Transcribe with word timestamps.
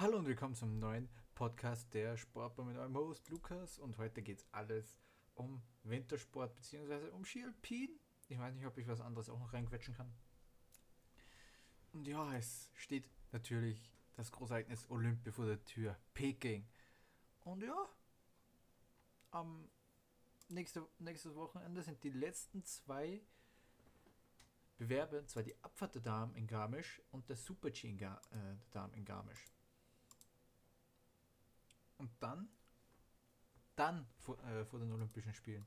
Hallo 0.00 0.18
und 0.18 0.26
willkommen 0.26 0.54
zum 0.54 0.78
neuen 0.78 1.08
Podcast 1.34 1.92
der 1.92 2.16
Sportbar 2.16 2.64
mit 2.64 2.76
eurem 2.76 2.96
Host 2.96 3.28
Lukas 3.30 3.80
und 3.80 3.98
heute 3.98 4.22
geht 4.22 4.38
es 4.38 4.46
alles 4.52 4.96
um 5.34 5.60
Wintersport 5.82 6.54
bzw. 6.54 7.08
um 7.08 7.24
Ski 7.24 7.44
Ich 8.28 8.38
weiß 8.38 8.54
nicht, 8.54 8.64
ob 8.64 8.78
ich 8.78 8.86
was 8.86 9.00
anderes 9.00 9.28
auch 9.28 9.40
noch 9.40 9.52
reinquetschen 9.52 9.96
kann. 9.96 10.14
Und 11.92 12.06
ja, 12.06 12.32
es 12.36 12.70
steht 12.74 13.10
natürlich 13.32 13.92
das 14.14 14.30
Großereignis 14.30 14.88
Olympia 14.88 15.32
vor 15.32 15.46
der 15.46 15.64
Tür, 15.64 15.98
Peking. 16.14 16.64
Und 17.40 17.64
ja, 17.64 17.88
am 19.32 19.68
nächste, 20.48 20.86
nächstes 21.00 21.34
Wochenende 21.34 21.82
sind 21.82 22.04
die 22.04 22.10
letzten 22.10 22.64
zwei 22.64 23.20
Bewerbe, 24.76 25.18
und 25.18 25.28
zwar 25.28 25.42
die 25.42 25.56
Abfahrt 25.64 25.96
der 25.96 26.02
Damen 26.02 26.36
in 26.36 26.46
Garmisch 26.46 27.02
und 27.10 27.28
der 27.28 27.36
Super-G 27.36 27.88
äh, 27.88 27.96
der 27.98 28.58
Damen 28.70 28.94
in 28.94 29.04
Garmisch. 29.04 29.44
Und 31.98 32.10
dann, 32.20 32.48
dann 33.76 34.06
vor, 34.18 34.42
äh, 34.44 34.64
vor 34.64 34.78
den 34.78 34.92
Olympischen 34.92 35.34
Spielen. 35.34 35.66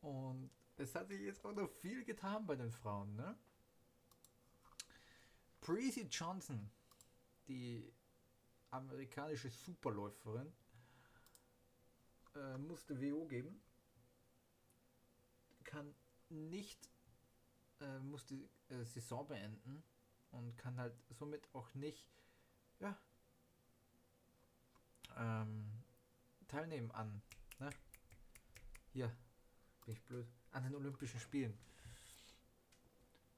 Und 0.00 0.50
es 0.76 0.94
hat 0.94 1.08
sich 1.08 1.20
jetzt 1.20 1.44
auch 1.44 1.52
noch 1.52 1.68
viel 1.68 2.04
getan 2.04 2.46
bei 2.46 2.56
den 2.56 2.70
Frauen, 2.70 3.14
ne? 3.16 3.36
Breezy 5.60 6.02
Johnson, 6.10 6.70
die 7.46 7.92
amerikanische 8.70 9.50
Superläuferin, 9.50 10.52
äh, 12.34 12.58
musste 12.58 13.00
WO 13.00 13.26
geben. 13.26 13.60
Kann 15.64 15.94
nicht, 16.30 16.90
äh, 17.80 17.98
muss 17.98 18.24
die 18.24 18.48
äh, 18.68 18.84
Saison 18.84 19.26
beenden 19.26 19.82
und 20.30 20.56
kann 20.56 20.78
halt 20.78 20.94
somit 21.10 21.48
auch 21.54 21.74
nicht, 21.74 22.08
ja, 22.78 22.96
ähm, 25.18 25.82
teilnehmen 26.46 26.90
an, 26.92 27.22
ne? 27.58 27.70
Hier, 28.92 29.14
bin 29.84 29.94
ich 29.94 30.02
blöd, 30.04 30.26
an 30.52 30.64
den 30.64 30.74
Olympischen 30.74 31.20
Spielen. 31.20 31.58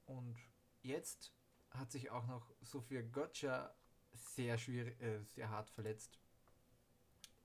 Und 0.06 0.36
jetzt 0.82 1.32
hat 1.70 1.90
sich 1.90 2.10
auch 2.10 2.26
noch 2.26 2.52
Sophia 2.60 3.02
Gotcha 3.02 3.74
sehr 4.12 4.58
schwierig, 4.58 5.00
äh, 5.00 5.22
sehr 5.24 5.50
hart 5.50 5.70
verletzt. 5.70 6.18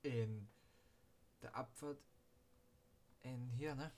In 0.02 0.48
der 1.42 1.56
Abfahrt 1.56 2.04
in 3.22 3.50
hier, 3.50 3.76
ne? 3.76 3.92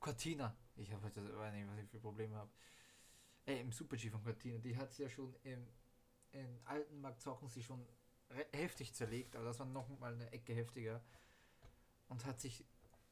Cortina. 0.00 0.56
Ich 0.76 0.92
habe 0.92 1.06
heute 1.06 1.20
halt 1.20 1.54
nicht, 1.54 1.68
was 1.68 1.78
ich 1.78 1.88
für 1.90 2.00
Probleme 2.00 2.36
habe. 2.36 2.50
Äh, 3.46 3.60
im 3.60 3.72
Super-G 3.72 4.10
von 4.10 4.22
Cortina. 4.22 4.58
Die 4.58 4.76
hat 4.76 4.96
ja 4.98 5.08
schon 5.08 5.34
im, 5.42 5.66
alten 6.64 7.00
Markt 7.00 7.22
Zochen 7.22 7.48
sie 7.48 7.62
schon 7.62 7.86
heftig 8.52 8.94
zerlegt, 8.94 9.36
aber 9.36 9.44
das 9.44 9.58
war 9.58 9.66
noch 9.66 9.88
mal 9.98 10.12
eine 10.12 10.30
Ecke 10.32 10.54
heftiger. 10.54 11.02
Und 12.08 12.24
hat 12.24 12.40
sich 12.40 12.64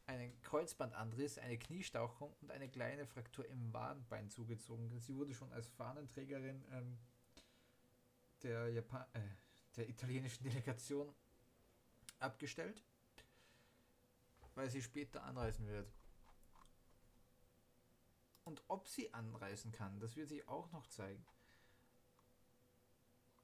einen 0.06 0.38
Kreuzbandanriss, 0.42 1.38
eine 1.38 1.58
Kniestauchung 1.58 2.34
und 2.40 2.50
eine 2.50 2.68
kleine 2.68 3.06
Fraktur 3.06 3.46
im 3.46 3.72
Wadenbein 3.72 4.30
zugezogen. 4.30 5.00
Sie 5.00 5.14
wurde 5.14 5.34
schon 5.34 5.52
als 5.52 5.68
Fahnenträgerin 5.68 6.64
ähm, 6.72 6.98
der, 8.42 8.68
Japan 8.70 9.06
äh, 9.14 9.20
der 9.76 9.88
italienischen 9.88 10.44
Delegation 10.44 11.14
abgestellt, 12.18 12.84
weil 14.54 14.70
sie 14.70 14.82
später 14.82 15.22
anreisen 15.24 15.66
wird. 15.66 15.90
Und 18.44 18.62
ob 18.68 18.86
sie 18.86 19.12
anreisen 19.14 19.72
kann, 19.72 19.98
das 20.00 20.16
wird 20.16 20.28
sich 20.28 20.46
auch 20.48 20.70
noch 20.70 20.86
zeigen. 20.86 21.24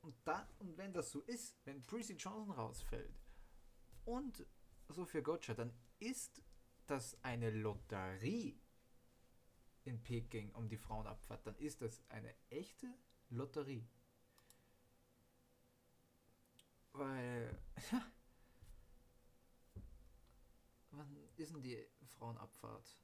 Und, 0.03 0.15
da, 0.25 0.49
und 0.59 0.77
wenn 0.79 0.93
das 0.93 1.11
so 1.11 1.21
ist, 1.23 1.59
wenn 1.65 1.85
Breezy 1.85 2.15
Johnson 2.15 2.51
rausfällt 2.53 3.21
und 4.05 4.47
Sophia 4.89 5.21
Gotcha, 5.21 5.55
dann 5.55 5.73
ist 5.99 6.43
das 6.87 7.23
eine 7.23 7.51
Lotterie 7.51 8.59
in 9.85 10.03
Peking 10.03 10.53
um 10.53 10.69
die 10.69 10.77
Frauenabfahrt, 10.77 11.47
dann 11.47 11.57
ist 11.57 11.83
das 11.83 12.03
eine 12.09 12.35
echte 12.49 12.93
Lotterie. 13.29 13.87
Weil, 16.93 17.59
wann 20.91 21.17
ist 21.37 21.55
denn 21.55 21.63
die 21.63 21.87
Frauenabfahrt? 22.07 23.01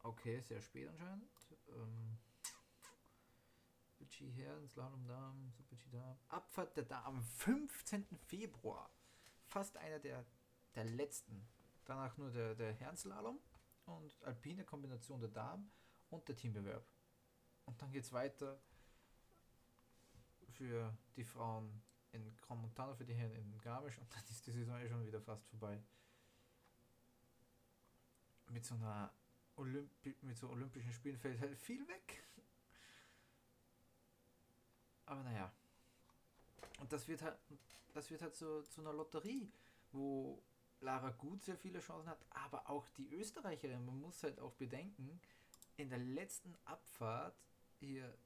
Okay, 0.00 0.40
sehr 0.40 0.60
spät 0.60 0.88
anscheinend. 0.88 1.30
Ähm, 1.68 2.18
Super-G 4.06 4.30
Herren, 4.30 4.68
Slalom 4.68 5.06
Damen, 5.06 5.50
Super-G 5.50 5.90
Damen. 5.90 6.18
Abfahrt 6.28 6.76
der 6.76 6.84
Damen 6.84 7.18
am 7.18 7.22
15. 7.22 8.06
Februar. 8.26 8.90
Fast 9.46 9.76
einer 9.76 9.98
der, 9.98 10.24
der 10.74 10.84
letzten. 10.84 11.46
Danach 11.84 12.16
nur 12.16 12.30
der, 12.30 12.54
der 12.54 12.72
Herrenslalom 12.72 13.38
und 13.86 14.22
alpine 14.22 14.64
Kombination 14.64 15.20
der 15.20 15.30
Damen 15.30 15.70
und 16.10 16.28
der 16.28 16.36
Teambewerb. 16.36 16.84
Und 17.64 17.80
dann 17.82 17.90
geht 17.90 18.04
es 18.04 18.12
weiter 18.12 18.60
für 20.52 20.96
die 21.16 21.24
Frauen 21.24 21.82
in 22.12 22.36
Grand 22.36 22.96
für 22.96 23.04
die 23.04 23.14
Herren 23.14 23.32
in 23.32 23.58
Garmisch 23.58 23.98
und 23.98 24.12
dann 24.14 24.22
ist 24.30 24.46
die 24.46 24.52
Saison 24.52 24.78
eh 24.78 24.88
schon 24.88 25.04
wieder 25.04 25.20
fast 25.20 25.46
vorbei. 25.48 25.82
Mit 28.48 28.64
so 28.64 28.76
einer 28.76 29.12
Olympi 29.56 30.16
mit 30.22 30.36
so 30.38 30.48
Olympischen 30.48 30.92
Spielen 30.92 31.18
fällt 31.18 31.40
halt 31.40 31.58
viel 31.58 31.86
weg. 31.88 32.25
Aber 35.06 35.22
naja. 35.22 35.52
Und 36.80 36.92
das 36.92 37.08
wird 37.08 37.22
halt, 37.22 37.38
das 37.94 38.10
wird 38.10 38.22
halt 38.22 38.34
so 38.36 38.62
zu 38.62 38.80
einer 38.80 38.92
Lotterie, 38.92 39.50
wo 39.92 40.42
Lara 40.80 41.10
Gut 41.10 41.42
sehr 41.42 41.56
viele 41.56 41.80
Chancen 41.80 42.10
hat, 42.10 42.24
aber 42.30 42.68
auch 42.68 42.88
die 42.90 43.12
Österreicherin. 43.14 43.84
Man 43.84 44.00
muss 44.00 44.22
halt 44.22 44.38
auch 44.40 44.52
bedenken, 44.52 45.20
in 45.76 45.88
der 45.88 45.98
letzten 45.98 46.54
Abfahrt 46.64 47.36
hier 47.78 48.16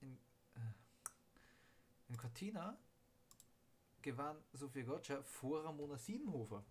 in, 0.00 0.18
äh, 0.54 0.60
in 2.08 2.16
Cortina 2.16 2.78
gewann 4.02 4.42
Sophie 4.52 4.84
Gotcha 4.84 5.22
vor 5.22 5.64
Ramona 5.64 5.98
Siebenhofer. 5.98 6.64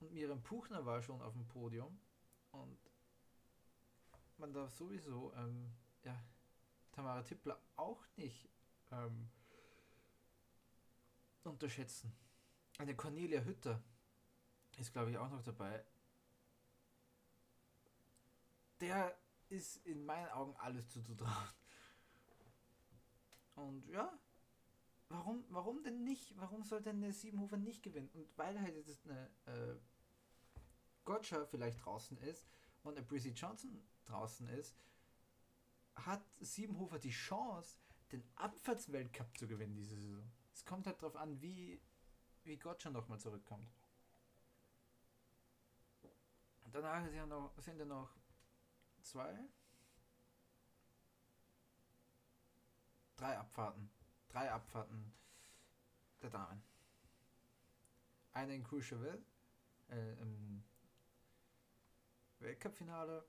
Und 0.00 0.12
Miriam 0.12 0.42
Puchner 0.42 0.84
war 0.84 1.02
schon 1.02 1.20
auf 1.22 1.34
dem 1.34 1.46
Podium. 1.46 1.98
Und 2.52 2.78
man 4.38 4.52
darf 4.52 4.74
sowieso 4.74 5.32
ähm, 5.34 5.72
ja, 6.02 6.18
Tamara 6.96 7.22
Tippler 7.22 7.60
auch 7.76 8.02
nicht 8.16 8.48
ähm, 8.90 9.28
unterschätzen. 11.44 12.10
Eine 12.78 12.96
Cornelia 12.96 13.42
Hütter 13.42 13.82
ist, 14.78 14.94
glaube 14.94 15.10
ich, 15.10 15.18
auch 15.18 15.28
noch 15.28 15.42
dabei. 15.42 15.84
Der 18.80 19.14
ist 19.50 19.84
in 19.86 20.06
meinen 20.06 20.28
Augen 20.30 20.56
alles 20.56 20.88
zuzutrauen. 20.88 21.48
Und 23.56 23.86
ja, 23.88 24.10
warum, 25.10 25.44
warum 25.50 25.82
denn 25.82 26.02
nicht? 26.02 26.34
Warum 26.38 26.64
soll 26.64 26.80
denn 26.80 27.02
der 27.02 27.12
Siebenhofer 27.12 27.58
nicht 27.58 27.82
gewinnen? 27.82 28.08
Und 28.14 28.26
weil 28.38 28.58
halt 28.60 28.74
jetzt 28.74 29.06
eine 29.06 29.30
äh, 29.44 29.76
Gotcha 31.04 31.44
vielleicht 31.44 31.84
draußen 31.84 32.16
ist 32.18 32.46
und 32.82 32.96
eine 32.96 33.06
Breezy 33.06 33.30
Johnson 33.30 33.86
draußen 34.06 34.48
ist, 34.48 34.76
hat 35.96 36.22
Siebenhofer 36.40 36.98
die 36.98 37.10
Chance, 37.10 37.78
den 38.12 38.22
Abfahrtsweltcup 38.36 39.36
zu 39.36 39.46
gewinnen 39.46 39.74
diese 39.74 39.96
Saison. 39.96 40.30
Es 40.52 40.64
kommt 40.64 40.86
halt 40.86 41.02
darauf 41.02 41.16
an, 41.16 41.40
wie, 41.40 41.80
wie 42.44 42.56
Gotcha 42.56 42.90
nochmal 42.90 43.18
zurückkommt. 43.18 43.68
Und 46.64 46.74
danach 46.74 47.02
sind 47.04 47.14
ja 47.14 47.26
noch, 47.26 47.52
sind 47.58 47.78
ja 47.78 47.84
noch 47.84 48.10
zwei, 49.02 49.38
drei 53.16 53.38
Abfahrten. 53.38 53.90
Drei 54.28 54.50
Abfahrten 54.50 55.12
der 56.20 56.30
Damen. 56.30 56.62
Eine 58.32 58.54
in 58.54 58.64
Courchevel, 58.64 59.24
äh, 59.88 60.16
Weltcup-Finale 62.40 63.26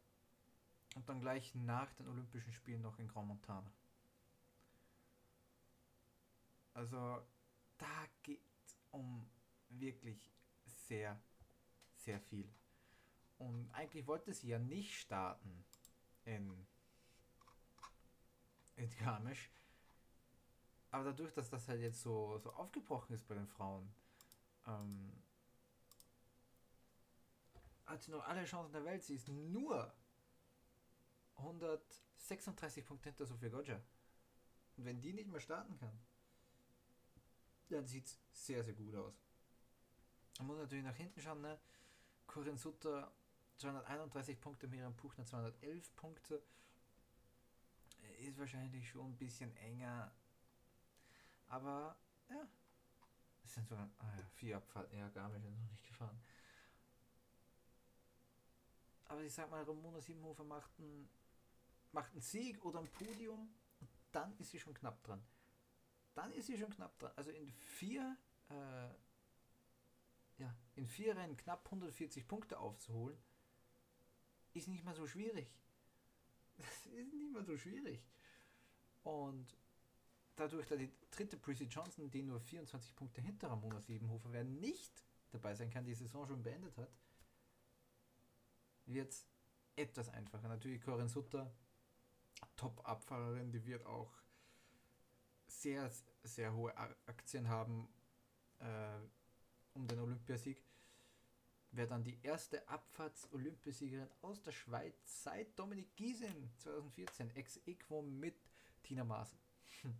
und 0.97 1.07
dann 1.07 1.21
gleich 1.21 1.53
nach 1.53 1.93
den 1.93 2.07
Olympischen 2.07 2.51
Spielen 2.51 2.81
noch 2.81 2.97
in 2.97 3.07
Grand 3.07 3.27
Montana. 3.27 3.71
Also 6.73 7.21
da 7.77 8.07
geht 8.23 8.41
es 8.65 8.75
um 8.89 9.29
wirklich 9.69 10.33
sehr, 10.65 11.21
sehr 11.93 12.19
viel. 12.19 12.51
Und 13.37 13.69
eigentlich 13.73 14.07
wollte 14.07 14.33
sie 14.33 14.47
ja 14.47 14.57
nicht 14.57 14.95
starten 14.95 15.63
in, 16.25 16.65
in 18.75 18.89
Garmisch. 18.97 19.51
Aber 20.89 21.03
dadurch, 21.03 21.31
dass 21.31 21.51
das 21.51 21.67
halt 21.67 21.81
jetzt 21.81 22.01
so, 22.01 22.39
so 22.39 22.51
aufgebrochen 22.53 23.13
ist 23.13 23.27
bei 23.27 23.35
den 23.35 23.45
Frauen, 23.45 23.87
ähm, 24.65 25.13
hat 27.85 28.01
sie 28.01 28.09
noch 28.09 28.25
alle 28.25 28.45
Chancen 28.45 28.73
der 28.73 28.83
Welt. 28.83 29.03
Sie 29.03 29.13
ist 29.13 29.27
nur 29.27 29.93
136 31.37 32.85
Punkte 32.85 33.09
hinter 33.09 33.25
Sophia 33.25 33.49
Goggia. 33.49 33.81
Und 34.77 34.85
wenn 34.85 35.01
die 35.01 35.13
nicht 35.13 35.29
mehr 35.29 35.39
starten 35.39 35.77
kann, 35.77 35.99
dann 37.69 37.85
sieht 37.87 38.05
es 38.05 38.19
sehr, 38.31 38.63
sehr 38.63 38.73
gut 38.73 38.95
aus. 38.95 39.13
Man 40.37 40.47
muss 40.47 40.57
natürlich 40.57 40.85
nach 40.85 40.95
hinten 40.95 41.19
schauen, 41.21 41.41
ne? 41.41 41.59
Corinne 42.27 42.57
Sutter 42.57 43.11
231 43.57 44.39
Punkte, 44.39 44.67
Miriam 44.67 44.95
Puchner 44.95 45.25
211 45.25 45.95
Punkte. 45.95 46.43
Ist 48.19 48.37
wahrscheinlich 48.37 48.87
schon 48.89 49.11
ein 49.11 49.17
bisschen 49.17 49.55
enger. 49.57 50.11
Aber 51.47 51.97
ja. 52.29 52.47
Es 53.43 53.53
sind 53.53 53.67
sogar 53.67 53.89
ah 53.99 54.15
ja, 54.17 54.23
vier 54.35 54.57
Abfahrten. 54.57 54.97
Ja, 54.97 55.07
Garmisch 55.09 55.43
ist 55.43 55.57
noch 55.57 55.71
nicht 55.71 55.87
gefahren. 55.87 56.19
Aber 59.05 59.21
ich 59.21 59.33
sag 59.33 59.49
mal, 59.49 59.63
Ramona 59.63 60.01
Siebenhofer 60.01 60.43
macht 60.43 60.71
einen, 60.79 61.09
macht 61.91 62.11
einen 62.11 62.21
Sieg 62.21 62.63
oder 62.63 62.79
ein 62.79 62.91
Podium 62.91 63.49
dann 64.11 64.35
ist 64.37 64.51
sie 64.51 64.59
schon 64.59 64.73
knapp 64.73 65.03
dran. 65.03 65.23
Dann 66.15 66.31
ist 66.33 66.47
sie 66.47 66.57
schon 66.57 66.71
knapp 66.71 66.97
dran. 66.97 67.11
Also 67.15 67.29
in 67.31 67.51
vier, 67.51 68.17
äh, 68.49 68.89
ja, 70.39 70.55
in 70.75 70.87
vier 70.87 71.15
Rennen 71.15 71.37
knapp 71.37 71.65
140 71.65 72.27
Punkte 72.27 72.57
aufzuholen, 72.59 73.17
ist 74.53 74.67
nicht 74.67 74.83
mal 74.83 74.95
so 74.95 75.07
schwierig. 75.07 75.53
Das 76.57 76.87
ist 76.87 77.13
nicht 77.13 77.31
mal 77.31 77.45
so 77.45 77.55
schwierig. 77.55 78.03
Und 79.03 79.55
dadurch, 80.35 80.65
dass 80.65 80.79
die 80.79 80.91
dritte 81.11 81.37
Prissy 81.37 81.65
Johnson, 81.65 82.09
die 82.09 82.23
nur 82.23 82.39
24 82.39 82.95
Punkte 82.95 83.21
hinter 83.21 83.51
Ramona 83.51 83.79
Siebenhofer 83.79 84.31
wer 84.31 84.43
nicht 84.43 85.03
dabei 85.29 85.53
sein 85.53 85.69
kann, 85.69 85.85
die 85.85 85.93
Saison 85.93 86.25
schon 86.25 86.41
beendet 86.41 86.75
hat, 86.77 86.89
wird 88.87 89.11
es 89.11 89.27
etwas 89.75 90.09
einfacher. 90.09 90.47
Natürlich 90.47 90.81
Corinne 90.81 91.09
Sutter, 91.09 91.53
Top-Abfahrerin, 92.55 93.51
die 93.51 93.65
wird 93.65 93.85
auch 93.85 94.13
sehr, 95.47 95.91
sehr 96.23 96.53
hohe 96.53 96.75
Aktien 97.05 97.47
haben 97.47 97.87
äh, 98.59 98.99
um 99.73 99.87
den 99.87 99.99
Olympiasieg. 99.99 100.63
Wäre 101.71 101.87
dann 101.87 102.03
die 102.03 102.19
erste 102.23 102.67
Abfahrts-Olympiasiegerin 102.67 104.09
aus 104.21 104.41
der 104.41 104.51
Schweiz 104.51 105.23
seit 105.23 105.57
Dominik 105.59 105.95
Giesen 105.95 106.51
2014, 106.57 107.31
ex 107.31 107.57
equo 107.65 108.01
mit 108.01 108.35
Tina 108.83 109.03
Maas. 109.03 109.35
Hm. 109.81 109.93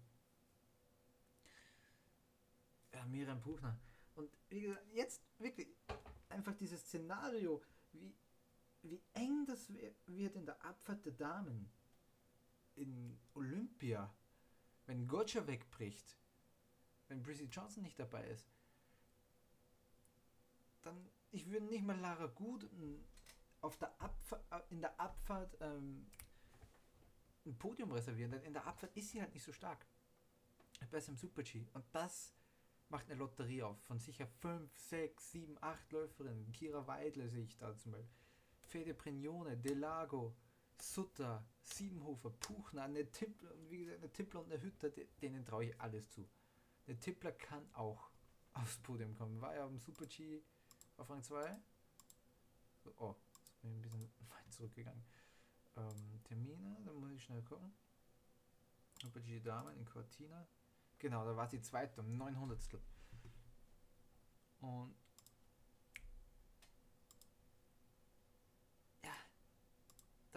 Ja, 2.94 3.06
Miriam 3.06 3.42
Buchner. 3.42 3.78
Und 4.16 4.32
wie 4.50 4.62
gesagt, 4.62 4.88
jetzt 4.94 5.22
wirklich 5.40 5.68
einfach 6.30 6.56
dieses 6.56 6.82
Szenario, 6.82 7.62
wie 7.92 8.16
wie 8.84 9.02
eng 9.14 9.46
das 9.46 9.70
wird 10.06 10.36
in 10.36 10.46
der 10.46 10.64
Abfahrt 10.64 11.06
der 11.06 11.14
Damen 11.14 11.70
in 12.78 13.20
Olympia, 13.34 14.14
wenn 14.86 15.08
Gotcha 15.08 15.46
wegbricht, 15.46 16.18
wenn 17.08 17.22
Brissy 17.22 17.46
Johnson 17.46 17.84
nicht 17.84 18.00
dabei 18.00 18.26
ist, 18.28 18.50
dann 20.82 21.10
ich 21.32 21.50
würde 21.50 21.66
nicht 21.66 21.84
mal 21.84 22.00
Lara 22.00 22.28
Gut 22.28 22.70
auf 23.62 23.78
der 23.78 24.00
Abfahrt, 24.02 24.44
äh, 24.52 24.62
in 24.70 24.82
der 24.82 25.00
Abfahrt 25.00 25.58
ähm, 25.60 26.08
ein 27.46 27.58
Podium 27.58 27.92
reservieren, 27.92 28.32
denn 28.32 28.44
in 28.44 28.54
der 28.54 28.66
Abfahrt 28.66 28.96
ist 28.96 29.10
sie 29.10 29.22
halt 29.22 29.34
nicht 29.34 29.44
so 29.44 29.52
stark. 29.52 29.86
Besser 30.92 31.10
im 31.10 31.18
Super-G. 31.18 31.68
Und 31.74 31.86
das 31.92 32.34
macht 32.90 33.10
eine 33.10 33.16
Lotterie 33.16 33.64
auf 33.64 33.82
von 33.84 34.00
sicher 34.00 34.28
5, 34.28 34.72
6, 34.78 35.32
7, 35.32 35.58
8 35.62 35.92
Läuferinnen. 35.92 36.52
Kira 36.52 36.86
Weidle 36.88 37.30
sehe 37.30 37.44
ich 37.44 37.58
da 37.58 37.76
zum 37.76 37.94
Beispiel. 37.94 38.16
Fede 38.62 38.94
Prignone, 38.94 39.58
Delago, 39.58 40.36
Sutter, 40.82 41.46
Siebenhofer, 41.62 42.30
Puchner, 42.30 42.84
eine 42.84 43.12
Tippler 43.12 43.54
und 43.54 43.70
wie 43.70 43.80
gesagt, 43.80 44.00
eine 44.00 44.12
Tippler 44.12 44.42
und 44.42 44.52
eine 44.52 44.62
Hütter, 44.62 44.90
denen 45.22 45.46
traue 45.46 45.66
ich 45.66 45.82
alles 45.82 46.10
zu. 46.10 46.28
Der 46.88 47.00
Tippler 47.00 47.32
kann 47.32 47.68
auch 47.74 48.10
aufs 48.54 48.78
Podium 48.80 49.16
kommen. 49.16 49.42
War 49.42 49.56
ja 49.56 49.66
am 49.66 49.78
Super 49.78 50.06
G 50.06 50.42
auf 50.98 51.10
Rang 51.10 51.24
2. 51.24 51.58
So, 52.84 52.94
oh, 52.98 53.16
jetzt 53.40 53.62
bin 53.62 53.72
ich 53.72 53.78
ein 53.78 53.82
bisschen 53.82 54.02
weit 54.30 54.54
zurückgegangen. 54.54 55.04
Ähm, 55.76 56.24
Termine, 56.24 56.78
da 56.86 56.92
muss 56.94 57.12
ich 57.12 57.24
schnell 57.24 57.42
gucken. 57.44 57.74
Super 59.02 59.20
G 59.20 59.40
Damen 59.40 59.76
in 59.78 59.86
Cortina. 59.86 60.48
Genau, 60.98 61.24
da 61.26 61.36
war 61.36 61.48
sie 61.48 61.62
zweite 61.62 62.02
um 62.02 62.18
900. 62.18 62.60
Und 64.60 64.96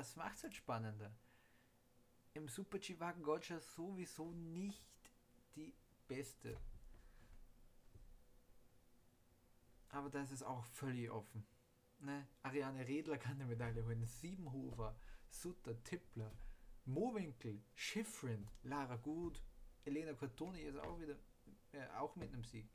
das 0.01 0.17
macht 0.17 0.39
es 0.39 0.45
halt 0.45 0.55
spannender. 0.55 1.15
Im 2.33 2.49
Super-G 2.49 2.99
war 2.99 3.13
Gotcha 3.13 3.61
sowieso 3.61 4.33
nicht 4.33 4.89
die 5.57 5.75
beste. 6.09 6.59
Aber 9.91 10.09
da 10.09 10.23
ist 10.23 10.43
auch 10.43 10.65
völlig 10.65 11.11
offen. 11.11 11.47
Ne? 11.99 12.27
Ariane 12.43 12.89
Redler 12.89 13.19
kann 13.19 13.33
eine 13.33 13.45
Medaille 13.45 13.85
holen. 13.85 14.07
Siebenhofer, 14.07 14.99
Sutter, 15.29 15.83
Tippler, 15.85 16.33
Mowinkel, 16.87 17.63
Schiffrin, 17.75 18.49
Lara 18.63 18.97
Gut, 18.97 19.43
Elena 19.85 20.15
Cortoni 20.15 20.63
ist 20.63 20.79
auch 20.79 20.99
wieder 20.99 21.17
äh, 21.73 21.87
auch 21.99 22.17
mit 22.17 22.33
einem 22.33 22.45
Sieg. 22.45 22.71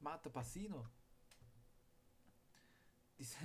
Marta 0.00 0.30
Bassino. 0.30 0.88
Dieses, 3.18 3.36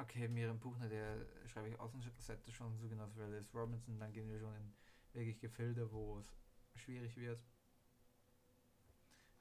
Okay, 0.00 0.28
Miriam 0.28 0.58
Buchner, 0.58 0.88
der 0.88 1.26
schreibe 1.46 1.68
ich 1.68 1.78
Außenseite 1.78 2.50
schon 2.50 2.74
so 2.78 2.88
genau 2.88 3.06
für 3.08 3.22
Alice 3.22 3.54
Robinson, 3.54 3.98
dann 3.98 4.10
gehen 4.12 4.30
wir 4.30 4.38
schon 4.38 4.54
in 4.56 4.72
wirklich 5.12 5.38
Gefilde, 5.38 5.92
wo 5.92 6.20
es 6.20 6.80
schwierig 6.80 7.14
wird. 7.18 7.38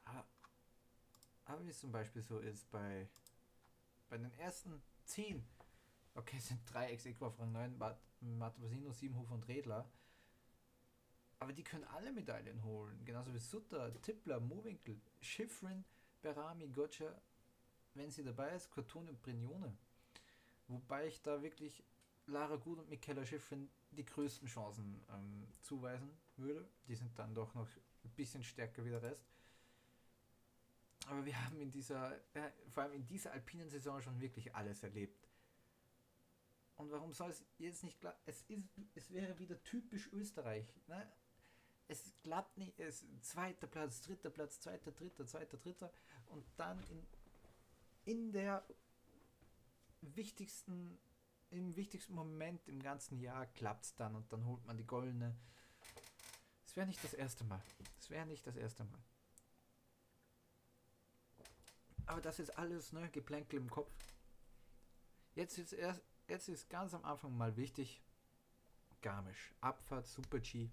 Aber, 0.03 0.25
aber 1.45 1.65
wie 1.65 1.69
es 1.69 1.79
zum 1.79 1.93
Beispiel 1.93 2.21
so 2.21 2.39
ist 2.39 2.69
bei, 2.71 3.07
bei 4.09 4.17
den 4.17 4.33
ersten 4.33 4.81
10, 5.05 5.47
okay, 6.15 6.35
es 6.37 6.49
sind 6.49 6.59
drei 6.73 6.91
ex 6.91 7.07
auf 7.21 7.39
Rang 7.39 7.53
9, 7.53 7.77
Matabasino, 8.19 8.91
Siebenhofer 8.91 9.35
und 9.35 9.47
Redler. 9.47 9.89
Aber 11.39 11.53
die 11.53 11.63
können 11.63 11.85
alle 11.85 12.11
Medaillen 12.11 12.65
holen, 12.65 13.05
genauso 13.05 13.33
wie 13.33 13.39
Sutter, 13.39 13.93
Tippler, 14.01 14.41
Mowinkel, 14.41 14.99
Schifrin, 15.21 15.85
Berami, 16.21 16.67
Gotcha, 16.67 17.21
wenn 17.93 18.11
sie 18.11 18.23
dabei 18.23 18.55
ist, 18.55 18.69
Cortun 18.69 19.07
und 19.07 19.21
Brignone. 19.21 19.77
Wobei 20.69 21.07
ich 21.07 21.21
da 21.21 21.41
wirklich 21.41 21.83
Lara 22.27 22.55
Gut 22.55 22.79
und 22.79 22.89
Michaela 22.89 23.25
Schiffrin 23.25 23.69
die 23.91 24.05
größten 24.05 24.47
Chancen 24.47 25.03
ähm, 25.09 25.47
zuweisen 25.61 26.11
würde. 26.37 26.69
Die 26.87 26.95
sind 26.95 27.17
dann 27.17 27.33
doch 27.33 27.53
noch 27.55 27.67
ein 28.03 28.11
bisschen 28.11 28.43
stärker 28.43 28.85
wie 28.85 28.91
der 28.91 29.01
Rest. 29.01 29.27
Aber 31.07 31.25
wir 31.25 31.43
haben 31.43 31.59
in 31.59 31.71
dieser, 31.71 32.15
äh, 32.35 32.51
vor 32.69 32.83
allem 32.83 32.93
in 32.93 33.07
dieser 33.07 33.31
alpinen 33.31 33.69
Saison 33.69 33.99
schon 34.01 34.21
wirklich 34.21 34.55
alles 34.55 34.83
erlebt. 34.83 35.27
Und 36.75 36.91
warum 36.91 37.13
soll 37.13 37.31
es 37.31 37.43
jetzt 37.57 37.83
nicht 37.83 37.99
klar? 37.99 38.15
Es 38.25 38.45
es 38.95 39.11
wäre 39.11 39.37
wieder 39.39 39.61
typisch 39.63 40.07
Österreich. 40.13 40.71
Ne? 40.87 41.11
Es 41.87 42.13
klappt 42.21 42.57
nicht. 42.57 42.79
Es 42.79 43.05
zweiter 43.21 43.65
Platz, 43.65 44.01
dritter 44.01 44.29
Platz, 44.29 44.59
zweiter, 44.59 44.91
dritter, 44.91 45.25
zweiter, 45.25 45.57
dritter 45.57 45.91
und 46.27 46.45
dann 46.57 46.81
in, 46.83 47.07
in 48.05 48.31
der 48.31 48.63
wichtigsten, 50.01 50.99
im 51.49 51.75
wichtigsten 51.75 52.13
Moment 52.13 52.67
im 52.67 52.81
ganzen 52.81 53.19
Jahr 53.19 53.45
klappt 53.47 53.85
es 53.85 53.95
dann 53.95 54.15
und 54.15 54.31
dann 54.31 54.45
holt 54.45 54.65
man 54.65 54.77
die 54.77 54.85
goldene. 54.85 55.35
Es 56.65 56.75
wäre 56.75 56.87
nicht 56.87 57.03
das 57.03 57.13
erste 57.13 57.43
Mal. 57.43 57.61
Es 57.99 58.09
wäre 58.09 58.25
nicht 58.25 58.45
das 58.45 58.55
erste 58.55 58.83
Mal. 58.83 58.99
Aber 62.05 62.21
das 62.21 62.39
ist 62.39 62.57
alles, 62.57 62.91
ne, 62.91 63.09
Geplänkel 63.09 63.59
im 63.59 63.69
Kopf. 63.69 63.91
Jetzt 65.35 65.57
ist 65.57 65.73
erst, 65.73 66.01
jetzt 66.27 66.49
ist 66.49 66.69
ganz 66.69 66.93
am 66.93 67.05
Anfang 67.05 67.37
mal 67.37 67.55
wichtig. 67.55 68.01
Garmisch, 69.01 69.53
Abfahrt, 69.61 70.07
Super 70.07 70.39
G, 70.39 70.69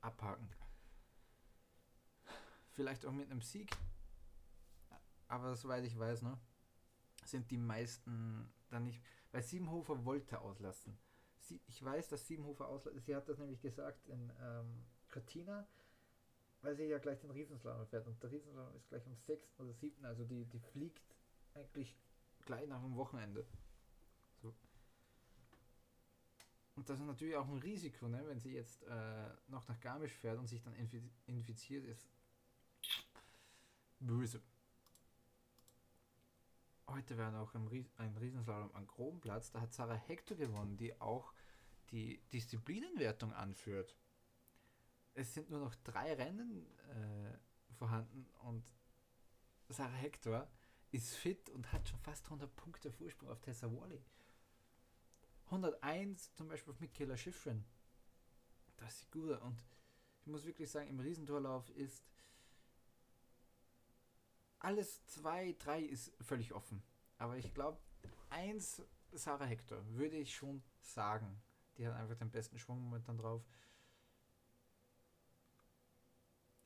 abhaken. 0.00 0.48
Vielleicht 2.72 3.04
auch 3.04 3.12
mit 3.12 3.30
einem 3.30 3.42
Sieg. 3.42 3.70
Aber 5.28 5.54
soweit 5.54 5.84
ich 5.84 5.98
weiß, 5.98 6.22
ne, 6.22 6.38
sind 7.24 7.50
die 7.50 7.58
meisten 7.58 8.52
dann 8.72 8.84
nicht, 8.84 9.02
weil 9.32 9.42
Siebenhofer 9.42 10.04
wollte 10.04 10.40
auslassen. 10.40 10.98
Sie, 11.38 11.60
ich 11.66 11.82
weiß, 11.82 12.08
dass 12.08 12.26
Siebenhofer 12.26 12.68
auslassen, 12.68 13.00
sie 13.00 13.16
hat 13.16 13.28
das 13.28 13.38
nämlich 13.38 13.60
gesagt 13.60 14.06
in 14.08 14.32
ähm, 14.40 14.84
Cortina, 15.08 15.66
weil 16.62 16.74
sie 16.74 16.84
ja 16.84 16.98
gleich 16.98 17.20
den 17.20 17.30
Riesenslalom 17.30 17.86
fährt 17.86 18.06
und 18.06 18.22
der 18.22 18.30
Riesenslalom 18.30 18.76
ist 18.76 18.88
gleich 18.88 19.06
am 19.06 19.16
6. 19.16 19.60
oder 19.60 19.72
7. 19.72 20.04
Also 20.04 20.24
die, 20.24 20.44
die 20.44 20.58
fliegt 20.58 21.16
eigentlich 21.54 21.96
gleich 22.44 22.68
nach 22.68 22.82
dem 22.82 22.96
Wochenende. 22.96 23.46
So. 24.42 24.54
Und 26.76 26.88
das 26.88 27.00
ist 27.00 27.06
natürlich 27.06 27.36
auch 27.36 27.48
ein 27.48 27.58
Risiko, 27.58 28.08
ne? 28.08 28.22
wenn 28.26 28.38
sie 28.38 28.52
jetzt 28.52 28.82
äh, 28.84 29.28
noch 29.48 29.66
nach 29.68 29.80
Garmisch 29.80 30.12
fährt 30.12 30.38
und 30.38 30.46
sich 30.46 30.62
dann 30.62 30.74
infiziert 31.26 31.84
ist. 31.84 32.08
Böse. 33.98 34.40
Heute 36.90 37.16
wäre 37.16 37.30
noch 37.30 37.54
ein, 37.54 37.68
Ries 37.68 37.86
ein 37.98 38.16
Riesenslalom 38.16 38.74
am 38.74 38.86
Kronplatz. 38.88 39.52
Da 39.52 39.60
hat 39.60 39.72
Sarah 39.72 39.94
Hector 39.94 40.36
gewonnen, 40.36 40.76
die 40.76 41.00
auch 41.00 41.32
die 41.92 42.20
Disziplinenwertung 42.32 43.32
anführt. 43.32 43.96
es 45.14 45.32
sind 45.34 45.50
nur 45.50 45.60
noch 45.60 45.74
drei 45.84 46.14
Rennen 46.14 46.66
äh, 46.88 47.74
vorhanden 47.74 48.26
und 48.42 48.64
Sarah 49.68 49.90
Hector 49.90 50.50
ist 50.90 51.14
fit 51.14 51.48
und 51.50 51.72
hat 51.72 51.88
schon 51.88 52.00
fast 52.00 52.24
100 52.24 52.54
Punkte 52.56 52.90
Vorsprung 52.90 53.30
auf 53.30 53.40
Tessa 53.40 53.70
Wally. 53.70 54.02
101 55.46 56.34
zum 56.34 56.48
Beispiel 56.48 56.72
auf 56.72 56.80
Michaela 56.80 57.16
Schifrin. 57.16 57.64
Das 58.76 59.02
ist 59.02 59.12
gut. 59.12 59.40
Und 59.42 59.64
ich 60.22 60.26
muss 60.26 60.44
wirklich 60.44 60.68
sagen, 60.68 60.88
im 60.88 60.98
Riesentorlauf 60.98 61.70
ist 61.70 62.04
alles 64.60 65.04
2, 65.06 65.56
3 65.58 65.82
ist 65.82 66.12
völlig 66.22 66.52
offen. 66.52 66.82
Aber 67.18 67.36
ich 67.36 67.52
glaube, 67.52 67.78
1 68.30 68.82
Sarah 69.12 69.46
Hector 69.46 69.84
würde 69.88 70.16
ich 70.16 70.34
schon 70.34 70.62
sagen. 70.80 71.42
Die 71.76 71.86
hat 71.86 71.94
einfach 71.94 72.16
den 72.16 72.30
besten 72.30 72.58
Schwung 72.58 72.80
momentan 72.80 73.18
drauf. 73.18 73.42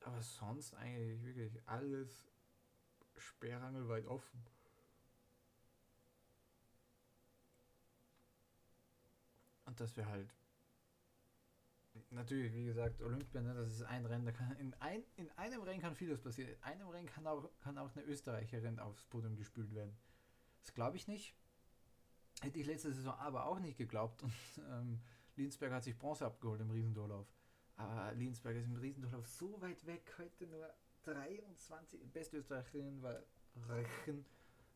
Aber 0.00 0.20
sonst 0.20 0.74
eigentlich 0.74 1.22
wirklich 1.22 1.66
alles 1.66 2.28
sperrangelweit 3.16 4.06
offen. 4.06 4.44
Und 9.64 9.80
dass 9.80 9.96
wir 9.96 10.06
halt 10.06 10.34
natürlich, 12.10 12.52
wie 12.52 12.64
gesagt, 12.64 13.00
Olympia, 13.02 13.40
ne, 13.40 13.54
das 13.54 13.72
ist 13.72 13.82
ein 13.82 14.06
Rennen, 14.06 14.24
da 14.24 14.32
kann 14.32 14.56
in, 14.56 14.74
ein, 14.80 15.02
in 15.16 15.30
einem 15.32 15.62
Rennen 15.62 15.80
kann 15.80 15.94
vieles 15.94 16.20
passieren. 16.20 16.50
In 16.52 16.62
einem 16.62 16.88
Rennen 16.88 17.06
kann 17.06 17.26
auch, 17.26 17.48
kann 17.60 17.78
auch 17.78 17.94
eine 17.94 18.04
Österreicherin 18.04 18.78
aufs 18.78 19.04
Podium 19.04 19.36
gespült 19.36 19.74
werden. 19.74 19.96
Das 20.62 20.74
glaube 20.74 20.96
ich 20.96 21.06
nicht. 21.06 21.34
Hätte 22.40 22.58
ich 22.58 22.66
letzte 22.66 22.92
Saison 22.92 23.14
aber 23.14 23.46
auch 23.46 23.58
nicht 23.58 23.78
geglaubt. 23.78 24.22
Und 24.22 24.32
ähm, 24.70 25.00
Linsberg 25.36 25.72
hat 25.72 25.84
sich 25.84 25.96
Bronze 25.96 26.26
abgeholt 26.26 26.60
im 26.60 26.70
Riesendurlauf. 26.70 27.26
Aber 27.76 28.12
Linsberg 28.14 28.56
ist 28.56 28.66
im 28.66 28.76
Riesendurlauf 28.76 29.26
so 29.26 29.60
weit 29.60 29.84
weg. 29.86 30.14
Heute 30.18 30.46
nur 30.46 30.68
23. 31.04 32.00
Beste 32.12 32.38
Österreicherin 32.38 33.02
war 33.02 33.20
Rechen. 33.68 34.24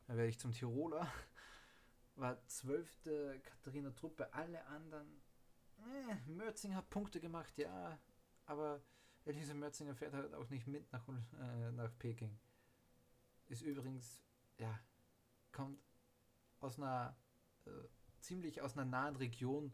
Da 0.07 0.17
werde 0.17 0.29
ich 0.29 0.39
zum 0.39 0.53
Tiroler. 0.53 1.07
War 2.17 2.45
zwölfte 2.47 3.41
Katharina 3.41 3.91
Truppe. 3.91 4.33
Alle 4.33 4.65
anderen. 4.67 5.23
Eh, 5.79 6.31
Mörzinger 6.31 6.77
hat 6.77 6.91
Punkte 6.91 7.21
gemacht, 7.21 7.57
ja. 7.59 7.99
Aber 8.47 8.83
Elise 9.25 9.55
Mörzinger 9.55 9.95
fährt 9.95 10.15
halt 10.15 10.35
auch 10.35 10.49
nicht 10.51 10.67
mit 10.67 10.91
nach, 10.93 11.07
äh, 11.09 11.73
nach 11.73 11.97
Peking. 11.99 12.39
Ist 13.49 13.63
übrigens, 13.63 14.23
ja, 14.59 14.79
kommt 15.53 15.81
aus 16.61 16.79
einer 16.79 17.17
äh, 17.67 17.71
ziemlich 18.21 18.61
aus 18.63 18.77
einer 18.77 18.85
nahen 18.85 19.17
Region, 19.17 19.73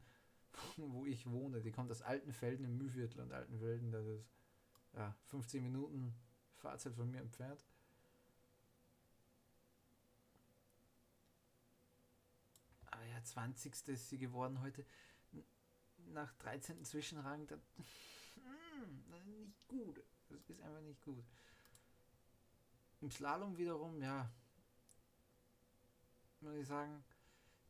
wo 0.76 1.06
ich 1.06 1.28
wohne. 1.30 1.60
Die 1.60 1.72
kommt 1.72 1.90
aus 1.90 2.02
Altenfelden 2.02 2.64
im 2.64 2.76
Mühviertel 2.78 3.20
und 3.20 3.32
Altenfelden, 3.32 3.90
das 3.90 4.06
ist 4.06 4.28
ja 4.94 5.14
15 5.26 5.62
Minuten 5.62 6.14
Fahrzeit 6.56 6.94
von 6.94 7.10
mir 7.10 7.20
entfernt. 7.20 7.64
Aber 12.90 13.04
ja, 13.04 13.22
20. 13.22 13.88
ist 13.88 14.08
sie 14.08 14.18
geworden 14.18 14.60
heute. 14.60 14.86
Nach 16.12 16.32
13. 16.34 16.84
Zwischenrang, 16.84 17.46
das, 17.46 17.60
hm, 17.76 19.04
nicht 19.40 19.68
gut. 19.68 20.02
Das 20.28 20.48
ist 20.48 20.60
einfach 20.60 20.80
nicht 20.82 21.02
gut. 21.02 21.24
Im 23.00 23.10
Slalom 23.10 23.56
wiederum, 23.56 24.00
ja, 24.00 24.30
muss 26.40 26.56
ich 26.56 26.66
sagen, 26.66 27.04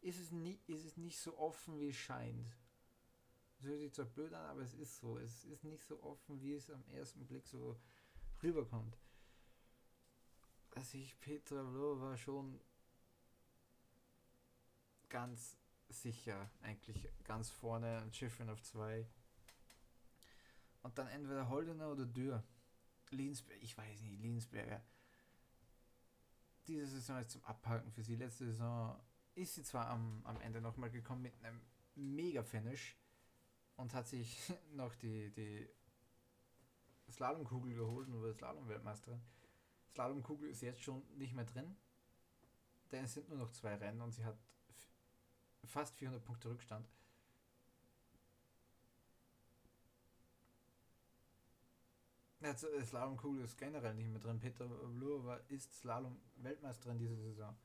ist 0.00 0.21
es, 0.21 0.31
nie, 0.31 0.61
ist 0.67 0.85
es 0.85 0.97
nicht 0.97 1.19
so 1.19 1.37
offen, 1.38 1.81
wie 1.81 1.88
es 1.88 1.97
scheint. 1.97 2.55
Das 3.57 3.67
hört 3.67 3.81
sich 3.81 3.93
zwar 3.95 4.05
blöd 4.05 4.33
an, 4.35 4.45
aber 4.47 4.61
es 4.61 4.75
ist 4.75 4.99
so. 4.99 5.19
Es 5.19 5.45
ist 5.45 5.64
nicht 5.64 5.85
so 5.85 6.03
offen, 6.03 6.43
wie 6.43 6.53
es 6.53 6.71
am 6.71 6.85
ersten 6.88 7.25
Blick 7.26 7.47
so 7.47 7.79
rüberkommt. 8.43 8.99
Also 10.75 10.99
ich, 10.99 11.19
Petra 11.21 11.62
war 11.62 12.17
schon 12.19 12.61
ganz 15.09 15.57
sicher, 15.88 16.50
eigentlich 16.62 17.09
ganz 17.25 17.50
vorne 17.50 18.03
und 18.03 18.14
Schiffrin 18.14 18.50
auf 18.50 18.62
zwei. 18.62 19.07
Und 20.83 20.99
dann 20.99 21.09
entweder 21.09 21.49
Holdener 21.49 21.91
oder 21.91 22.07
Dürr. 22.07 22.43
Linsberg, 23.11 23.62
ich 23.62 23.76
weiß 23.76 24.00
nicht, 24.03 24.21
Linsberger. 24.21 24.83
Diese 26.67 26.87
Saison 26.87 27.19
ist 27.19 27.31
zum 27.31 27.45
Abhaken 27.45 27.93
für 27.93 28.03
sie. 28.03 28.17
Letzte 28.17 28.47
Saison 28.47 28.99
ist 29.35 29.55
sie 29.55 29.62
zwar 29.62 29.88
am, 29.88 30.23
am 30.25 30.41
Ende 30.41 30.61
nochmal 30.61 30.91
gekommen 30.91 31.23
mit 31.23 31.35
einem 31.43 31.61
Mega-Finish 31.95 32.97
und 33.76 33.95
hat 33.95 34.09
sich 34.09 34.53
noch 34.73 34.95
die, 34.97 35.31
die 35.31 35.69
Slalomkugel 37.11 37.75
geholt 37.75 38.09
und 38.09 38.14
wurde 38.14 38.35
Slalom-Weltmeisterin. 38.35 39.21
Slalomkugel 39.93 40.50
ist 40.50 40.62
jetzt 40.62 40.83
schon 40.83 41.03
nicht 41.17 41.35
mehr 41.35 41.45
drin, 41.45 41.76
denn 42.91 43.05
es 43.05 43.14
sind 43.14 43.29
nur 43.29 43.38
noch 43.38 43.50
zwei 43.50 43.76
Rennen 43.76 44.00
und 44.00 44.12
sie 44.12 44.25
hat 44.25 44.38
fast 45.66 45.97
400 45.97 46.25
Punkte 46.25 46.50
Rückstand. 46.50 46.88
Also 52.40 52.68
Slalomkugel 52.85 53.44
ist 53.44 53.56
generell 53.56 53.94
nicht 53.94 54.09
mehr 54.09 54.21
drin. 54.21 54.38
Peter 54.38 54.68
Vlhova 54.68 55.37
ist 55.49 55.73
Slalom-Weltmeisterin 55.80 56.99
diese 56.99 57.16
Saison. 57.16 57.56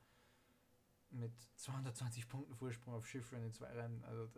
Mit 1.10 1.32
220 1.56 2.28
Punkten 2.28 2.54
Vorsprung 2.54 2.94
auf 2.94 3.06
Schiffrennen 3.06 3.48
in 3.48 3.52
zwei 3.52 3.72
Rennen. 3.72 4.02
Also 4.04 4.30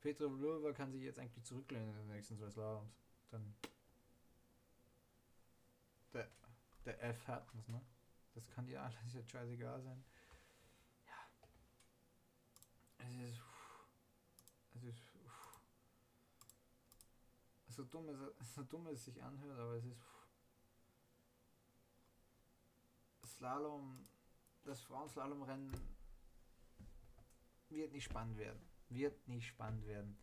Petra 0.00 0.26
Vlhova 0.26 0.72
kann 0.72 0.90
sich 0.90 1.02
jetzt 1.02 1.18
eigentlich 1.18 1.44
zurücklehnen 1.44 1.90
in 1.90 1.96
den 1.96 2.08
nächsten 2.08 2.38
zwei 2.38 2.50
Slaloms. 2.50 2.94
Dann 3.30 3.54
der, 6.14 6.28
der 6.86 7.02
F 7.02 7.26
Hertens, 7.26 7.68
ne? 7.68 7.80
Das 8.34 8.48
kann 8.48 8.66
dir 8.66 8.82
alles 8.82 9.12
jetzt 9.12 9.30
scheißegal 9.30 9.82
sein. 9.82 10.02
Es 13.06 13.14
ist. 13.14 13.40
Es 14.74 14.82
ist. 14.82 15.02
So 17.68 17.84
dumm, 17.84 18.08
es, 18.08 18.54
so 18.54 18.62
dumm 18.64 18.86
es 18.88 19.04
sich 19.04 19.22
anhört, 19.22 19.58
aber 19.58 19.74
es 19.74 19.84
ist. 19.84 20.00
Slalom. 23.26 24.06
Das 24.64 24.80
Frauenslalomrennen 24.82 25.72
wird 27.70 27.92
nicht 27.92 28.04
spannend 28.04 28.36
werden. 28.36 28.60
Wird 28.90 29.26
nicht 29.26 29.46
spannend 29.46 29.86
werden. 29.86 30.18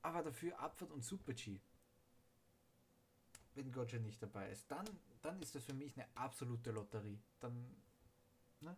Aber 0.00 0.22
dafür 0.22 0.58
Abfahrt 0.58 0.90
und 0.90 1.04
Super-G 1.04 1.60
wenn 3.54 3.72
Gotcha 3.72 3.98
nicht 3.98 4.22
dabei 4.22 4.50
ist, 4.50 4.70
dann, 4.70 4.86
dann 5.20 5.40
ist 5.42 5.54
das 5.54 5.64
für 5.64 5.74
mich 5.74 5.94
eine 5.96 6.08
absolute 6.16 6.70
Lotterie. 6.70 7.20
Dann 7.40 7.76
ne, 8.60 8.76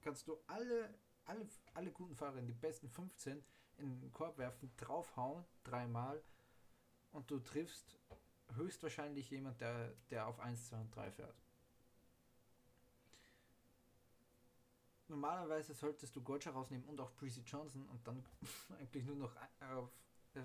kannst 0.00 0.26
du 0.28 0.38
alle, 0.46 0.94
alle, 1.26 1.46
alle 1.74 1.90
guten 1.90 2.14
Fahrer 2.14 2.38
in 2.38 2.46
die 2.46 2.54
besten 2.54 2.88
15 2.88 3.44
in 3.78 4.00
den 4.00 4.12
Korb 4.12 4.38
werfen, 4.38 4.70
draufhauen, 4.76 5.44
dreimal 5.64 6.22
und 7.12 7.30
du 7.30 7.38
triffst 7.40 7.98
höchstwahrscheinlich 8.54 9.30
jemand, 9.30 9.60
der, 9.60 9.92
der 10.10 10.26
auf 10.26 10.38
1, 10.40 10.68
2 10.68 10.80
und 10.80 10.94
3 10.96 11.10
fährt. 11.10 11.36
Normalerweise 15.08 15.72
solltest 15.74 16.16
du 16.16 16.22
Gotcha 16.22 16.50
rausnehmen 16.50 16.86
und 16.88 17.00
auch 17.00 17.12
Breezy 17.12 17.42
Johnson 17.42 17.86
und 17.88 18.06
dann 18.06 18.24
eigentlich 18.78 19.04
nur 19.04 19.16
noch 19.16 19.36
auf 19.60 19.90
äh, 20.34 20.42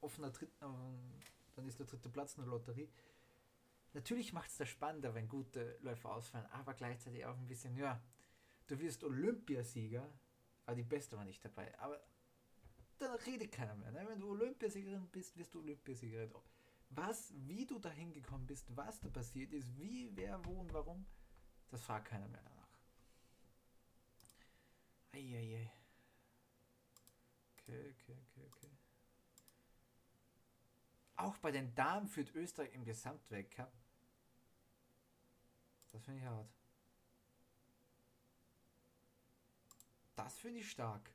offener 0.00 0.32
Tritt, 0.32 0.50
äh, 0.60 0.66
dann 1.54 1.66
ist 1.66 1.78
der 1.78 1.86
dritte 1.86 2.08
Platz 2.08 2.38
eine 2.38 2.46
Lotterie. 2.46 2.90
Natürlich 3.92 4.32
macht 4.32 4.50
es 4.50 4.56
das 4.58 4.68
spannender, 4.68 5.14
wenn 5.14 5.28
gute 5.28 5.78
Läufer 5.80 6.14
ausfallen, 6.14 6.46
aber 6.52 6.74
gleichzeitig 6.74 7.24
auch 7.24 7.36
ein 7.36 7.46
bisschen, 7.46 7.76
ja, 7.76 8.00
du 8.70 8.78
wirst 8.78 9.02
Olympiasieger, 9.02 10.08
aber 10.66 10.76
die 10.76 10.84
Beste 10.84 11.16
war 11.16 11.24
nicht 11.24 11.44
dabei. 11.44 11.76
Aber 11.78 12.00
dann 12.98 13.16
redet 13.16 13.52
keiner 13.52 13.74
mehr. 13.74 13.90
Ne? 13.90 14.06
Wenn 14.08 14.20
du 14.20 14.30
Olympiasiegerin 14.30 15.08
bist, 15.08 15.36
wirst 15.36 15.54
du 15.54 15.60
Olympiasiegerin. 15.60 16.32
Was, 16.90 17.32
wie 17.34 17.66
du 17.66 17.78
dahin 17.78 18.12
gekommen 18.12 18.46
bist, 18.46 18.66
was 18.76 19.00
da 19.00 19.08
passiert 19.08 19.52
ist, 19.52 19.76
wie, 19.78 20.10
wer, 20.14 20.44
wo 20.44 20.60
und 20.60 20.72
warum, 20.72 21.06
das 21.68 21.82
fragt 21.82 22.08
keiner 22.08 22.28
mehr 22.28 22.42
danach. 22.42 22.78
Eieiei. 25.12 25.70
Okay, 27.52 27.90
okay, 27.90 28.16
okay, 28.18 28.46
okay. 28.46 28.70
Auch 31.16 31.36
bei 31.38 31.50
den 31.50 31.74
Damen 31.74 32.08
führt 32.08 32.34
Österreich 32.34 32.72
im 32.74 32.84
Gesamtweltcup. 32.84 33.72
Das 35.92 36.04
finde 36.04 36.20
ich 36.20 36.26
hart. 36.26 36.59
Das 40.24 40.38
finde 40.38 40.60
ich 40.60 40.70
stark. 40.70 41.10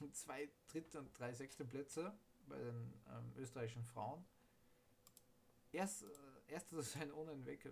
Zwei 0.12 0.48
dritte 0.68 0.98
und 0.98 1.18
drei 1.18 1.32
sechste 1.32 1.64
Plätze 1.64 2.16
bei 2.48 2.58
den 2.58 2.92
ähm, 3.08 3.32
österreichischen 3.36 3.84
Frauen. 3.84 4.24
Erst, 5.72 6.02
äh, 6.02 6.08
erster 6.48 6.82
sein 6.82 7.12
ohne 7.12 7.44
Weg. 7.46 7.68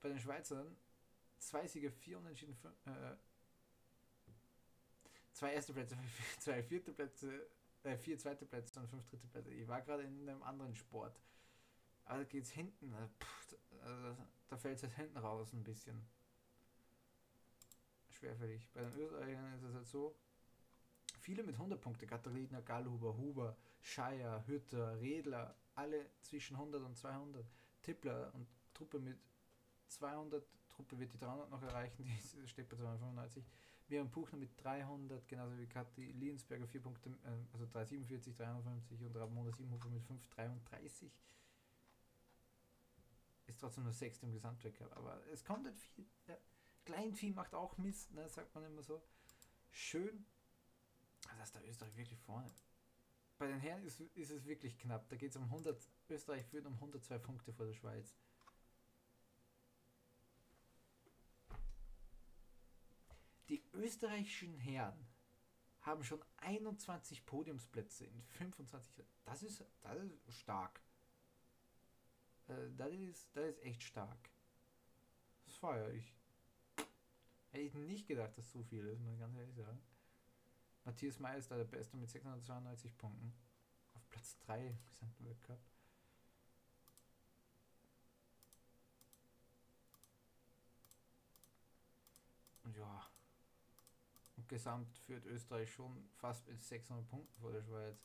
Bei 0.00 0.08
den 0.08 0.18
Schweizern 0.18 0.76
zwei 1.38 1.66
Siege, 1.66 1.90
vier 1.90 2.18
Unentschieden, 2.18 2.56
äh, 2.86 3.16
zwei 5.32 5.54
erste 5.54 5.72
Plätze, 5.72 5.96
zwei 6.38 6.62
vierte 6.62 6.92
Plätze, 6.92 7.46
äh, 7.82 7.96
vier 7.96 8.18
zweite 8.18 8.46
Plätze 8.46 8.80
und 8.80 8.88
fünf 8.88 9.06
dritte 9.06 9.26
Plätze. 9.26 9.50
Ich 9.52 9.66
war 9.68 9.82
gerade 9.82 10.04
in 10.04 10.28
einem 10.28 10.42
anderen 10.42 10.74
Sport. 10.74 11.20
Also 12.04 12.26
geht's 12.26 12.50
hinten, 12.50 12.92
äh, 12.92 13.08
pff, 13.20 13.56
also 13.82 14.16
da 14.48 14.56
fällt 14.56 14.82
es 14.82 14.94
hinten 14.94 15.16
raus 15.18 15.52
ein 15.52 15.62
bisschen. 15.62 16.00
Schwerfällig. 18.10 18.68
Bei 18.72 18.82
den 18.82 18.94
Österreichern 18.94 19.54
ist 19.54 19.62
es 19.62 19.74
halt 19.74 19.86
so, 19.86 20.14
viele 21.20 21.42
mit 21.42 21.54
100 21.54 21.80
Punkte, 21.80 22.06
Katharina, 22.06 22.60
Gallhuber, 22.60 23.16
Huber, 23.16 23.56
Scheier, 23.80 24.46
Hütter, 24.46 25.00
Redler, 25.00 25.54
alle 25.74 26.06
zwischen 26.20 26.56
100 26.56 26.82
und 26.82 26.96
200. 26.96 27.44
Tippler 27.82 28.32
und 28.34 28.46
Truppe 28.74 29.00
mit 29.00 29.18
200, 29.88 30.44
Truppe 30.68 30.98
wird 30.98 31.12
die 31.12 31.18
300 31.18 31.50
noch 31.50 31.62
erreichen, 31.62 32.04
die 32.42 32.48
steht 32.48 32.68
bei 32.68 32.76
295. 32.76 33.44
Miriam 33.88 34.10
Puchner 34.10 34.38
mit 34.38 34.50
300, 34.62 35.28
genauso 35.28 35.58
wie 35.58 35.66
Kathi 35.66 36.12
Liensberger 36.12 36.66
4 36.66 36.80
Punkte, 36.80 37.10
äh, 37.10 37.52
also 37.52 37.66
347, 37.66 38.34
350 38.34 39.02
und 39.02 39.16
Ramona 39.16 39.52
Siebenhofer 39.52 39.88
mit 39.90 40.02
533. 40.04 41.10
Trotzdem 43.62 43.84
nur 43.84 43.92
6 43.92 44.24
im 44.24 44.32
Gesamtweltcup, 44.32 44.90
aber 44.96 45.24
es 45.28 45.44
kommt 45.44 45.62
nicht 45.62 45.78
viel. 45.94 46.04
Ja. 46.26 46.36
Kleinvieh 46.84 47.30
macht 47.30 47.54
auch 47.54 47.78
Mist, 47.78 48.10
ne, 48.10 48.28
sagt 48.28 48.52
man 48.56 48.64
immer 48.64 48.82
so. 48.82 49.00
Schön, 49.70 50.26
ist 51.40 51.54
der 51.54 51.64
Österreich 51.68 51.96
wirklich 51.96 52.18
vorne. 52.18 52.50
Bei 53.38 53.46
den 53.46 53.60
Herren 53.60 53.84
ist, 53.84 54.00
ist 54.00 54.32
es 54.32 54.44
wirklich 54.46 54.76
knapp. 54.78 55.08
Da 55.10 55.14
geht 55.14 55.30
es 55.30 55.36
um 55.36 55.44
100, 55.44 55.88
Österreich 56.08 56.44
führt 56.44 56.66
um 56.66 56.74
102 56.74 57.18
Punkte 57.18 57.52
vor 57.52 57.66
der 57.66 57.72
Schweiz. 57.72 58.16
Die 63.48 63.62
österreichischen 63.74 64.56
Herren 64.58 65.06
haben 65.82 66.02
schon 66.02 66.24
21 66.38 67.24
Podiumsplätze 67.26 68.06
in 68.06 68.24
25. 68.24 69.04
Das 69.24 69.44
ist, 69.44 69.64
das 69.82 70.02
ist 70.02 70.40
stark. 70.40 70.82
Äh, 72.52 72.70
das, 72.76 72.92
ist, 72.92 73.36
das 73.36 73.44
ist 73.46 73.62
echt 73.62 73.82
stark. 73.82 74.30
Das 75.44 75.56
feiere 75.56 75.90
ich. 75.90 76.12
Hätte 77.50 77.64
ich 77.64 77.74
nicht 77.74 78.06
gedacht, 78.06 78.36
dass 78.36 78.50
so 78.50 78.62
viel 78.62 78.86
ist, 78.86 79.00
muss 79.00 79.14
ich 79.14 79.20
ganz 79.20 79.36
ehrlich 79.36 79.56
sagen. 79.56 79.82
Matthias 80.84 81.18
May 81.18 81.38
ist 81.38 81.50
da 81.50 81.56
der 81.56 81.64
Beste 81.64 81.96
mit 81.96 82.08
692 82.08 82.96
Punkten. 82.96 83.32
Auf 83.94 84.08
Platz 84.08 84.36
3 84.38 84.68
im 84.68 84.86
gesamten 84.86 85.24
Weltcup. 85.24 85.60
Ja. 92.74 93.06
Und 94.36 94.48
gesamt 94.48 94.96
führt 94.98 95.26
Österreich 95.26 95.70
schon 95.70 96.08
fast 96.14 96.48
mit 96.48 96.62
600 96.62 97.06
Punkten 97.06 97.38
vor 97.38 97.52
der 97.52 97.62
Schweiz. 97.62 97.98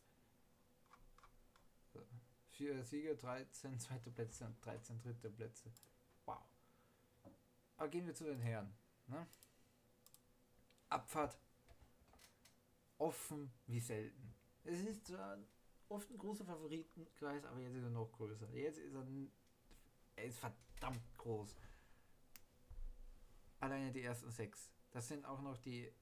Vier 2.57 2.83
Sieger, 2.83 3.13
13 3.13 3.79
zweite 3.79 4.09
Plätze 4.09 4.43
und 4.43 4.65
13 4.65 4.99
dritte 4.99 5.29
Plätze. 5.29 5.71
Wow. 6.25 6.41
Aber 7.77 7.87
gehen 7.87 8.07
wir 8.07 8.15
zu 8.15 8.23
den 8.23 8.39
Herren. 8.39 8.75
Ne? 9.05 9.27
Abfahrt 10.89 11.37
offen 12.97 13.53
wie 13.67 13.79
selten. 13.79 14.33
Es 14.63 14.79
ist 14.79 15.05
zwar 15.05 15.37
oft 15.87 16.09
ein 16.09 16.17
großer 16.17 16.45
Favoritenkreis, 16.45 17.45
aber 17.45 17.59
jetzt 17.59 17.75
ist 17.75 17.83
er 17.83 17.91
noch 17.91 18.11
größer. 18.11 18.49
Jetzt 18.49 18.79
ist 18.79 18.95
er, 18.95 19.05
er 20.15 20.25
ist 20.25 20.39
verdammt 20.39 21.15
groß. 21.19 21.55
Alleine 23.59 23.91
die 23.91 24.01
ersten 24.01 24.31
sechs. 24.31 24.71
Das 24.89 25.07
sind 25.07 25.25
auch 25.25 25.41
noch 25.41 25.57
die. 25.57 25.93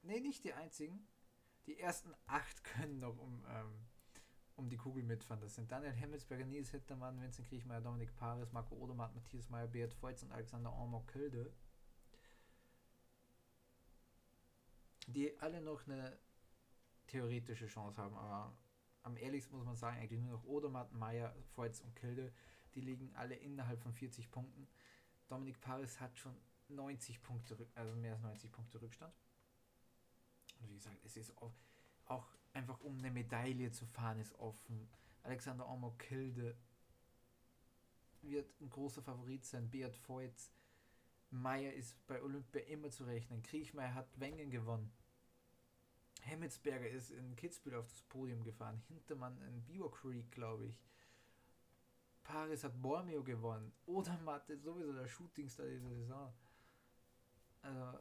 Ne, 0.00 0.22
nicht 0.22 0.44
die 0.44 0.54
einzigen. 0.54 1.06
Die 1.66 1.78
ersten 1.78 2.14
acht 2.24 2.64
können 2.64 3.00
noch 3.00 3.18
um, 3.18 3.44
ähm, 3.50 3.86
um 4.56 4.68
die 4.68 4.76
Kugel 4.76 5.02
mitfahren. 5.02 5.40
Das 5.40 5.54
sind 5.54 5.70
Daniel 5.70 5.92
Hemmelsberger, 5.92 6.44
Nils 6.44 6.70
Hittermann, 6.70 7.20
Vincent 7.20 7.48
Kriechmeier, 7.48 7.80
Dominik 7.80 8.14
Paris, 8.16 8.52
Marco 8.52 8.76
Odermatt, 8.76 9.14
Matthias 9.14 9.50
Meyer, 9.50 9.66
Beat 9.66 9.94
Feutz 9.94 10.22
und 10.22 10.32
Alexander 10.32 10.72
Ormok-Kilde. 10.72 11.52
die 15.06 15.38
alle 15.40 15.60
noch 15.60 15.86
eine 15.86 16.18
theoretische 17.06 17.66
Chance 17.66 18.00
haben, 18.00 18.16
aber 18.16 18.56
am 19.02 19.16
ehrlichsten 19.16 19.56
muss 19.56 19.66
man 19.66 19.76
sagen, 19.76 19.98
eigentlich 19.98 20.20
nur 20.20 20.32
noch 20.32 20.44
Odermatt, 20.44 20.92
Meier, 20.92 21.34
Voits 21.54 21.80
und 21.80 21.94
Kilde, 21.94 22.32
die 22.74 22.80
liegen 22.80 23.14
alle 23.14 23.34
innerhalb 23.34 23.80
von 23.82 23.92
40 23.92 24.30
Punkten. 24.30 24.66
Dominik 25.28 25.60
Paris 25.60 26.00
hat 26.00 26.18
schon 26.18 26.34
90 26.68 27.22
Punkte, 27.22 27.68
also 27.74 27.94
mehr 27.94 28.12
als 28.12 28.22
90 28.22 28.50
Punkte 28.50 28.80
Rückstand. 28.80 29.14
Und 30.60 30.70
wie 30.70 30.74
gesagt, 30.74 31.04
es 31.04 31.16
ist 31.16 31.36
auch 32.06 32.34
einfach 32.54 32.80
um 32.80 32.98
eine 32.98 33.10
Medaille 33.10 33.70
zu 33.70 33.84
fahren, 33.86 34.18
ist 34.18 34.38
offen. 34.38 34.88
Alexander 35.22 35.68
Omo 35.68 35.92
Kilde 35.92 36.56
wird 38.22 38.60
ein 38.60 38.70
großer 38.70 39.02
Favorit 39.02 39.44
sein. 39.44 39.70
Beat 39.70 39.96
Voits 40.08 40.50
Meier 41.30 41.72
ist 41.72 42.06
bei 42.06 42.22
Olympia 42.22 42.62
immer 42.62 42.90
zu 42.90 43.04
rechnen. 43.04 43.42
Kriechmeier 43.42 43.94
hat 43.94 44.20
Wengen 44.20 44.50
gewonnen. 44.50 44.92
Hemmetsberger 46.22 46.88
ist 46.88 47.10
in 47.10 47.36
Kitzbühel 47.36 47.76
auf 47.76 47.88
das 47.88 48.02
Podium 48.02 48.44
gefahren. 48.44 48.80
Hintermann 48.88 49.40
in 49.42 49.64
Beaver 49.64 49.90
Creek, 49.90 50.30
glaube 50.30 50.66
ich. 50.66 50.80
Paris 52.22 52.64
hat 52.64 52.80
Bormio 52.80 53.22
gewonnen. 53.22 53.72
Oder 53.84 54.18
Matte 54.20 54.56
sowieso 54.56 54.92
der 54.92 55.08
Shootingstar 55.08 55.66
dieser 55.66 55.90
Saison. 55.90 56.32
Also, 57.62 57.98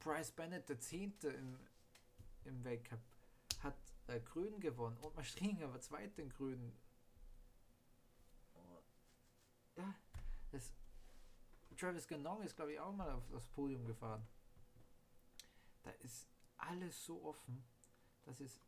Bryce 0.00 0.32
Bennett, 0.32 0.68
der 0.68 0.80
Zehnte 0.80 1.28
im, 1.28 1.58
im 2.44 2.64
Weltcup, 2.64 3.00
hat 3.60 3.76
äh, 4.06 4.20
Grün 4.20 4.60
gewonnen. 4.60 4.96
Und 4.98 5.14
Mastringer 5.16 5.68
war 5.72 5.80
Zweiter 5.80 6.22
in 6.22 6.30
Grün. 6.30 6.72
Ja, 9.76 9.94
das 10.50 10.72
Travis 11.78 12.06
Ganong 12.06 12.42
ist, 12.42 12.56
glaube 12.56 12.72
ich, 12.72 12.80
auch 12.80 12.92
mal 12.92 13.10
auf 13.10 13.26
das 13.30 13.48
Podium 13.48 13.86
gefahren. 13.86 14.26
Da 15.82 15.90
ist 16.02 16.28
alles 16.58 17.04
so 17.04 17.22
offen. 17.24 17.64
Das 18.26 18.40
ist, 18.40 18.60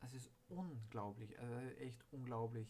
das 0.00 0.12
ist 0.14 0.30
unglaublich, 0.48 1.38
also 1.38 1.54
echt 1.76 2.04
unglaublich. 2.10 2.68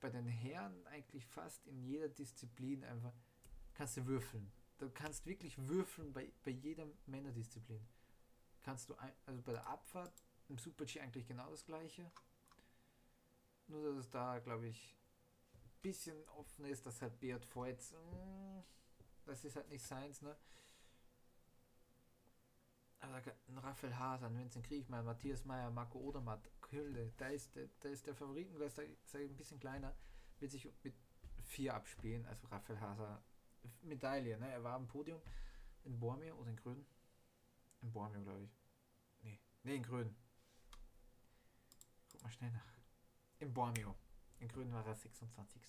Bei 0.00 0.10
den 0.10 0.26
Herren 0.28 0.86
eigentlich 0.86 1.26
fast 1.26 1.66
in 1.66 1.82
jeder 1.82 2.08
Disziplin 2.08 2.84
einfach 2.84 3.12
kannst 3.74 3.96
du 3.96 4.06
würfeln. 4.06 4.52
Du 4.78 4.88
kannst 4.90 5.26
wirklich 5.26 5.58
würfeln 5.66 6.12
bei, 6.12 6.30
bei 6.44 6.52
jeder 6.52 6.86
Männerdisziplin. 7.06 7.84
Kannst 8.68 8.90
du, 8.90 8.94
ein, 8.96 9.14
also 9.24 9.40
bei 9.40 9.52
der 9.52 9.66
Abfahrt 9.66 10.12
im 10.50 10.58
Super-G 10.58 11.00
eigentlich 11.00 11.26
genau 11.26 11.48
das 11.48 11.64
gleiche. 11.64 12.12
Nur 13.66 13.82
dass 13.82 13.96
es 13.96 14.10
da, 14.10 14.40
glaube 14.40 14.66
ich, 14.66 14.94
bisschen 15.80 16.22
offen 16.36 16.66
ist, 16.66 16.84
dass 16.84 17.00
halt 17.00 17.18
Beat 17.18 17.46
Voits, 17.56 17.92
mm, 17.92 18.58
das 19.24 19.42
ist 19.46 19.56
halt 19.56 19.70
nicht 19.70 19.82
seins, 19.82 20.20
ne? 20.20 20.36
Aber 23.00 23.22
Raphael 23.56 23.96
Hasan, 23.96 24.36
Vincent 24.36 24.66
Kriechmann, 24.66 25.06
Matthias 25.06 25.46
Meyer, 25.46 25.70
Marco 25.70 25.98
Odermatt, 26.00 26.50
Külde, 26.60 27.14
da 27.16 27.28
ist, 27.28 27.56
der, 27.56 27.70
da 27.80 27.88
ist 27.88 28.06
der 28.06 28.14
Favoritenkreis 28.14 28.74
da 28.74 28.82
ein 28.82 29.34
bisschen 29.34 29.60
kleiner, 29.60 29.94
wird 30.40 30.50
sich 30.50 30.70
mit 30.84 30.94
vier 31.42 31.72
abspielen, 31.72 32.26
also 32.26 32.46
Raphael 32.48 32.80
Hasan, 32.80 33.18
Medaille, 33.80 34.36
ne? 34.36 34.52
Er 34.52 34.62
war 34.62 34.74
am 34.74 34.86
Podium 34.86 35.22
in 35.84 35.98
Bormio 35.98 36.34
oder 36.34 36.50
in 36.50 36.56
Grün? 36.56 36.86
In 37.80 37.92
Bormio, 37.92 38.20
glaube 38.22 38.44
ich. 38.44 38.57
Nee, 39.68 39.76
in 39.76 39.82
Grün. 39.82 40.16
Guck 42.10 42.22
mal 42.22 42.30
schnell 42.30 42.50
nach. 42.52 42.72
In 43.38 43.52
Bormio. 43.52 43.94
In 44.38 44.48
Grün 44.48 44.72
war 44.72 44.86
er 44.86 44.94
26. 44.94 45.60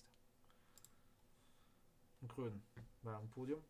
In 2.22 2.28
Grün 2.28 2.62
war 3.02 3.16
am 3.16 3.28
Podium. 3.28 3.62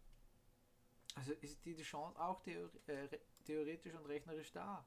Also 1.17 1.33
ist 1.33 1.65
die 1.65 1.75
Chance 1.83 2.17
auch 2.21 2.41
theori 2.43 2.71
äh, 2.87 3.19
theoretisch 3.45 3.93
und 3.93 4.07
rechnerisch 4.07 4.53
da. 4.53 4.87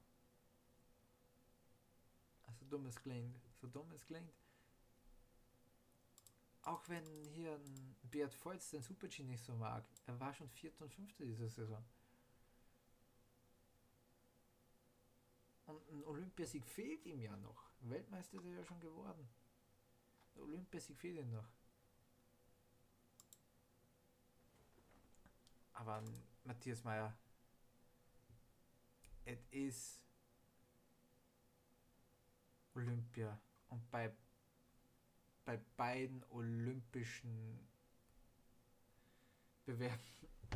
Also 2.44 2.64
dumm 2.70 2.86
es 2.86 2.96
klingt. 2.96 3.38
So 3.60 3.68
dumm 3.68 3.92
es 3.92 4.06
klingt. 4.06 4.34
Auch 6.62 6.88
wenn 6.88 7.26
hier 7.26 7.56
ein 7.56 7.98
Beat 8.04 8.34
Volz 8.46 8.70
den 8.70 8.82
Super-G 8.82 9.24
nicht 9.24 9.44
so 9.44 9.54
mag. 9.56 9.84
Er 10.06 10.18
war 10.22 10.34
schon 10.34 10.50
Vierter 10.52 10.86
und 10.86 10.94
Fünfter 10.94 11.26
diese 11.26 11.50
Saison. 11.50 11.84
Und 15.66 15.90
ein 15.90 16.04
Olympiasieg 16.04 16.66
fehlt 16.66 17.06
ihm 17.06 17.22
ja 17.22 17.36
noch. 17.38 17.72
Weltmeister 17.82 18.38
ist 18.38 18.46
er 18.46 18.54
ja 18.54 18.64
schon 18.64 18.80
geworden. 18.80 19.28
Der 20.36 20.44
Olympiasieg 20.44 20.98
fehlt 20.98 21.20
ihm 21.20 21.32
noch. 21.32 21.48
Aber 25.74 26.04
Matthias 26.44 26.84
Meyer, 26.84 27.16
es 29.26 29.40
ist 29.52 30.02
Olympia. 32.76 33.40
Und 33.70 33.90
bei, 33.90 34.14
bei 35.46 35.58
beiden 35.78 36.24
olympischen 36.30 37.68
Bewerben, 39.66 40.04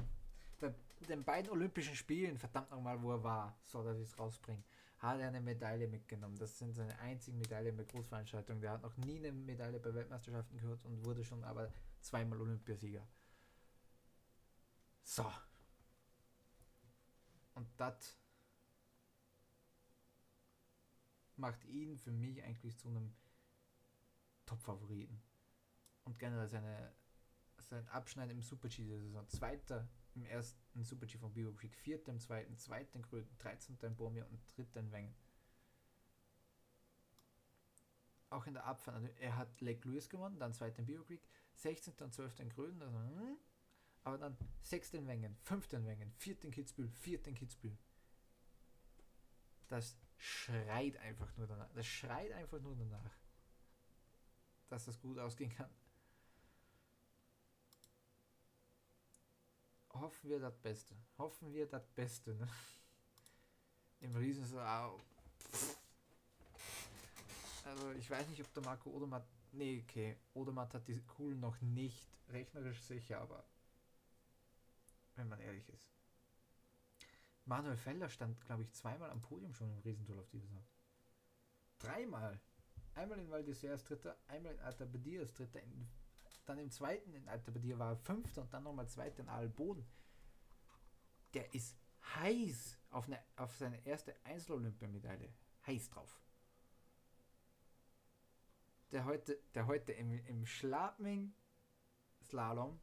bei 0.59 0.73
den 1.07 1.23
beiden 1.23 1.49
Olympischen 1.51 1.95
Spielen, 1.95 2.37
verdammt 2.37 2.69
nochmal, 2.71 3.01
wo 3.01 3.11
er 3.11 3.23
war, 3.23 3.57
so 3.63 3.83
dass 3.83 3.97
ich 3.97 4.09
es 4.09 4.19
rausbringe, 4.19 4.63
hat 4.99 5.19
er 5.19 5.27
eine 5.27 5.41
Medaille 5.41 5.87
mitgenommen. 5.87 6.37
Das 6.37 6.57
sind 6.57 6.73
seine 6.73 6.97
einzigen 6.99 7.37
Medaillen 7.37 7.77
bei 7.77 7.83
Großveranstaltungen. 7.83 8.61
Der 8.61 8.71
hat 8.71 8.81
noch 8.81 8.97
nie 8.97 9.17
eine 9.17 9.31
Medaille 9.31 9.79
bei 9.79 9.93
Weltmeisterschaften 9.93 10.57
gehört 10.57 10.83
und 10.85 11.05
wurde 11.05 11.23
schon 11.23 11.43
aber 11.43 11.71
zweimal 12.01 12.41
Olympiasieger. 12.41 13.07
So. 15.03 15.31
Und 17.53 17.67
das 17.77 18.17
macht 21.35 21.63
ihn 21.65 21.97
für 21.97 22.11
mich 22.11 22.43
eigentlich 22.43 22.77
zu 22.77 22.89
einem 22.89 23.13
Top-Favoriten. 24.45 25.21
Und 26.05 26.17
generell 26.17 26.47
seine, 26.47 26.93
sein 27.59 27.87
Abschneiden 27.89 28.31
im 28.31 28.41
Super-G 28.41 28.87
der 28.87 28.99
Saison. 28.99 29.27
Zweiter 29.27 29.87
im 30.17 30.25
ersten 30.25 30.83
Super-G 30.83 31.17
von 31.17 31.33
Bio 31.33 31.53
Creek, 31.53 31.75
vierter 31.75 32.11
im 32.11 32.19
zweiten, 32.19 32.57
zweiter 32.57 32.95
in 32.95 33.03
Kröten, 33.03 33.37
13. 33.37 33.77
in 33.81 33.95
Bormir 33.95 34.27
und 34.29 34.39
dritter 34.55 34.79
in 34.79 34.91
Wengen. 34.91 35.15
Auch 38.29 38.45
in 38.45 38.53
der 38.53 38.65
Abfahrt, 38.65 38.95
also 38.95 39.07
er 39.19 39.37
hat 39.37 39.61
Lake 39.61 39.87
Louis 39.87 40.09
gewonnen, 40.09 40.39
dann 40.39 40.53
zweiter 40.53 40.79
in 40.79 40.85
Bio 40.85 41.03
Creek, 41.03 41.21
16. 41.53 41.93
und 42.01 42.13
12. 42.13 42.39
in 42.39 42.49
Kröten, 42.49 42.81
also, 42.81 42.97
hm, 42.97 43.37
aber 44.03 44.17
dann 44.17 44.37
6. 44.63 44.95
in 44.95 45.07
Wengen, 45.07 45.37
5. 45.43 45.73
in 45.73 45.85
Wengen, 45.85 46.11
4. 46.17 46.43
in 46.43 46.51
Kitzbühel, 46.51 46.89
4. 46.89 47.27
in 47.27 47.35
Kitzbühel. 47.35 47.77
Das 49.67 49.97
schreit 50.17 50.97
einfach 50.97 51.35
nur 51.37 51.47
danach. 51.47 51.71
Das 51.73 51.85
schreit 51.85 52.31
einfach 52.31 52.59
nur 52.59 52.75
danach, 52.75 53.17
dass 54.69 54.85
das 54.85 54.99
gut 54.99 55.19
ausgehen 55.19 55.51
kann. 55.51 55.69
Hoffen 59.99 60.29
wir 60.29 60.39
das 60.39 60.57
Beste. 60.57 60.95
Hoffen 61.17 61.53
wir 61.53 61.67
das 61.67 61.87
Beste. 61.87 62.35
Ne? 62.35 62.47
Im 63.99 64.15
Riesen 64.15 64.45
so, 64.45 64.59
au. 64.59 64.99
Also 67.65 67.91
ich 67.91 68.09
weiß 68.09 68.27
nicht, 68.27 68.41
ob 68.41 68.53
der 68.53 68.63
Marco 68.63 68.89
Odermatt. 68.91 69.27
Nee, 69.51 69.83
okay. 69.83 70.17
Odermatt 70.33 70.73
hat 70.73 70.87
die 70.87 70.99
Kugeln 71.01 71.39
noch 71.39 71.59
nicht 71.61 72.07
rechnerisch 72.29 72.81
sicher, 72.81 73.19
aber 73.21 73.43
wenn 75.15 75.27
man 75.27 75.39
ehrlich 75.39 75.67
ist. 75.69 75.91
Manuel 77.45 77.77
Feller 77.77 78.09
stand, 78.09 78.39
glaube 78.41 78.63
ich, 78.63 78.71
zweimal 78.73 79.09
am 79.09 79.21
Podium 79.21 79.53
schon 79.53 79.71
im 79.71 79.79
Riesentour 79.79 80.19
auf 80.19 80.29
dieser 80.29 80.45
Saison. 80.47 80.65
Dreimal. 81.79 82.39
Einmal 82.95 83.19
in 83.19 83.29
Val 83.29 83.45
als 83.45 83.83
Dritter, 83.83 84.17
einmal 84.27 84.53
in 84.53 84.59
Alta 84.59 84.85
Badia 84.85 85.21
als 85.21 85.33
Dritter, 85.33 85.61
in, 85.61 85.87
dann 86.47 86.59
im 86.59 86.71
zweiten 86.71 87.13
in 87.13 87.27
Alta 87.27 87.51
Badia 87.51 87.77
war 87.77 87.91
er 87.91 87.97
Fünfter 87.97 88.41
und 88.41 88.53
dann 88.53 88.63
nochmal 88.63 88.87
Zweiter 88.87 89.21
in 89.21 89.29
Alboden. 89.29 89.85
Der 91.33 91.53
ist 91.53 91.75
heiß 92.15 92.77
auf, 92.91 93.07
eine, 93.07 93.19
auf 93.35 93.55
seine 93.55 93.85
erste 93.85 94.15
Einzelolympiamedaille. 94.23 95.29
Heiß 95.65 95.89
drauf. 95.89 96.21
Der 98.91 99.03
heute, 99.03 99.37
der 99.53 99.67
heute 99.67 99.91
im, 99.91 100.25
im 100.25 100.45
Schladming 100.45 101.33
Slalom 102.23 102.79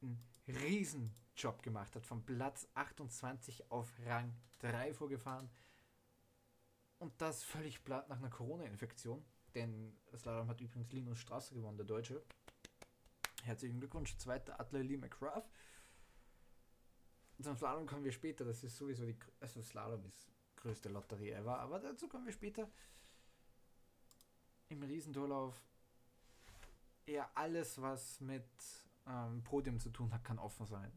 einen 0.00 0.18
riesen 0.48 1.14
Job 1.36 1.62
gemacht 1.62 1.94
hat, 1.94 2.06
von 2.06 2.24
Platz 2.24 2.66
28 2.74 3.70
auf 3.70 3.92
Rang 4.06 4.34
3 4.60 4.94
vorgefahren. 4.94 5.50
Und 6.98 7.20
das 7.20 7.42
völlig 7.42 7.84
platt 7.84 8.08
nach 8.08 8.18
einer 8.18 8.30
Corona-Infektion. 8.30 9.22
Denn 9.54 9.94
Slalom 10.16 10.48
hat 10.48 10.62
übrigens 10.62 10.90
Linus 10.92 11.18
Strasser 11.18 11.54
gewonnen, 11.54 11.76
der 11.76 11.86
Deutsche. 11.86 12.22
Herzlichen 13.42 13.80
Glückwunsch, 13.80 14.16
zweiter 14.18 14.58
Adler 14.60 14.84
Lee 14.84 14.96
McCraft. 14.96 15.44
Zum 17.42 17.56
Slalom 17.56 17.86
kommen 17.86 18.04
wir 18.04 18.12
später, 18.12 18.44
das 18.44 18.62
ist 18.62 18.76
sowieso 18.76 19.04
die. 19.04 19.16
Also 19.40 19.60
Slalom 19.62 20.04
ist 20.06 20.30
größte 20.56 20.88
Lotterie 20.88 21.32
ever, 21.32 21.58
aber 21.58 21.80
dazu 21.80 22.08
kommen 22.08 22.24
wir 22.24 22.32
später. 22.32 22.70
Im 24.68 24.82
Riesendurlauf 24.84 25.60
eher 27.04 27.36
alles, 27.36 27.82
was 27.82 28.20
mit 28.20 28.46
ähm, 29.08 29.42
Podium 29.42 29.80
zu 29.80 29.90
tun 29.90 30.12
hat, 30.12 30.22
kann 30.22 30.38
offen 30.38 30.66
sein. 30.66 30.92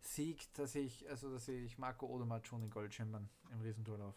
Sieg, 0.00 0.52
dass 0.54 0.74
ich, 0.74 1.08
also 1.08 1.32
dass 1.32 1.46
ich 1.46 1.78
Marco 1.78 2.06
Odermatt 2.06 2.48
schon 2.48 2.64
in 2.64 2.70
Gold 2.70 2.92
schimmern 2.92 3.30
im 3.52 3.60
Riesendurlauf. 3.60 4.16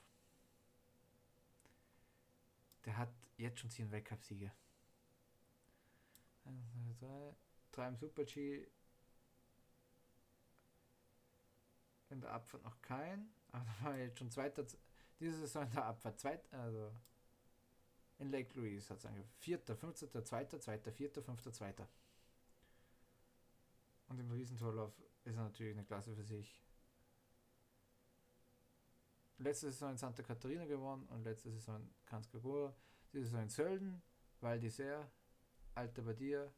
Der 2.85 2.97
hat 2.97 3.13
jetzt 3.37 3.59
schon 3.59 3.69
10 3.69 3.91
Weltcup-Siege. 3.91 4.51
Drei, 6.99 7.35
drei 7.71 7.87
im 7.87 7.95
Super-G. 7.95 8.67
In 12.09 12.21
der 12.21 12.31
Abfahrt 12.31 12.63
noch 12.63 12.81
kein. 12.81 13.29
Aber 13.51 13.65
da 13.65 13.85
war 13.85 13.97
jetzt 13.97 14.17
schon 14.19 14.31
zweiter. 14.31 14.65
Diese 15.19 15.37
Saison 15.39 15.63
in 15.63 15.71
der 15.71 15.85
Abfahrt. 15.85 16.19
Zweit, 16.19 16.53
also 16.53 16.91
in 18.19 18.31
Lake 18.31 18.57
Louise 18.59 18.89
hat 18.89 18.99
es 18.99 19.05
angefangen. 19.05 19.33
Vierter, 19.37 19.75
fünfter, 19.75 20.23
zweiter, 20.23 20.59
zweiter, 20.59 20.91
vierter, 20.91 21.21
fünfter, 21.21 21.53
zweiter. 21.53 21.87
Und 24.07 24.19
im 24.19 24.31
Riesentorlauf 24.31 24.93
ist 25.25 25.35
er 25.35 25.43
natürlich 25.43 25.73
eine 25.73 25.85
Klasse 25.85 26.15
für 26.15 26.23
sich. 26.23 26.63
Letzte 29.39 29.67
Saison 29.67 29.91
in 29.91 29.97
Santa 29.97 30.23
Catarina 30.23 30.65
gewonnen 30.65 31.05
und 31.09 31.23
letzte 31.23 31.51
Saison 31.51 31.75
in 31.81 31.93
Kanskagura. 32.05 32.73
Diese 33.13 33.25
Saison 33.25 33.41
in 33.43 33.49
Sölden, 33.49 34.01
Val 34.41 34.59
d'Isère, 34.59 35.07
Alta 35.77 36.01
Badia 36.01 36.51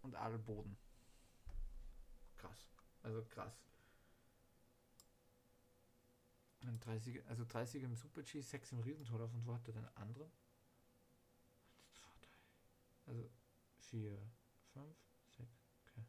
und 0.00 0.14
Adelboden. 0.14 0.76
Krass. 2.38 2.70
Also 3.02 3.22
krass. 3.26 3.62
Und 6.62 6.84
30, 6.84 7.26
also 7.26 7.44
30 7.44 7.82
im 7.82 7.94
Super 7.94 8.22
G, 8.22 8.40
6 8.40 8.72
im 8.72 8.80
Riesentorlauf 8.80 9.34
und 9.34 9.46
wo 9.46 9.52
hat 9.52 9.68
er 9.68 9.74
den 9.74 9.86
anderen? 9.96 10.30
Also 13.06 13.28
4, 13.76 14.16
5, 14.72 14.96
6, 15.36 15.48
okay. 15.82 16.06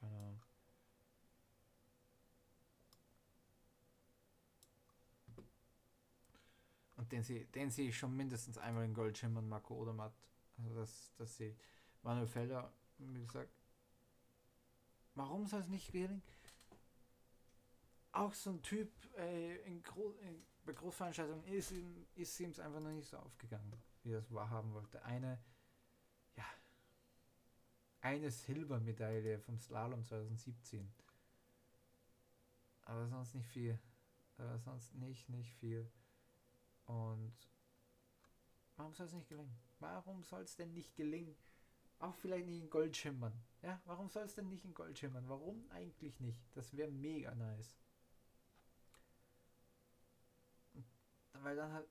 Keine 0.00 0.16
Ahnung. 0.16 0.42
Und 6.96 7.12
den 7.12 7.22
sehe 7.22 7.44
den 7.46 7.70
seh 7.70 7.88
ich 7.88 7.96
schon 7.96 8.16
mindestens 8.16 8.58
einmal 8.58 8.84
in 8.84 8.92
Gold 8.92 9.16
schimmern, 9.16 9.48
Marco 9.48 9.74
Odermatt. 9.74 10.14
Also 10.58 10.74
das, 10.74 11.12
das 11.16 11.36
sehe 11.36 11.50
ich. 11.50 11.58
Manuel 12.02 12.26
Felder, 12.26 12.72
wie 12.98 13.24
gesagt, 13.24 13.50
warum 15.14 15.46
soll 15.46 15.60
es 15.60 15.68
nicht 15.68 15.92
gelingen? 15.92 16.22
Auch 18.12 18.34
so 18.34 18.50
ein 18.50 18.62
Typ 18.62 18.90
äh, 19.16 19.56
in, 19.62 19.82
Gro 19.82 20.12
in, 20.20 20.44
bei 20.64 20.72
Großveranstaltungen 20.72 21.44
ist 21.46 21.70
ihm 21.70 22.06
ist 22.14 22.38
ihm 22.40 22.50
einfach 22.50 22.80
noch 22.80 22.90
nicht 22.90 23.08
so 23.08 23.16
aufgegangen, 23.16 23.72
wie 24.02 24.12
er 24.12 24.18
es 24.18 24.32
wahrhaben 24.32 24.72
wollte. 24.74 25.02
Eine, 25.04 25.38
ja, 26.36 26.44
eine 28.00 28.30
Silbermedaille 28.30 29.38
vom 29.38 29.58
Slalom 29.58 30.04
2017. 30.04 30.92
Aber 32.84 33.06
sonst 33.08 33.34
nicht 33.34 33.48
viel. 33.48 33.78
Aber 34.36 34.58
sonst 34.58 34.94
nicht, 34.94 35.28
nicht 35.28 35.54
viel. 35.54 35.90
Und 36.86 37.32
warum 38.76 38.92
soll 38.92 39.06
es 39.06 39.12
nicht 39.12 39.28
gelingen? 39.28 39.56
Warum 39.78 40.22
soll 40.22 40.42
es 40.42 40.56
denn 40.56 40.74
nicht 40.74 40.94
gelingen? 40.96 41.36
Auch 42.02 42.16
vielleicht 42.16 42.46
nicht 42.46 42.60
in 42.60 42.68
Gold 42.68 42.96
schimmern. 42.96 43.32
Ja, 43.62 43.80
warum 43.84 44.08
soll 44.10 44.24
es 44.24 44.34
denn 44.34 44.48
nicht 44.48 44.64
in 44.64 44.74
Gold 44.74 44.98
schimmern? 44.98 45.28
Warum 45.28 45.64
eigentlich 45.70 46.18
nicht? 46.18 46.44
Das 46.56 46.76
wäre 46.76 46.90
mega 46.90 47.32
nice. 47.36 47.78
Weil 51.34 51.54
dann 51.54 51.72
halt. 51.72 51.88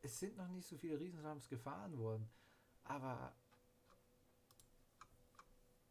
Es 0.00 0.18
sind 0.18 0.38
noch 0.38 0.48
nicht 0.48 0.66
so 0.66 0.78
viele 0.78 0.98
Riesenslams 0.98 1.46
gefahren 1.50 1.98
worden. 1.98 2.30
Aber. 2.84 3.36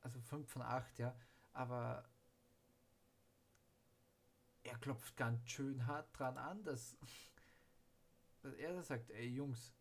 Also 0.01 0.19
5 0.19 0.49
von 0.49 0.63
8, 0.63 0.97
ja. 0.97 1.15
Aber. 1.53 2.09
Er 4.63 4.79
klopft 4.79 5.15
ganz 5.15 5.47
schön 5.47 5.85
hart 5.85 6.09
dran 6.17 6.39
an, 6.39 6.63
dass 6.63 6.97
dass 8.41 8.53
er 8.55 8.81
sagt, 8.81 9.11
ey 9.11 9.27
Jungs, 9.27 9.73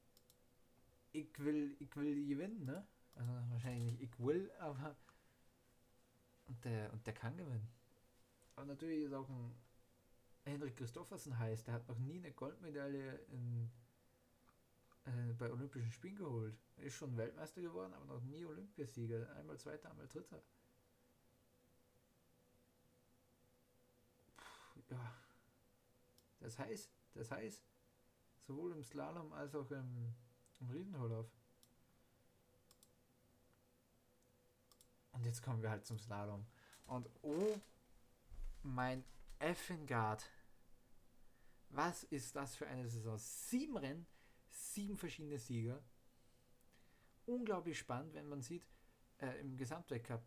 ich 1.13 1.39
will, 1.39 1.75
ich 1.79 1.95
will 1.97 2.27
gewinnen, 2.27 2.67
ne? 2.67 2.87
Also 3.19 3.33
wahrscheinlich 3.51 3.85
nicht 3.85 4.01
ich 4.01 4.19
will, 4.19 4.51
aber 4.59 4.97
und 6.47 6.65
der, 6.65 6.93
und 6.93 7.07
der 7.07 7.15
kann 7.15 7.37
gewinnen. 7.37 7.69
Aber 8.57 8.67
natürlich 8.67 9.05
ist 9.05 9.13
auch 9.13 9.29
ein 9.29 9.55
Henrik 10.45 10.77
Christoffersen 10.77 11.39
heißt, 11.39 11.67
der 11.67 11.75
hat 11.75 11.89
noch 11.89 11.99
nie 11.99 12.17
eine 12.17 12.33
Goldmedaille 12.33 13.17
in, 13.31 13.71
äh, 15.05 15.33
bei 15.35 15.53
Olympischen 15.53 15.93
Spielen 15.93 16.17
geholt. 16.17 16.57
Er 16.77 16.85
ist 16.85 16.95
schon 16.95 17.17
Weltmeister 17.17 17.61
geworden, 17.61 17.93
aber 17.93 18.07
noch 18.07 18.23
nie 18.23 18.47
Olympiasieger. 18.47 19.29
Einmal 19.37 19.59
Zweiter, 19.59 19.91
einmal 19.91 20.09
Dritter. 20.09 20.43
Puh, 24.37 24.81
ja. 24.89 25.15
Das 26.41 26.59
heißt, 26.59 26.91
das 27.13 27.31
heißt, 27.31 27.69
Sowohl 28.49 28.73
im 28.73 28.83
Slalom 28.83 29.31
als 29.35 29.55
auch 29.55 29.71
im, 29.71 30.15
im 30.61 30.71
Riesenholauf. 30.71 31.27
Und 35.19 35.25
jetzt 35.25 35.43
kommen 35.43 35.63
wir 35.63 35.71
halt 35.71 35.85
zum 35.85 35.99
Slalom. 35.99 36.47
Und 36.87 37.11
oh, 37.23 37.61
mein 38.63 39.05
Effengard. 39.41 40.25
Was 41.71 42.05
ist 42.05 42.37
das 42.37 42.55
für 42.55 42.69
eine 42.69 42.89
Saison? 42.89 43.19
Sieben 43.19 43.77
Rennen, 43.77 44.07
sieben 44.49 44.97
verschiedene 44.97 45.39
Sieger. 45.39 45.83
Unglaublich 47.27 47.79
spannend, 47.79 48.15
wenn 48.15 48.29
man 48.29 48.43
sieht, 48.43 48.65
äh, 49.19 49.41
im 49.41 49.57
Gesamtweltcup. 49.57 50.23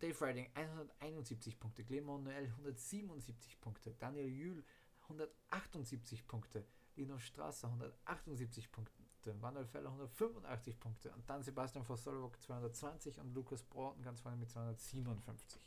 Dave 0.00 0.26
Riding 0.26 0.50
171 0.54 1.60
Punkte, 1.60 1.84
Clement 1.84 2.24
Noel 2.24 2.46
177 2.46 3.60
Punkte, 3.60 3.94
Daniel 3.98 4.28
Jühl 4.28 4.64
178 5.02 6.26
Punkte, 6.26 6.66
Lino 6.96 7.18
Strasser 7.18 7.68
178 7.68 8.72
Punkte, 8.72 8.99
Manuel 9.26 9.66
Feller 9.66 9.90
185 9.90 10.78
Punkte 10.78 11.12
und 11.12 11.28
dann 11.28 11.42
Sebastian 11.42 11.84
Voss-Solowok 11.84 12.40
220 12.40 13.18
und 13.18 13.34
Lukas 13.34 13.62
Broughton 13.62 14.02
ganz 14.02 14.20
vorne 14.20 14.36
mit 14.36 14.50
257. 14.50 15.60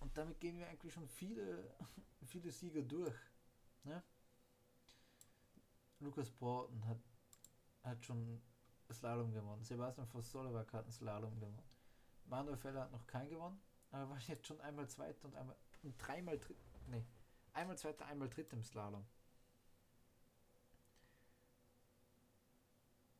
Und 0.00 0.16
damit 0.16 0.40
gehen 0.40 0.58
wir 0.58 0.68
eigentlich 0.68 0.92
schon 0.92 1.08
viele, 1.08 1.74
viele 2.24 2.50
Sieger 2.50 2.82
durch. 2.82 3.14
Ne? 3.84 4.02
Lukas 6.00 6.30
Broughton 6.30 6.84
hat, 6.86 6.98
hat 7.82 8.04
schon 8.04 8.42
Slalom 8.90 9.32
gewonnen. 9.32 9.62
Sebastian 9.62 10.06
Voss-Solowak 10.08 10.72
hat 10.72 10.84
einen 10.84 10.92
Slalom 10.92 11.38
gewonnen. 11.38 11.62
Manuel 12.26 12.56
Feller 12.56 12.82
hat 12.82 12.92
noch 12.92 13.06
keinen 13.06 13.30
gewonnen, 13.30 13.60
aber 13.90 14.10
war 14.10 14.18
jetzt 14.18 14.46
schon 14.46 14.60
einmal 14.60 14.88
Zweiter 14.88 15.26
und 15.26 15.34
einmal 15.34 15.56
und 15.82 15.94
dreimal 15.98 16.38
Dritt. 16.38 16.58
Nee, 16.86 17.04
einmal 17.52 17.76
Zweiter, 17.76 18.06
einmal 18.06 18.28
Dritt 18.28 18.52
im 18.52 18.62
Slalom. 18.62 19.04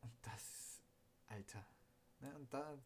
Und 0.03 0.13
das, 0.21 0.81
Alter. 1.27 1.65
Ne, 2.19 2.35
und 2.35 2.53
da, 2.53 2.77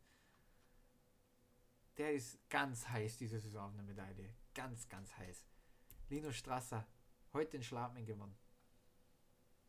der 1.98 2.14
ist 2.14 2.40
ganz 2.50 2.88
heiß 2.88 3.18
diese 3.18 3.40
Saison 3.40 3.66
auf 3.66 3.74
eine 3.74 3.84
Medaille. 3.84 4.34
Ganz, 4.54 4.88
ganz 4.88 5.16
heiß. 5.18 5.46
Lino 6.10 6.32
Strasser, 6.32 6.88
heute 7.34 7.58
in 7.58 7.64
Schladming 7.64 8.06
gewonnen. 8.06 8.38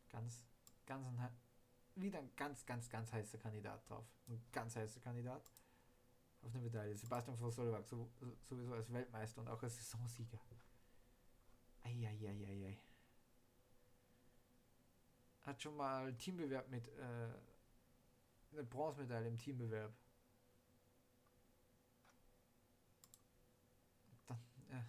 Ganz, 0.09 0.45
ganz 0.85 1.05
ein, 1.07 1.29
wieder 1.95 2.19
ein 2.19 2.31
ganz, 2.35 2.65
ganz, 2.65 2.89
ganz 2.89 3.11
heißer 3.11 3.39
Kandidat 3.39 3.87
drauf. 3.89 4.05
Ein 4.27 4.41
ganz 4.51 4.75
heißer 4.75 5.01
Kandidat 5.01 5.51
auf 6.41 6.53
eine 6.53 6.63
Medaille. 6.63 6.95
Sebastian 6.95 7.37
von 7.37 7.51
Solberg 7.51 7.85
so, 7.85 8.11
sowieso 8.43 8.73
als 8.73 8.91
Weltmeister 8.93 9.41
und 9.41 9.47
auch 9.47 9.61
als 9.61 9.75
Saisonsieger. 9.75 10.39
Eieieiei. 11.83 12.77
Hat 15.49 15.59
schon 15.63 15.75
mal 15.75 16.13
Teambewerb 16.13 16.69
mit 16.69 16.87
äh, 16.89 17.01
eine 18.51 18.63
Bronzemedaille 18.63 19.29
im 19.29 19.37
Teambewerb. 19.39 19.91
Dann, 24.27 24.39
ja. 24.71 24.85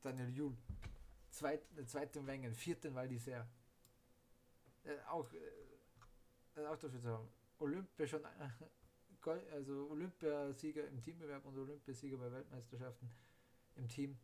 Daniel 0.00 0.30
Juhl. 0.30 0.56
Zweit, 1.30 1.62
zweite 1.86 2.24
Wengen, 2.24 2.54
vierten 2.54 2.94
Val 2.94 3.08
d'Isère. 3.08 3.46
Äh, 4.84 5.00
auch, 5.08 5.28
äh, 5.32 6.64
auch 6.64 6.78
dafür 6.78 7.00
zu 7.00 7.08
haben. 7.08 7.28
Olympia 7.58 8.06
schon 8.06 8.24
äh, 8.24 9.50
also 9.50 9.88
Olympiasieger 9.90 10.86
im 10.86 11.02
Teambewerb 11.02 11.44
und 11.44 11.58
Olympiasieger 11.58 12.16
bei 12.16 12.30
Weltmeisterschaften 12.30 13.10
im 13.74 13.88
Team. 13.88 14.16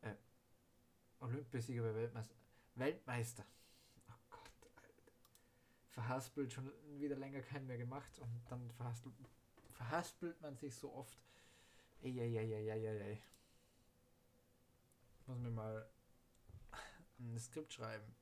Äh, 0.00 0.14
Olympiasieger 1.20 1.82
bei 1.82 1.94
Weltmeister. 1.94 2.34
Weltmeister. 2.76 3.44
Verhaspelt, 5.98 6.52
schon 6.52 6.70
wieder 7.00 7.16
länger 7.16 7.42
keinen 7.42 7.66
mehr 7.66 7.76
gemacht 7.76 8.20
und 8.20 8.40
dann 8.48 8.70
verhaspelt, 8.70 9.16
verhaspelt 9.72 10.40
man 10.40 10.56
sich 10.56 10.72
so 10.72 10.94
oft. 10.94 11.18
Eieieiei. 12.04 13.20
Muss 15.26 15.38
mir 15.38 15.50
mal 15.50 15.90
ein 17.18 17.36
Skript 17.40 17.72
schreiben. 17.72 18.14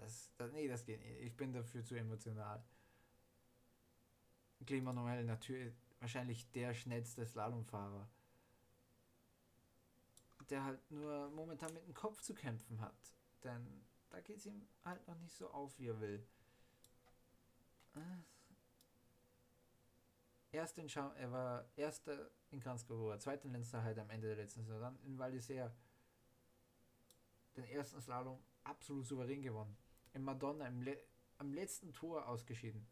Das, 0.00 0.32
das, 0.36 0.50
nee, 0.50 0.66
das 0.66 0.84
geht 0.84 1.00
nicht. 1.00 1.20
Ich 1.20 1.36
bin 1.36 1.52
dafür 1.52 1.84
zu 1.84 1.94
emotional. 1.94 2.60
Clément 4.66 4.94
Noël 4.94 5.22
natürlich 5.22 5.72
wahrscheinlich 6.00 6.50
der 6.50 6.74
schnellste 6.74 7.24
Slalomfahrer, 7.24 8.08
der 10.50 10.64
halt 10.64 10.90
nur 10.90 11.30
momentan 11.30 11.72
mit 11.74 11.86
dem 11.86 11.94
Kopf 11.94 12.20
zu 12.22 12.34
kämpfen 12.34 12.80
hat. 12.80 13.14
Denn 13.44 13.84
da 14.12 14.20
geht 14.20 14.38
es 14.38 14.46
ihm 14.46 14.66
halt 14.84 15.06
noch 15.06 15.18
nicht 15.18 15.34
so 15.34 15.50
auf, 15.50 15.78
wie 15.78 15.88
er 15.88 16.00
will. 16.00 16.26
Erst 20.52 20.78
in 20.78 20.88
Schau 20.88 21.10
er 21.12 21.32
war 21.32 21.64
erster 21.76 22.30
in 22.50 22.60
Kranzgehör, 22.60 23.18
zweiter 23.18 23.46
in 23.46 23.52
Lenzerheit 23.52 23.98
am 23.98 24.10
Ende 24.10 24.28
der 24.28 24.36
letzten 24.36 24.62
Saison, 24.62 24.80
dann 24.80 24.98
in 25.04 25.18
Val 25.18 25.32
den 27.56 27.64
ersten 27.64 28.00
Slalom 28.00 28.42
absolut 28.64 29.06
souverän 29.06 29.42
gewonnen. 29.42 29.76
In 30.14 30.22
Madonna 30.22 30.66
im 30.66 30.80
Le 30.80 30.96
am 31.38 31.52
letzten 31.52 31.92
Tor 31.92 32.28
ausgeschieden 32.28 32.86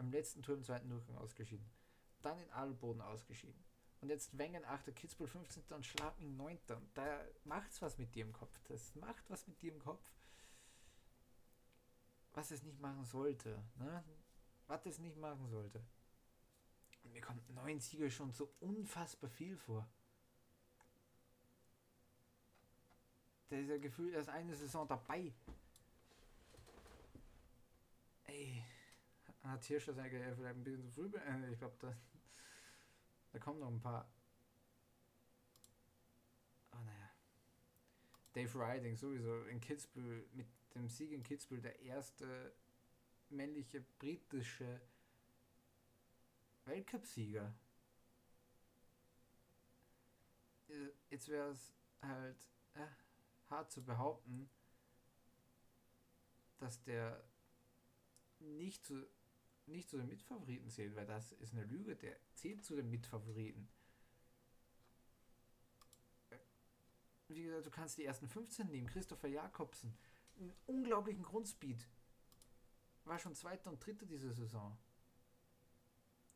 am 0.00 0.10
letzten 0.10 0.42
Tour 0.42 0.56
im 0.56 0.64
zweiten 0.64 0.88
Durchgang 0.88 1.16
ausgeschieden. 1.18 1.70
Dann 2.22 2.38
in 2.38 2.50
Adelboden 2.50 3.02
ausgeschieden. 3.02 3.62
Und 4.00 4.08
jetzt 4.08 4.36
Wengen 4.36 4.64
8. 4.64 4.94
Kitzbühel 4.96 5.28
15. 5.28 5.64
und 5.74 5.84
Schladming 5.84 6.36
9. 6.36 6.58
Und 6.70 6.96
da 6.96 7.20
macht's 7.44 7.82
was 7.82 7.98
mit 7.98 8.14
dir 8.14 8.24
im 8.24 8.32
Kopf. 8.32 8.58
Das 8.68 8.94
macht 8.94 9.28
was 9.28 9.46
mit 9.46 9.60
dir 9.60 9.72
im 9.72 9.78
Kopf. 9.78 10.02
Was 12.34 12.50
es 12.50 12.62
nicht 12.62 12.80
machen 12.80 13.04
sollte. 13.04 13.62
Ne? 13.76 14.04
Was 14.66 14.86
es 14.86 14.98
nicht 14.98 15.16
machen 15.16 15.48
sollte. 15.48 15.82
Und 17.02 17.12
mir 17.12 17.20
kommt 17.20 17.48
neun 17.50 17.80
Siege 17.80 18.10
schon 18.10 18.32
so 18.32 18.52
unfassbar 18.60 19.30
viel 19.30 19.56
vor. 19.56 19.88
Der 23.50 23.60
ist 23.60 23.68
ja 23.68 23.78
gefühlt 23.78 24.14
erst 24.14 24.28
eine 24.28 24.54
Saison 24.54 24.86
dabei. 24.86 25.32
Ey 28.24 28.64
hat 29.42 29.64
Hirscher 29.64 29.92
seine 29.92 30.10
Karriere 30.10 30.34
vielleicht 30.34 30.56
ein 30.56 30.64
bisschen 30.64 30.82
zu 30.82 30.90
früh 30.90 31.08
beendet. 31.08 31.52
Ich 31.52 31.58
glaube, 31.58 31.76
da, 31.80 31.96
da 33.32 33.38
kommen 33.38 33.60
noch 33.60 33.68
ein 33.68 33.80
paar. 33.80 34.08
Oh, 36.72 36.78
naja. 36.84 37.10
Dave 38.32 38.58
Riding 38.58 38.96
sowieso 38.96 39.44
in 39.44 39.60
Kitzbühel, 39.60 40.28
mit 40.32 40.46
dem 40.74 40.88
Sieg 40.88 41.12
in 41.12 41.22
Kitzbühel, 41.22 41.62
der 41.62 41.80
erste 41.80 42.52
männliche 43.28 43.80
britische 43.80 44.80
Weltcupsieger. 46.64 47.54
Äh, 50.68 50.90
jetzt 51.10 51.28
wäre 51.28 51.50
es 51.50 51.72
halt 52.02 52.48
äh, 52.74 52.86
hart 53.48 53.70
zu 53.70 53.84
behaupten, 53.84 54.48
dass 56.58 56.82
der 56.82 57.24
nicht 58.38 58.84
zu 58.84 59.06
nicht 59.66 59.88
zu 59.88 59.98
den 59.98 60.08
Mitfavoriten 60.08 60.68
zählt, 60.68 60.96
weil 60.96 61.06
das 61.06 61.32
ist 61.32 61.52
eine 61.52 61.64
Lüge, 61.64 61.94
der 61.94 62.16
zählt 62.34 62.64
zu 62.64 62.74
den 62.74 62.90
Mitfavoriten. 62.90 63.68
Äh, 66.30 66.38
wie 67.28 67.44
gesagt, 67.44 67.66
du 67.66 67.70
kannst 67.70 67.98
die 67.98 68.04
ersten 68.04 68.28
15 68.28 68.68
nehmen. 68.68 68.88
Christopher 68.88 69.28
Jakobsen, 69.28 69.96
einen 70.40 70.54
unglaublichen 70.66 71.22
Grundspeed. 71.22 71.86
War 73.04 73.18
schon 73.18 73.34
Zweiter 73.34 73.70
und 73.70 73.84
Dritter 73.84 74.06
diese 74.06 74.32
Saison. 74.32 74.78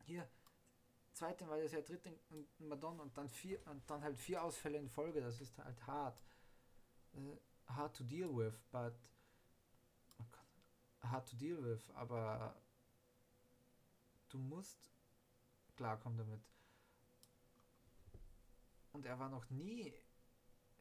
Hier, 0.03 0.29
Zweite 1.13 1.47
war 1.47 1.57
das 1.57 1.71
ja 1.71 1.81
Dritte 1.81 2.09
in 2.29 2.67
Madonna 2.67 3.03
und 3.03 3.17
dann 3.17 3.29
vier 3.29 3.65
und 3.67 3.89
dann 3.89 4.03
halt 4.03 4.17
vier 4.17 4.43
Ausfälle 4.43 4.77
in 4.77 4.89
Folge. 4.89 5.21
Das 5.21 5.39
ist 5.39 5.57
halt 5.57 5.87
hart. 5.87 6.21
Uh, 7.13 7.37
hard 7.67 7.95
to 7.95 8.03
deal 8.03 8.29
with, 8.35 8.61
but 8.71 8.93
oh 10.19 10.25
hard 11.07 11.29
to 11.29 11.37
deal 11.37 11.63
with, 11.63 11.89
aber 11.91 12.55
du 14.29 14.37
musst 14.37 14.91
klarkommen 15.77 16.17
damit. 16.17 16.41
Und 18.91 19.05
er 19.05 19.17
war 19.17 19.29
noch 19.29 19.49
nie. 19.49 19.93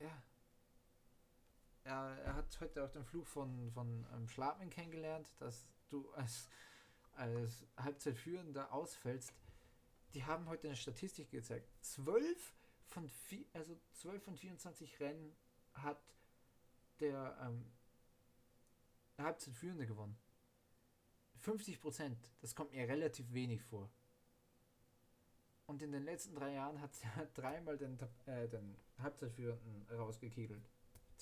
Ja. 0.00 0.22
Er, 1.84 2.18
er 2.24 2.34
hat 2.34 2.58
heute 2.60 2.82
auch 2.82 2.90
den 2.90 3.04
Flug 3.04 3.26
von, 3.26 3.70
von 3.72 4.06
ähm, 4.14 4.26
Schladming 4.26 4.70
kennengelernt, 4.70 5.30
dass 5.38 5.66
du 5.90 6.10
als, 6.12 6.48
als 7.12 7.66
Halbzeitführender 7.76 8.72
ausfällst. 8.72 9.34
Die 10.14 10.24
haben 10.24 10.48
heute 10.48 10.68
eine 10.68 10.76
Statistik 10.76 11.30
gezeigt. 11.30 11.68
12 11.82 12.54
von, 12.86 13.10
also 13.52 13.76
12 13.92 14.22
von 14.22 14.36
24 14.36 15.00
Rennen 15.00 15.36
hat 15.74 16.00
der 17.00 17.36
ähm, 17.42 17.66
Halbzeitführende 19.18 19.86
gewonnen. 19.86 20.16
50 21.36 21.80
Prozent, 21.80 22.30
das 22.40 22.54
kommt 22.54 22.72
mir 22.72 22.88
relativ 22.88 23.30
wenig 23.34 23.62
vor. 23.62 23.90
Und 25.66 25.82
in 25.82 25.92
den 25.92 26.04
letzten 26.04 26.34
drei 26.34 26.54
Jahren 26.54 26.80
hat 26.80 26.92
er 27.16 27.26
dreimal 27.34 27.76
den, 27.76 27.98
äh, 28.24 28.48
den 28.48 28.76
Halbzeitführenden 28.98 29.86
rausgekegelt. 29.90 30.70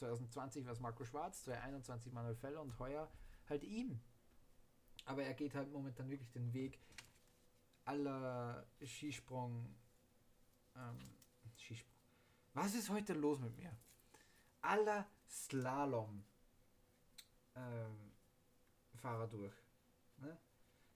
2020 0.03 0.65
war 0.65 0.73
es 0.73 0.81
Marco 0.81 1.05
Schwarz, 1.05 1.45
2021 1.45 2.13
Manuel 2.13 2.35
Feller 2.35 2.61
und 2.61 2.77
heuer 2.81 3.09
halt 3.49 3.63
ihm. 3.63 4.01
Aber 5.05 5.23
er 5.23 5.35
geht 5.35 5.55
halt 5.55 5.71
momentan 5.71 6.11
wirklich 6.11 6.31
den 6.33 6.53
Weg 6.53 6.81
aller 7.85 8.67
Skisprung 8.85 9.75
ähm, 10.75 10.99
Skisprung. 11.57 11.93
Was 12.55 12.75
ist 12.75 12.91
heute 12.91 13.13
los 13.15 13.39
mit 13.39 13.57
mir? 13.57 13.77
Aller 14.61 15.07
Slalom 15.29 16.25
ähm, 17.55 18.13
Fahrer 18.97 19.29
durch. 19.29 19.55
Ne? 20.19 20.37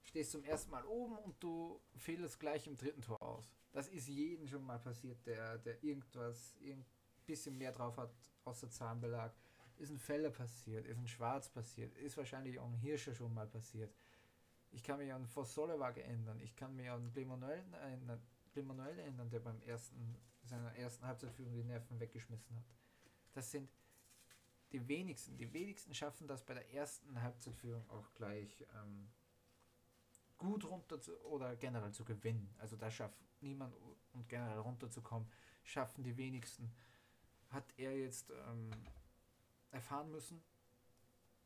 Stehst 0.03 0.31
zum 0.31 0.43
ersten 0.43 0.71
Mal 0.71 0.85
oben 0.85 1.17
und 1.17 1.41
du 1.41 1.81
fehlst 1.95 2.39
gleich 2.39 2.67
im 2.67 2.77
dritten 2.77 3.01
Tor 3.01 3.21
aus. 3.21 3.53
Das 3.71 3.87
ist 3.87 4.07
jedem 4.07 4.47
schon 4.47 4.63
mal 4.63 4.79
passiert, 4.79 5.25
der, 5.25 5.57
der 5.59 5.83
irgendwas, 5.83 6.55
ein 6.61 6.85
bisschen 7.25 7.57
mehr 7.57 7.71
drauf 7.71 7.97
hat, 7.97 8.13
außer 8.47 8.69
Zahnbelag. 8.69 9.33
Ist 9.77 9.91
ein 9.91 9.99
Feller 9.99 10.31
passiert, 10.31 10.87
ist 10.87 10.97
ein 10.97 11.07
Schwarz 11.07 11.49
passiert, 11.49 11.95
ist 11.97 12.17
wahrscheinlich 12.17 12.57
auch 12.57 12.65
ein 12.65 12.77
Hirscher 12.77 13.13
schon 13.13 13.33
mal 13.33 13.45
passiert. 13.45 13.93
Ich 14.71 14.83
kann 14.83 14.97
mich 14.97 15.13
an 15.13 15.27
Vossolewag 15.27 15.97
ändern, 15.97 16.39
ich 16.39 16.55
kann 16.55 16.75
mich 16.75 16.89
an 16.89 17.11
Glimanuel 17.13 17.63
ändern, 18.99 19.29
der 19.29 19.39
beim 19.39 19.61
ersten, 19.61 20.17
seiner 20.43 20.75
ersten 20.75 21.05
Halbzeitführung 21.05 21.53
die 21.53 21.63
Nerven 21.63 21.99
weggeschmissen 21.99 22.55
hat. 22.55 22.65
Das 23.33 23.51
sind 23.51 23.69
die 24.71 24.87
wenigsten, 24.87 25.37
die 25.37 25.53
wenigsten 25.53 25.93
schaffen 25.93 26.27
das 26.27 26.43
bei 26.43 26.55
der 26.55 26.73
ersten 26.73 27.21
Halbzeitführung 27.21 27.87
auch 27.89 28.13
gleich 28.15 28.65
ähm, 28.81 29.07
gut 30.37 30.65
runter 30.65 30.99
zu, 30.99 31.17
oder 31.23 31.55
generell 31.55 31.91
zu 31.91 32.03
gewinnen. 32.03 32.53
Also 32.57 32.75
da 32.75 32.91
schafft 32.91 33.17
niemand 33.41 33.75
und 34.13 34.27
generell 34.27 34.59
runterzukommen, 34.59 35.29
schaffen 35.63 36.03
die 36.03 36.17
wenigsten. 36.17 36.71
Hat 37.49 37.65
er 37.77 37.97
jetzt 37.97 38.29
ähm, 38.29 38.71
erfahren 39.71 40.11
müssen. 40.11 40.41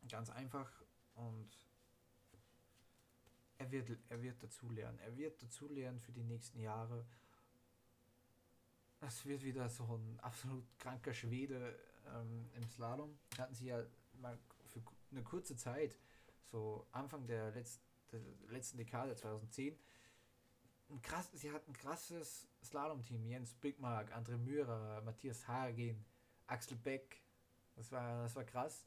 Ganz 0.09 0.29
einfach. 0.29 0.69
Und 1.15 1.49
er 3.57 3.71
wird, 3.71 3.99
er 4.09 4.21
wird 4.21 4.41
dazulernen. 4.41 4.97
Er 4.99 5.15
wird 5.17 5.41
dazulernen 5.41 5.99
für 5.99 6.11
die 6.11 6.23
nächsten 6.23 6.59
Jahre. 6.59 7.05
Es 9.01 9.25
wird 9.25 9.43
wieder 9.43 9.69
so 9.69 9.83
ein 9.83 10.19
absolut 10.19 10.65
kranker 10.79 11.13
Schwede 11.13 11.77
ähm, 12.15 12.49
im 12.55 12.67
Slalom. 12.69 13.17
Hatten 13.37 13.53
sie 13.53 13.67
ja 13.67 13.83
mal 14.13 14.37
für 14.65 14.81
eine 15.11 15.23
kurze 15.23 15.55
Zeit, 15.55 15.97
so 16.43 16.87
Anfang 16.91 17.27
der 17.27 17.51
letzten, 17.51 17.83
der 18.11 18.21
letzten 18.49 18.77
Dekade 18.77 19.15
2010, 19.15 19.77
ein 20.91 21.01
krass, 21.01 21.29
sie 21.33 21.51
hatten 21.51 21.71
ein 21.71 21.77
krasses 21.77 22.47
Slalom-Team. 22.63 23.25
Jens 23.25 23.53
Bigmark, 23.55 24.13
André 24.13 24.37
Mürer, 24.37 25.01
Matthias 25.01 25.47
Hagen, 25.47 26.05
Axel 26.47 26.77
Beck. 26.77 27.21
Das 27.75 27.91
war, 27.91 28.23
das 28.23 28.35
war 28.35 28.43
krass. 28.43 28.83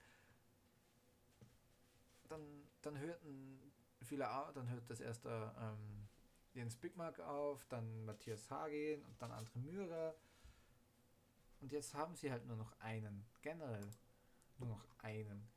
Dann, 2.29 2.41
dann 2.83 2.99
hörten 2.99 3.73
viele 4.03 4.31
auf, 4.31 4.53
dann 4.53 4.69
hört 4.69 4.89
das 4.89 5.01
erste 5.01 5.55
ähm, 5.59 6.09
Jens 6.55 6.77
Bigmark 6.77 7.21
auf, 7.21 7.65
dann 7.67 8.05
Matthias 8.05 8.51
Hagen 8.51 9.03
und 9.05 9.21
dann 9.21 9.33
André 9.33 9.59
Mürer. 9.59 10.15
Und 11.61 11.73
jetzt 11.73 11.95
haben 11.95 12.15
sie 12.15 12.31
halt 12.31 12.47
nur 12.47 12.57
noch 12.57 12.79
einen. 12.81 13.25
Generell 13.43 13.89
nur 14.59 14.69
noch 14.69 14.87
einen. 14.99 15.49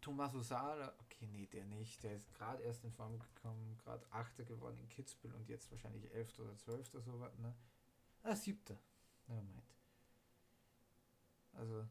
Tommaso 0.00 0.40
Sala, 0.40 0.92
nee, 1.26 1.46
der 1.46 1.64
nicht. 1.64 2.02
Der 2.02 2.14
ist 2.14 2.32
gerade 2.34 2.62
erst 2.62 2.84
in 2.84 2.92
Form 2.92 3.18
gekommen, 3.18 3.76
gerade 3.78 4.06
Achter 4.10 4.44
geworden 4.44 4.78
in 4.80 4.88
Kitzbühel 4.88 5.34
und 5.34 5.48
jetzt 5.48 5.70
wahrscheinlich 5.70 6.10
Elfter 6.12 6.42
oder 6.44 6.56
Zwölfter, 6.56 7.00
so 7.00 7.20
was, 7.20 7.36
ne? 7.38 7.54
Ah, 8.22 8.36
Siebter. 8.36 8.78
Nevermind. 9.26 9.76
Also, 11.52 11.86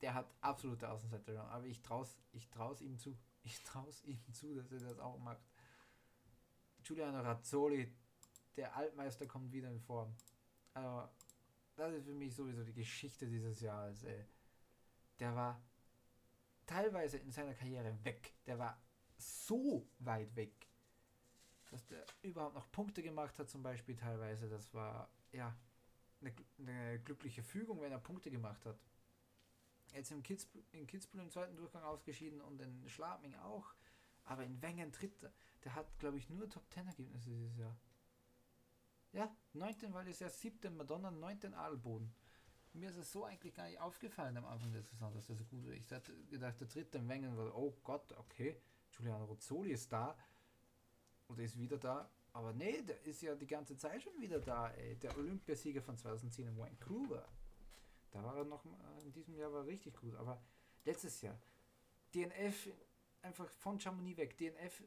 der 0.00 0.14
hat 0.14 0.34
absolute 0.40 0.88
Außenseiter, 0.88 1.44
aber 1.50 1.66
ich 1.66 1.82
traus, 1.82 2.18
ich 2.32 2.50
traus 2.50 2.80
ihm 2.80 2.98
zu. 2.98 3.16
Ich 3.46 3.62
traus 3.62 4.02
ihm 4.04 4.18
zu, 4.32 4.54
dass 4.54 4.72
er 4.72 4.80
das 4.80 4.98
auch 4.98 5.18
macht. 5.18 5.44
Giuliano 6.82 7.20
Razzoli, 7.20 7.94
der 8.56 8.74
Altmeister, 8.74 9.26
kommt 9.26 9.52
wieder 9.52 9.70
in 9.70 9.80
Form. 9.80 10.16
Aber 10.72 11.14
das 11.76 11.92
ist 11.92 12.06
für 12.06 12.14
mich 12.14 12.34
sowieso 12.34 12.64
die 12.64 12.72
Geschichte 12.72 13.26
dieses 13.26 13.60
Jahres, 13.60 14.02
ey. 14.04 14.24
Der 15.18 15.34
war 15.36 15.62
teilweise 16.66 17.18
in 17.18 17.30
seiner 17.30 17.54
Karriere 17.54 17.96
weg. 18.04 18.34
Der 18.46 18.58
war 18.58 18.78
so 19.16 19.88
weit 19.98 20.34
weg, 20.36 20.68
dass 21.70 21.84
der 21.86 22.04
überhaupt 22.22 22.54
noch 22.54 22.70
Punkte 22.70 23.02
gemacht 23.02 23.38
hat, 23.38 23.48
zum 23.48 23.62
Beispiel 23.62 23.96
teilweise. 23.96 24.48
Das 24.48 24.72
war, 24.74 25.08
ja, 25.32 25.56
eine, 26.20 26.34
eine 26.58 27.00
glückliche 27.00 27.42
Fügung, 27.42 27.80
wenn 27.80 27.92
er 27.92 27.98
Punkte 27.98 28.30
gemacht 28.30 28.64
hat. 28.66 28.78
Jetzt 29.92 30.10
im 30.10 30.22
Kitzbühel, 30.22 30.64
in 30.72 30.86
Kitzbühel 30.86 31.22
im 31.22 31.30
zweiten 31.30 31.56
Durchgang 31.56 31.84
ausgeschieden 31.84 32.40
und 32.40 32.60
in 32.60 32.88
Schladming 32.88 33.34
auch. 33.36 33.74
Aber 34.24 34.44
in 34.44 34.60
Wengen 34.62 34.90
dritter. 34.90 35.32
Der 35.64 35.74
hat, 35.74 35.98
glaube 35.98 36.18
ich, 36.18 36.30
nur 36.30 36.48
Top 36.48 36.68
10 36.70 36.86
Ergebnisse 36.86 37.30
dieses 37.30 37.56
Jahr. 37.56 37.76
Ja, 39.12 39.34
19, 39.52 39.92
weil 39.94 40.08
es 40.08 40.18
ja 40.18 40.28
7. 40.28 40.76
Madonna, 40.76 41.10
9. 41.10 41.54
Adelboden. 41.54 42.12
Mir 42.74 42.90
ist 42.90 42.96
es 42.96 43.12
so 43.12 43.24
eigentlich 43.24 43.54
gar 43.54 43.68
nicht 43.68 43.80
aufgefallen 43.80 44.36
am 44.36 44.46
Anfang 44.46 44.72
der 44.72 44.82
Saison, 44.82 45.14
dass 45.14 45.26
der 45.26 45.36
so 45.36 45.44
gut 45.44 45.64
war. 45.64 45.72
Ich 45.72 45.90
hatte 45.92 46.12
gedacht, 46.28 46.60
der 46.60 46.66
dritte 46.66 46.98
im 46.98 47.08
Wengen 47.08 47.36
war, 47.36 47.56
oh 47.56 47.72
Gott, 47.84 48.12
okay, 48.18 48.60
Giuliano 48.90 49.24
Rozzoli 49.26 49.72
ist 49.72 49.92
da. 49.92 50.16
Oder 51.28 51.44
ist 51.44 51.56
wieder 51.56 51.78
da. 51.78 52.10
Aber 52.32 52.52
nee, 52.52 52.82
der 52.82 53.00
ist 53.04 53.22
ja 53.22 53.34
die 53.36 53.46
ganze 53.46 53.76
Zeit 53.76 54.02
schon 54.02 54.20
wieder 54.20 54.40
da, 54.40 54.70
ey. 54.70 54.96
Der 54.96 55.16
Olympiasieger 55.16 55.80
von 55.82 55.96
2010 55.96 56.48
in 56.48 56.58
Vancouver. 56.58 57.28
Da 58.10 58.22
war 58.22 58.36
er 58.36 58.44
noch, 58.44 58.64
in 59.04 59.12
diesem 59.12 59.36
Jahr 59.36 59.52
war 59.52 59.60
er 59.60 59.66
richtig 59.66 59.94
gut. 59.96 60.16
Aber 60.16 60.42
letztes 60.84 61.22
Jahr, 61.22 61.38
DNF 62.12 62.70
einfach 63.22 63.48
von 63.48 63.78
Chamonix 63.78 64.18
weg. 64.18 64.36
DNF 64.36 64.82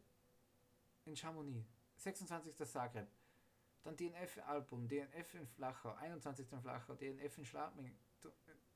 in 1.05 1.15
Chamonix. 1.15 1.65
26. 1.95 2.53
Zagreb. 2.69 3.07
Dann 3.83 3.95
DNF 3.95 4.37
in 4.37 4.43
Album, 4.43 4.87
DNF 4.87 5.35
in 5.35 5.47
Flachau, 5.47 5.93
21. 5.95 6.51
in 6.51 6.61
Flachau, 6.61 6.95
DNF 6.95 7.37
in 7.37 7.45
Schladming, 7.45 7.97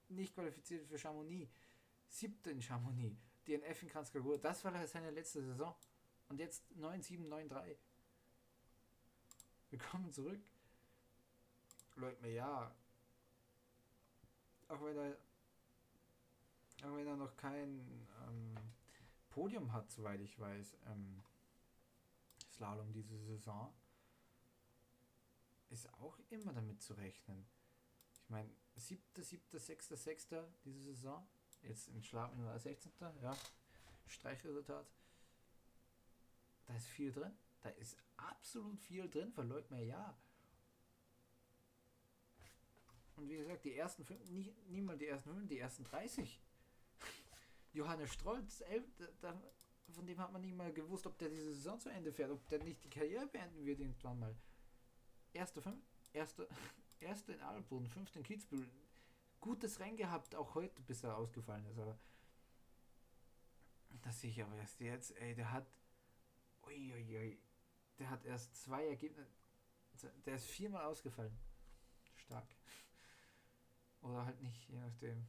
nicht 0.10 0.34
qualifiziert 0.34 0.88
für 0.88 0.98
Chamonix, 0.98 1.52
7. 2.08 2.52
in 2.52 2.62
Chamonix, 2.62 3.18
DNF 3.48 3.84
in 3.84 3.90
Kranzkagur. 3.90 4.38
Das 4.38 4.64
war 4.64 4.88
seine 4.88 5.12
letzte 5.12 5.42
Saison. 5.42 5.76
Und 6.30 6.40
jetzt 6.40 6.64
9-7, 6.80 7.28
9-3. 7.28 7.76
Wir 9.70 9.80
kommen 9.80 10.12
zurück. 10.12 10.42
Leute, 11.96 12.28
ja. 12.30 12.74
Auch 14.68 14.82
wenn 14.82 14.98
er, 14.98 15.18
auch 16.84 16.96
wenn 16.96 17.08
er 17.08 17.18
noch 17.18 17.36
kein 17.36 18.08
ähm, 18.28 18.56
Podium 19.30 19.72
hat, 19.74 19.92
soweit 19.92 20.22
ich 20.22 20.40
weiß, 20.40 20.78
ähm, 20.88 21.22
Slalom 22.54 22.94
diese 22.94 23.18
Saison 23.18 23.74
ist 25.72 25.92
auch 25.94 26.20
immer 26.30 26.54
damit 26.54 26.82
zu 26.82 26.94
rechnen. 26.94 27.46
Ich 28.24 28.30
meine, 28.30 28.50
siebter, 28.76 29.24
siebter, 29.24 29.60
sechster, 29.60 29.98
sechster 29.98 30.54
diese 30.64 30.82
Saison. 30.82 31.28
Jetzt 31.62 31.88
in 31.90 32.04
Schlafen 32.04 32.44
war 32.44 32.60
16. 32.60 32.92
Ja, 33.22 33.36
Streichresultat. 34.08 34.88
Da 36.66 36.76
ist 36.76 36.88
viel 36.88 37.12
drin. 37.12 37.34
Da 37.62 37.70
ist 37.70 37.98
absolut 38.18 38.80
viel 38.80 39.10
drin, 39.10 39.32
verleut 39.32 39.70
mir 39.70 39.84
ja. 39.84 40.18
Und 43.16 43.30
wie 43.30 43.38
gesagt, 43.38 43.66
die 43.66 43.76
ersten 43.76 44.04
fünf, 44.04 44.28
nicht, 44.32 44.84
mal 44.84 44.98
die 44.98 45.08
ersten 45.08 45.34
fünf, 45.34 45.48
die 45.48 45.60
ersten 45.60 45.84
30. 45.84 46.42
Johannes 47.74 48.12
Strolz, 48.14 48.62
elf, 48.62 48.84
da, 49.22 49.40
von 49.92 50.08
dem 50.08 50.18
hat 50.18 50.32
man 50.32 50.42
nicht 50.42 50.56
mal 50.56 50.74
gewusst, 50.74 51.06
ob 51.06 51.18
der 51.20 51.30
diese 51.30 51.54
Saison 51.54 51.80
zu 51.80 51.90
Ende 51.90 52.12
fährt, 52.12 52.32
ob 52.32 52.48
der 52.50 52.64
nicht 52.64 52.84
die 52.84 52.90
Karriere 52.90 53.28
beenden 53.28 53.64
wird 53.66 53.80
irgendwann 53.80 54.20
mal. 54.20 54.36
Erste, 55.34 55.62
fünf, 55.62 55.84
erste, 56.14 56.48
erste 57.00 57.34
in 57.34 57.42
Alboden, 57.42 57.88
fünfte 57.88 58.20
in 58.20 58.26
Kitzbühel. 58.26 58.70
Gutes 59.40 59.80
Rennen 59.80 59.98
gehabt, 59.98 60.36
auch 60.36 60.56
heute, 60.56 60.82
bis 60.84 61.04
er 61.04 61.18
ausgefallen 61.18 61.66
ist, 61.66 61.80
aber 61.80 61.98
das 64.04 64.22
sehe 64.22 64.30
ich 64.30 64.42
aber 64.42 64.56
erst 64.56 64.80
jetzt, 64.80 65.16
ey, 65.18 65.34
der 65.34 65.52
hat, 65.52 65.68
uiuiui, 66.64 67.40
der 67.98 68.10
hat 68.10 68.24
erst 68.26 68.56
zwei 68.56 68.88
Ergebnisse, 68.88 69.32
der 70.26 70.36
ist 70.36 70.46
viermal 70.46 70.86
ausgefallen. 70.86 71.36
Stark. 72.16 72.48
Oder 74.02 74.26
halt 74.26 74.42
nicht, 74.42 74.68
je 74.70 74.80
nachdem. 74.80 75.28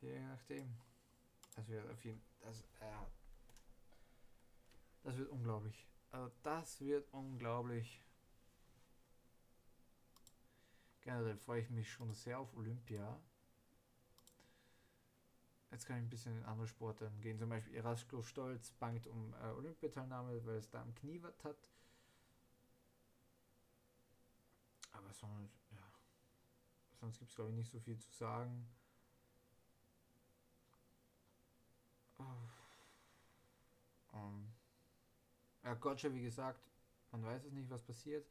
Je 0.00 0.20
nachdem. 0.20 0.76
Das 1.54 1.68
wird 1.68 1.90
auf 1.90 2.04
jeden 2.04 2.22
das, 2.40 2.60
äh, 2.80 3.06
das 5.02 5.16
wird 5.16 5.28
unglaublich. 5.30 5.89
Also 6.10 6.30
das 6.42 6.80
wird 6.80 7.06
unglaublich. 7.12 8.02
Generell 11.02 11.36
freue 11.36 11.62
ich 11.62 11.70
mich 11.70 11.90
schon 11.90 12.12
sehr 12.12 12.38
auf 12.38 12.54
Olympia. 12.56 13.20
Jetzt 15.70 15.86
kann 15.86 15.98
ich 15.98 16.02
ein 16.02 16.10
bisschen 16.10 16.36
in 16.36 16.44
andere 16.44 16.66
Sportarten 16.66 17.20
gehen. 17.20 17.38
Zum 17.38 17.48
Beispiel 17.48 17.74
Erasko 17.74 18.22
Stolz 18.22 18.72
bangt 18.72 19.06
um 19.06 19.32
äh, 19.34 19.50
Olympiateilnahme, 19.50 20.44
weil 20.44 20.56
es 20.56 20.68
da 20.68 20.82
am 20.82 20.94
Knie 20.96 21.22
was 21.22 21.44
hat. 21.44 21.70
Aber 24.92 25.12
sonst, 25.12 25.70
ja. 25.70 25.92
Sonst 26.98 27.18
gibt 27.18 27.30
es 27.30 27.36
glaube 27.36 27.50
ich 27.50 27.56
nicht 27.56 27.70
so 27.70 27.78
viel 27.78 27.98
zu 27.98 28.10
sagen. 28.10 28.68
Oh. 32.18 32.24
Um. 34.12 34.49
Ja, 35.64 35.74
Gotcha, 35.74 36.12
wie 36.12 36.22
gesagt, 36.22 36.60
Man 37.12 37.24
weiß 37.24 37.44
es 37.44 37.52
nicht, 37.52 37.70
was 37.70 37.82
passiert. 37.82 38.26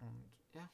Und 0.00 0.24
ja. 0.54 0.68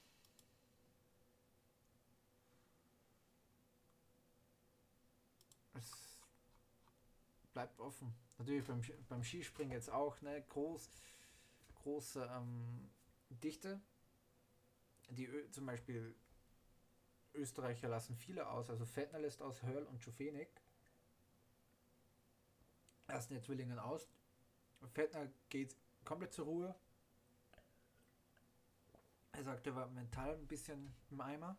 Es 5.77 5.91
bleibt 7.53 7.79
offen. 7.81 8.14
Natürlich 8.39 8.64
beim, 8.64 8.83
beim 9.09 9.22
Skispringen 9.25 9.72
jetzt 9.72 9.91
auch, 9.91 10.20
ne? 10.20 10.43
Groß, 10.51 10.89
große 11.83 12.31
ähm, 12.37 12.91
Dichte. 13.31 13.81
Die 15.11 15.25
Ö 15.27 15.51
zum 15.51 15.64
Beispiel 15.66 16.14
Österreicher 17.35 17.89
lassen 17.89 18.16
viele 18.16 18.49
aus, 18.49 18.70
also 18.70 18.87
Fettner 18.87 19.18
lässt 19.18 19.43
aus, 19.43 19.62
Hörl 19.62 19.85
und 19.85 20.01
Schufenig. 20.03 20.49
Lassen 23.07 23.35
jetzt 23.35 23.49
Willingen 23.49 23.79
aus. 23.79 24.09
Fettner 24.93 25.29
geht 25.49 25.77
komplett 26.05 26.33
zur 26.33 26.47
Ruhe. 26.47 26.75
Er 29.33 29.43
sagt, 29.43 29.67
er 29.67 29.75
war 29.75 29.89
mental 29.89 30.35
ein 30.35 30.47
bisschen 30.47 30.95
im 31.11 31.21
Eimer. 31.21 31.57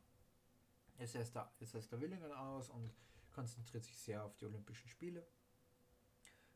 Jetzt 0.98 1.14
lässt 1.14 1.36
er, 1.36 1.52
jetzt 1.60 1.74
lässt 1.74 1.92
er 1.92 2.00
Willingen 2.00 2.32
aus 2.32 2.70
und 2.70 2.94
konzentriert 3.32 3.84
sich 3.84 3.98
sehr 3.98 4.24
auf 4.24 4.36
die 4.38 4.46
Olympischen 4.46 4.88
Spiele. 4.90 5.28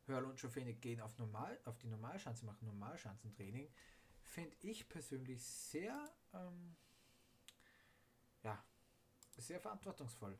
Hörl 0.06 0.24
und 0.24 0.40
Schofenig 0.40 0.80
gehen 0.80 1.00
auf, 1.00 1.18
normal, 1.18 1.60
auf 1.66 1.78
die 1.78 1.88
Normalschanze, 1.88 2.46
machen 2.46 2.66
Normalschanzentraining. 2.66 3.70
Finde 4.22 4.56
ich 4.60 4.88
persönlich 4.88 5.44
sehr, 5.44 6.12
ähm, 6.32 6.76
ja, 8.42 8.64
sehr 9.36 9.60
verantwortungsvoll. 9.60 10.38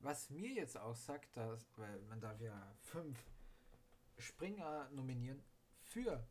Was 0.00 0.30
mir 0.30 0.50
jetzt 0.50 0.78
auch 0.78 0.96
sagt, 0.96 1.36
dass, 1.36 1.76
weil 1.76 2.00
man 2.02 2.20
darf 2.20 2.40
ja 2.40 2.74
fünf 2.80 3.22
Springer 4.18 4.88
nominieren 4.90 5.42
für, 5.82 6.26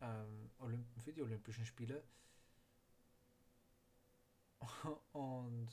ähm, 0.00 0.50
Olymp 0.58 0.86
für 1.02 1.12
die 1.12 1.22
Olympischen 1.22 1.64
Spiele. 1.64 2.02
Und 5.12 5.68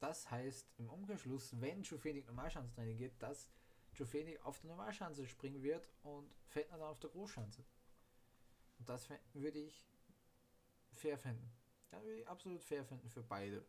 das 0.00 0.30
heißt 0.30 0.66
im 0.78 0.90
Umkehrschluss, 0.90 1.60
wenn 1.60 1.84
Schufenig 1.84 2.26
Normalschanzentraining 2.26 2.96
geht, 2.96 3.22
dass 3.22 3.48
Schufenig 3.92 4.40
auf 4.44 4.60
der 4.60 4.70
Normalschanze 4.70 5.26
springen 5.26 5.62
wird 5.62 5.88
und 6.02 6.32
Fettner 6.46 6.78
dann 6.78 6.88
auf 6.88 7.00
der 7.00 7.10
Großschanze. 7.10 7.64
Und 8.78 8.88
das 8.88 9.08
würde 9.32 9.58
ich 9.58 9.84
fair 10.92 11.18
finden. 11.18 11.50
Ja, 11.90 12.02
würde 12.02 12.20
ich 12.20 12.28
absolut 12.28 12.62
fair 12.62 12.84
finden 12.84 13.08
für 13.08 13.22
beide. 13.22 13.64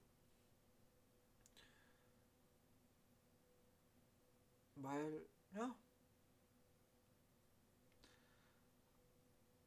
Weil, 4.82 5.26
ja. 5.52 5.76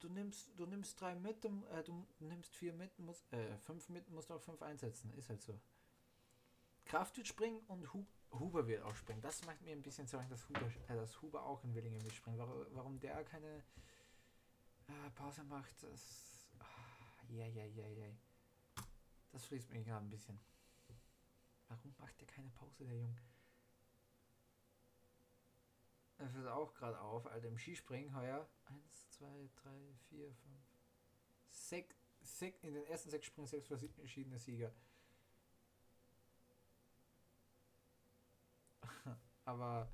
Du 0.00 0.08
nimmst, 0.08 0.50
du 0.56 0.66
nimmst 0.66 1.00
drei 1.00 1.14
mit, 1.14 1.44
äh, 1.44 1.84
du 1.84 2.06
nimmst 2.18 2.56
vier 2.56 2.72
mit, 2.72 2.98
musst, 2.98 3.32
äh, 3.32 3.56
fünf 3.58 3.88
mit, 3.88 4.10
musst 4.10 4.32
auch 4.32 4.40
fünf 4.40 4.60
einsetzen. 4.62 5.12
Ist 5.14 5.28
halt 5.28 5.42
so. 5.42 5.60
Kraft 6.84 7.16
wird 7.16 7.28
springen 7.28 7.60
und 7.68 7.92
Hub, 7.92 8.06
Huber 8.32 8.66
wird 8.66 8.82
auch 8.82 8.96
springen. 8.96 9.20
Das 9.20 9.44
macht 9.44 9.62
mir 9.62 9.72
ein 9.72 9.82
bisschen 9.82 10.08
Sorgen, 10.08 10.28
dass 10.28 10.48
Huber, 10.48 10.66
äh, 10.88 10.96
dass 10.96 11.20
Huber 11.22 11.44
auch 11.44 11.62
in 11.62 11.74
Willingen 11.74 12.02
mitspringt. 12.02 12.38
Warum, 12.38 12.66
warum 12.72 12.98
der 12.98 13.22
keine 13.24 13.62
äh, 14.88 15.10
Pause 15.14 15.44
macht, 15.44 15.82
das. 15.82 16.50
Ah, 16.58 16.64
ja, 17.28 17.46
ja, 17.46 17.64
ja, 17.64 17.86
ja. 17.86 18.08
Das 19.30 19.44
fließt 19.44 19.70
mich 19.70 19.84
gerade 19.86 20.04
ein 20.04 20.10
bisschen. 20.10 20.40
Warum 21.68 21.94
macht 21.98 22.20
der 22.20 22.26
keine 22.26 22.50
Pause, 22.50 22.84
der 22.84 22.96
Junge? 22.96 23.16
Er 26.22 26.30
fällt 26.30 26.46
auch 26.46 26.72
gerade 26.74 27.00
auf, 27.00 27.26
Alter, 27.26 27.48
im 27.48 27.58
Skispringen 27.58 28.14
heuer. 28.14 28.48
1, 28.66 29.10
2, 29.10 29.26
3, 29.56 29.70
4, 30.08 30.32
5, 30.32 30.38
6, 31.48 31.96
6, 32.20 32.62
in 32.62 32.74
den 32.74 32.84
ersten 32.86 33.10
sechs 33.10 33.26
Springen 33.26 33.48
sechs 33.48 33.66
verschiedene 33.66 34.38
Sieger. 34.38 34.72
Aber 39.44 39.90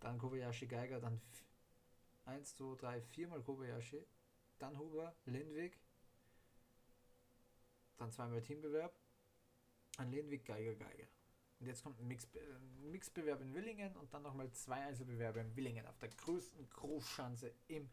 dann 0.00 0.18
Kobayashi 0.18 0.66
Geiger, 0.66 0.98
dann 0.98 1.22
1, 2.24 2.56
2, 2.56 2.74
3, 2.80 3.00
4 3.00 3.28
mal 3.28 3.40
Kobayashi, 3.40 4.04
dann 4.58 4.76
Huber, 4.76 5.14
Lindwig, 5.26 5.78
dann 7.98 8.10
zweimal 8.10 8.42
Teambewerb, 8.42 8.98
ein 9.98 10.10
Lindwig, 10.10 10.44
Geiger, 10.44 10.74
Geiger. 10.74 11.06
Und 11.60 11.66
jetzt 11.66 11.82
kommt 11.82 11.98
ein, 11.98 12.06
Mix, 12.06 12.26
ein 12.34 12.90
Mixbewerb 12.90 13.40
in 13.40 13.54
Willingen 13.54 13.96
und 13.96 14.12
dann 14.14 14.22
nochmal 14.22 14.50
zwei 14.52 14.80
Einzelbewerbe 14.82 15.40
in 15.40 15.56
Willingen 15.56 15.86
auf 15.86 15.98
der 15.98 16.08
größten 16.10 16.68
Großschanze 16.70 17.52
im 17.66 17.90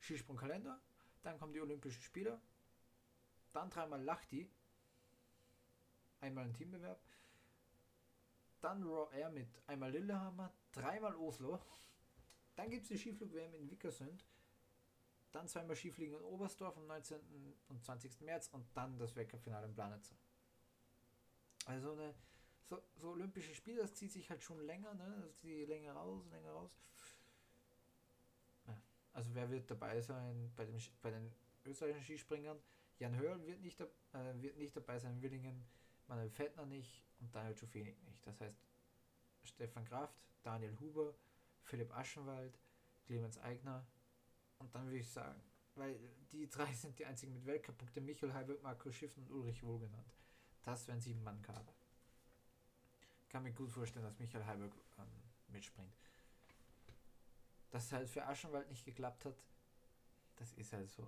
Skisprungkalender. 0.00 0.80
Dann 1.22 1.38
kommen 1.38 1.52
die 1.52 1.60
Olympischen 1.60 2.02
Spiele. 2.02 2.40
Dann 3.52 3.70
dreimal 3.70 4.02
Lachti. 4.02 4.50
Einmal 6.20 6.44
ein 6.44 6.54
Teambewerb. 6.54 7.00
Dann 8.60 8.82
Raw 8.82 9.14
Air 9.16 9.30
mit 9.30 9.48
einmal 9.68 9.92
Lillehammer, 9.92 10.52
dreimal 10.72 11.14
Oslo. 11.14 11.60
Dann 12.56 12.70
gibt 12.70 12.82
es 12.82 12.88
die 12.88 12.98
Skiflug-WM 12.98 13.54
in 13.54 13.70
Vickersund. 13.70 14.24
Dann 15.30 15.46
zweimal 15.46 15.76
Skifliegen 15.76 16.16
in 16.16 16.24
Oberstdorf 16.24 16.76
am 16.76 16.86
19. 16.86 17.20
und 17.68 17.84
20. 17.84 18.22
März 18.22 18.48
und 18.48 18.66
dann 18.74 18.98
das 18.98 19.14
Weltcup-Finale 19.14 19.66
in 19.66 19.74
Planitzer. 19.74 20.16
Also 21.66 21.92
eine 21.92 22.14
so, 22.68 22.82
so 22.96 23.10
Olympische 23.10 23.54
Spiele, 23.54 23.82
das 23.82 23.94
zieht 23.94 24.12
sich 24.12 24.28
halt 24.28 24.42
schon 24.42 24.60
länger, 24.60 24.92
ne? 24.94 25.22
Das 25.22 25.36
zieht 25.36 25.68
länger 25.68 25.92
raus, 25.92 26.26
länger 26.30 26.50
raus. 26.50 26.70
Also 29.12 29.34
wer 29.34 29.50
wird 29.50 29.70
dabei 29.70 30.00
sein 30.00 30.52
bei, 30.56 30.66
dem, 30.66 30.76
bei 31.00 31.10
den 31.10 31.32
österreichischen 31.64 32.04
Skispringern? 32.04 32.58
Jan 32.98 33.16
Hörl 33.16 33.46
wird 33.46 33.60
nicht, 33.60 33.80
äh, 33.80 33.86
wird 34.42 34.58
nicht 34.58 34.76
dabei 34.76 34.98
sein 34.98 35.14
in 35.14 35.22
Willingen, 35.22 35.64
Manuel 36.06 36.28
Fettner 36.28 36.66
nicht 36.66 37.02
und 37.20 37.34
Daniel 37.34 37.56
Schufenig 37.56 37.96
nicht. 38.02 38.26
Das 38.26 38.38
heißt 38.40 38.58
Stefan 39.44 39.84
Kraft, 39.84 40.18
Daniel 40.42 40.78
Huber, 40.80 41.14
Philipp 41.62 41.96
Aschenwald, 41.96 42.58
Clemens 43.06 43.38
Eigner 43.38 43.86
und 44.58 44.74
dann 44.74 44.84
würde 44.86 44.98
ich 44.98 45.08
sagen, 45.08 45.40
weil 45.76 45.98
die 46.32 46.48
drei 46.48 46.72
sind 46.74 46.98
die 46.98 47.06
einzigen 47.06 47.32
mit 47.32 47.46
Weltcup-Punkten, 47.46 48.04
Michael 48.04 48.34
Heiberg, 48.34 48.62
Marco 48.62 48.90
Schiffen 48.90 49.22
und 49.22 49.30
Ulrich 49.30 49.62
Wohl 49.62 49.78
genannt. 49.78 50.12
Das 50.62 50.86
wären 50.88 51.00
sieben 51.00 51.22
Mann 51.22 51.40
Kader 51.42 51.75
kann 53.36 53.42
mir 53.42 53.52
gut 53.52 53.70
vorstellen, 53.70 54.06
dass 54.06 54.18
Michael 54.18 54.46
Heiberg 54.46 54.72
ähm, 54.96 55.04
mitspringt. 55.48 55.92
Dass 57.70 57.92
halt 57.92 58.08
für 58.08 58.24
Aschenwald 58.24 58.66
nicht 58.70 58.82
geklappt 58.82 59.26
hat, 59.26 59.36
das 60.36 60.54
ist 60.54 60.72
halt 60.72 60.90
so. 60.90 61.06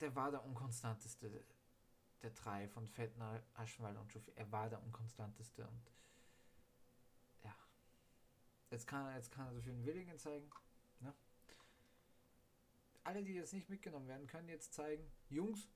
Der 0.00 0.16
war 0.16 0.32
der 0.32 0.44
unkonstanteste 0.44 1.44
der 2.22 2.30
drei 2.30 2.66
von 2.66 2.88
Fettner, 2.88 3.40
Aschenwald 3.54 3.96
und 3.98 4.10
Schuffi. 4.10 4.32
Er 4.34 4.50
war 4.50 4.68
der 4.68 4.82
unkonstanteste 4.82 5.64
und 5.64 5.92
ja. 7.44 7.54
Jetzt 8.72 8.88
kann, 8.88 9.14
jetzt 9.14 9.30
kann 9.30 9.46
er 9.46 9.54
so 9.54 9.60
für 9.60 9.70
den 9.70 9.86
Willingen 9.86 10.18
zeigen. 10.18 10.50
Ne? 10.98 11.14
Alle, 13.04 13.22
die 13.22 13.34
jetzt 13.34 13.52
nicht 13.52 13.68
mitgenommen 13.68 14.08
werden, 14.08 14.26
können 14.26 14.48
jetzt 14.48 14.74
zeigen, 14.74 15.08
Jungs, 15.28 15.68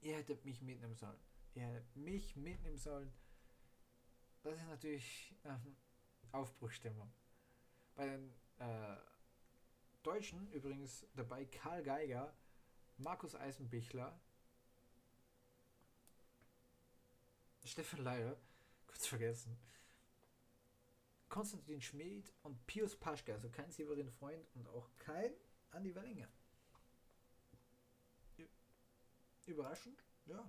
ihr 0.00 0.16
hättet 0.16 0.44
mich 0.44 0.60
mitnehmen 0.62 0.96
sollen 0.96 1.29
ihr 1.54 1.84
mich 1.94 2.36
mitnehmen 2.36 2.78
sollen. 2.78 3.12
Das 4.42 4.56
ist 4.56 4.66
natürlich 4.66 5.34
ähm, 5.44 5.76
Aufbruchstimmung. 6.32 7.12
Bei 7.94 8.06
den 8.06 8.32
äh, 8.58 8.96
Deutschen 10.02 10.50
übrigens 10.52 11.06
dabei 11.14 11.44
Karl 11.44 11.82
Geiger, 11.82 12.34
Markus 12.96 13.34
Eisenbichler, 13.34 14.18
Stefan 17.64 18.04
Leier, 18.04 18.36
kurz 18.86 19.06
vergessen, 19.06 19.58
Konstantin 21.28 21.80
Schmid 21.80 22.32
und 22.42 22.66
Pius 22.66 22.96
Paschke, 22.96 23.34
also 23.34 23.48
kein 23.50 23.70
Severin 23.70 24.10
Freund 24.10 24.44
und 24.54 24.66
auch 24.68 24.88
kein 24.98 25.32
Andi 25.70 25.94
Wellinger. 25.94 26.28
Überraschend? 29.46 30.02
Ja. 30.26 30.48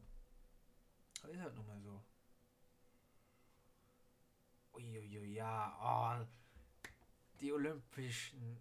Aber 1.22 1.34
ist 1.34 1.42
halt 1.42 1.56
nun 1.56 1.68
mal 1.68 1.80
so. 1.82 2.04
Uiuiui, 4.74 5.34
ja, 5.34 5.78
oh, 5.82 6.26
die 7.40 7.52
Olympischen, 7.52 8.58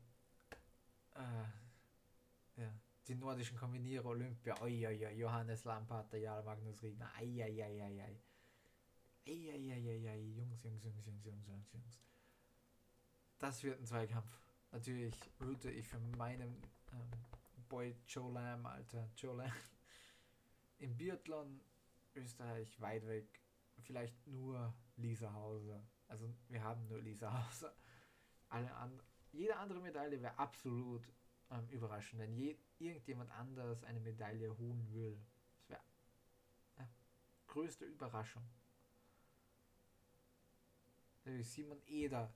äh, 1.14 2.60
ja, 2.60 2.74
die 3.06 3.14
nordischen 3.14 3.56
Kombinierer 3.56 4.06
Olympia, 4.06 4.60
uiuiui, 4.60 5.12
Johannes 5.12 5.64
Lampard, 5.64 6.12
der 6.12 6.20
Jarl 6.20 6.42
Magnus 6.42 6.82
Riegner, 6.82 7.10
eieieiei. 7.14 8.20
Eieieiei, 9.26 10.18
Jungs, 10.36 10.62
Jungs, 10.64 10.82
Jungs, 10.84 11.06
Jungs, 11.06 11.24
Jungs, 11.26 11.46
Jungs, 11.46 11.72
Jungs. 11.72 12.00
Das 13.38 13.62
wird 13.62 13.80
ein 13.80 13.86
Zweikampf. 13.86 14.38
Natürlich 14.72 15.14
route 15.40 15.70
ich 15.70 15.86
für 15.86 15.98
meinen 15.98 16.62
ähm, 16.92 17.10
Boy 17.68 17.96
Joe 18.06 18.32
Lamb, 18.32 18.66
Alter, 18.66 19.08
Joe 19.16 19.36
Lamb. 19.36 19.52
Im 20.78 20.96
Biathlon 20.96 21.60
Österreich 22.20 22.80
weit 22.80 23.06
weg. 23.06 23.40
Vielleicht 23.82 24.26
nur 24.26 24.74
Lisa 24.96 25.32
Hauser. 25.32 25.82
Also 26.06 26.28
wir 26.48 26.62
haben 26.62 26.86
nur 26.88 27.00
Lisa 27.00 27.32
Hauser. 27.46 27.74
Alle 28.48 28.72
an, 28.74 29.00
jede 29.32 29.56
andere 29.56 29.80
Medaille 29.80 30.20
wäre 30.20 30.38
absolut 30.38 31.08
ähm, 31.50 31.68
überraschend, 31.68 32.20
wenn 32.20 32.32
je, 32.32 32.56
irgendjemand 32.78 33.30
anders 33.30 33.84
eine 33.84 34.00
Medaille 34.00 34.56
holen 34.58 34.92
will. 34.92 35.20
Das 35.56 35.68
wäre 35.68 35.80
ja, 36.78 36.88
größte 37.46 37.84
Überraschung. 37.84 38.42
Simon 41.42 41.80
Eder, 41.86 42.32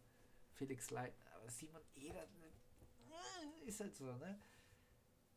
Felix 0.53 0.91
Leitner, 0.91 1.32
aber 1.35 1.49
Simon 1.51 1.82
Eder 1.95 2.22
äh, 2.22 3.68
ist 3.68 3.80
halt 3.80 3.97
so, 3.97 4.05
ne? 4.05 4.39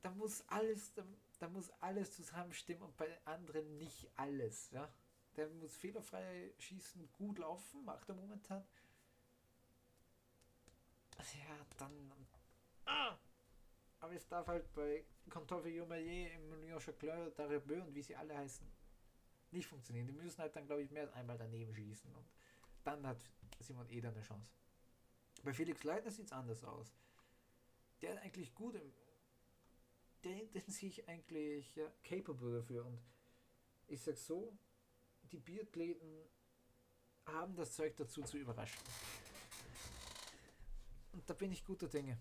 Da 0.01 0.11
muss 0.11 0.43
alles, 0.47 0.93
da, 0.93 1.03
da 1.39 1.47
muss 1.47 1.69
alles 1.81 2.11
zusammenstimmen 2.13 2.83
und 2.83 2.97
bei 2.97 3.19
anderen 3.25 3.77
nicht 3.77 4.09
alles, 4.15 4.71
ja? 4.71 4.91
Der 5.35 5.47
muss 5.49 5.75
fehlerfrei 5.75 6.51
schießen, 6.57 7.11
gut 7.13 7.37
laufen, 7.37 7.85
macht 7.85 8.09
er 8.09 8.15
momentan. 8.15 8.63
Ja, 11.17 11.65
dann. 11.77 12.11
Ah! 12.85 13.17
Aber 13.99 14.13
es 14.13 14.27
darf 14.27 14.47
halt 14.47 14.71
bei 14.73 15.03
Contofe 15.29 15.69
Jomayer, 15.69 16.31
Emilien 16.31 16.79
Chacleur, 16.79 17.31
Darebeu 17.31 17.81
und 17.81 17.93
wie 17.93 18.01
sie 18.01 18.15
alle 18.15 18.37
heißen, 18.37 18.65
nicht 19.51 19.67
funktionieren. 19.67 20.07
Die 20.07 20.13
müssen 20.13 20.39
halt 20.39 20.55
dann, 20.55 20.65
glaube 20.65 20.83
ich, 20.83 20.91
mehr 20.91 21.03
als 21.03 21.13
einmal 21.13 21.37
daneben 21.37 21.73
schießen. 21.73 22.13
Und 22.13 22.27
dann 22.83 23.05
hat 23.05 23.17
Simon 23.59 23.89
Eder 23.89 24.09
eine 24.09 24.21
Chance. 24.21 24.51
Bei 25.43 25.53
Felix 25.53 25.83
Leitner 25.83 26.11
sieht 26.11 26.27
es 26.27 26.31
anders 26.31 26.63
aus. 26.63 26.93
Der 28.01 28.13
ist 28.13 28.21
eigentlich 28.21 28.53
gut 28.53 28.75
im. 28.75 28.93
Der, 30.27 30.45
den 30.45 30.63
sehe 30.67 30.89
ich 30.89 31.07
eigentlich 31.07 31.75
ja, 31.75 31.91
capable 32.03 32.59
dafür. 32.59 32.85
Und 32.85 32.99
ich 33.87 34.01
sag 34.01 34.17
so, 34.17 34.57
die 35.31 35.39
Biathleten 35.39 36.25
haben 37.25 37.55
das 37.55 37.73
Zeug 37.73 37.95
dazu 37.95 38.21
zu 38.23 38.37
überraschen. 38.37 38.81
Und 41.13 41.29
da 41.29 41.33
bin 41.33 41.51
ich 41.51 41.63
guter 41.63 41.87
Dinge. 41.87 42.17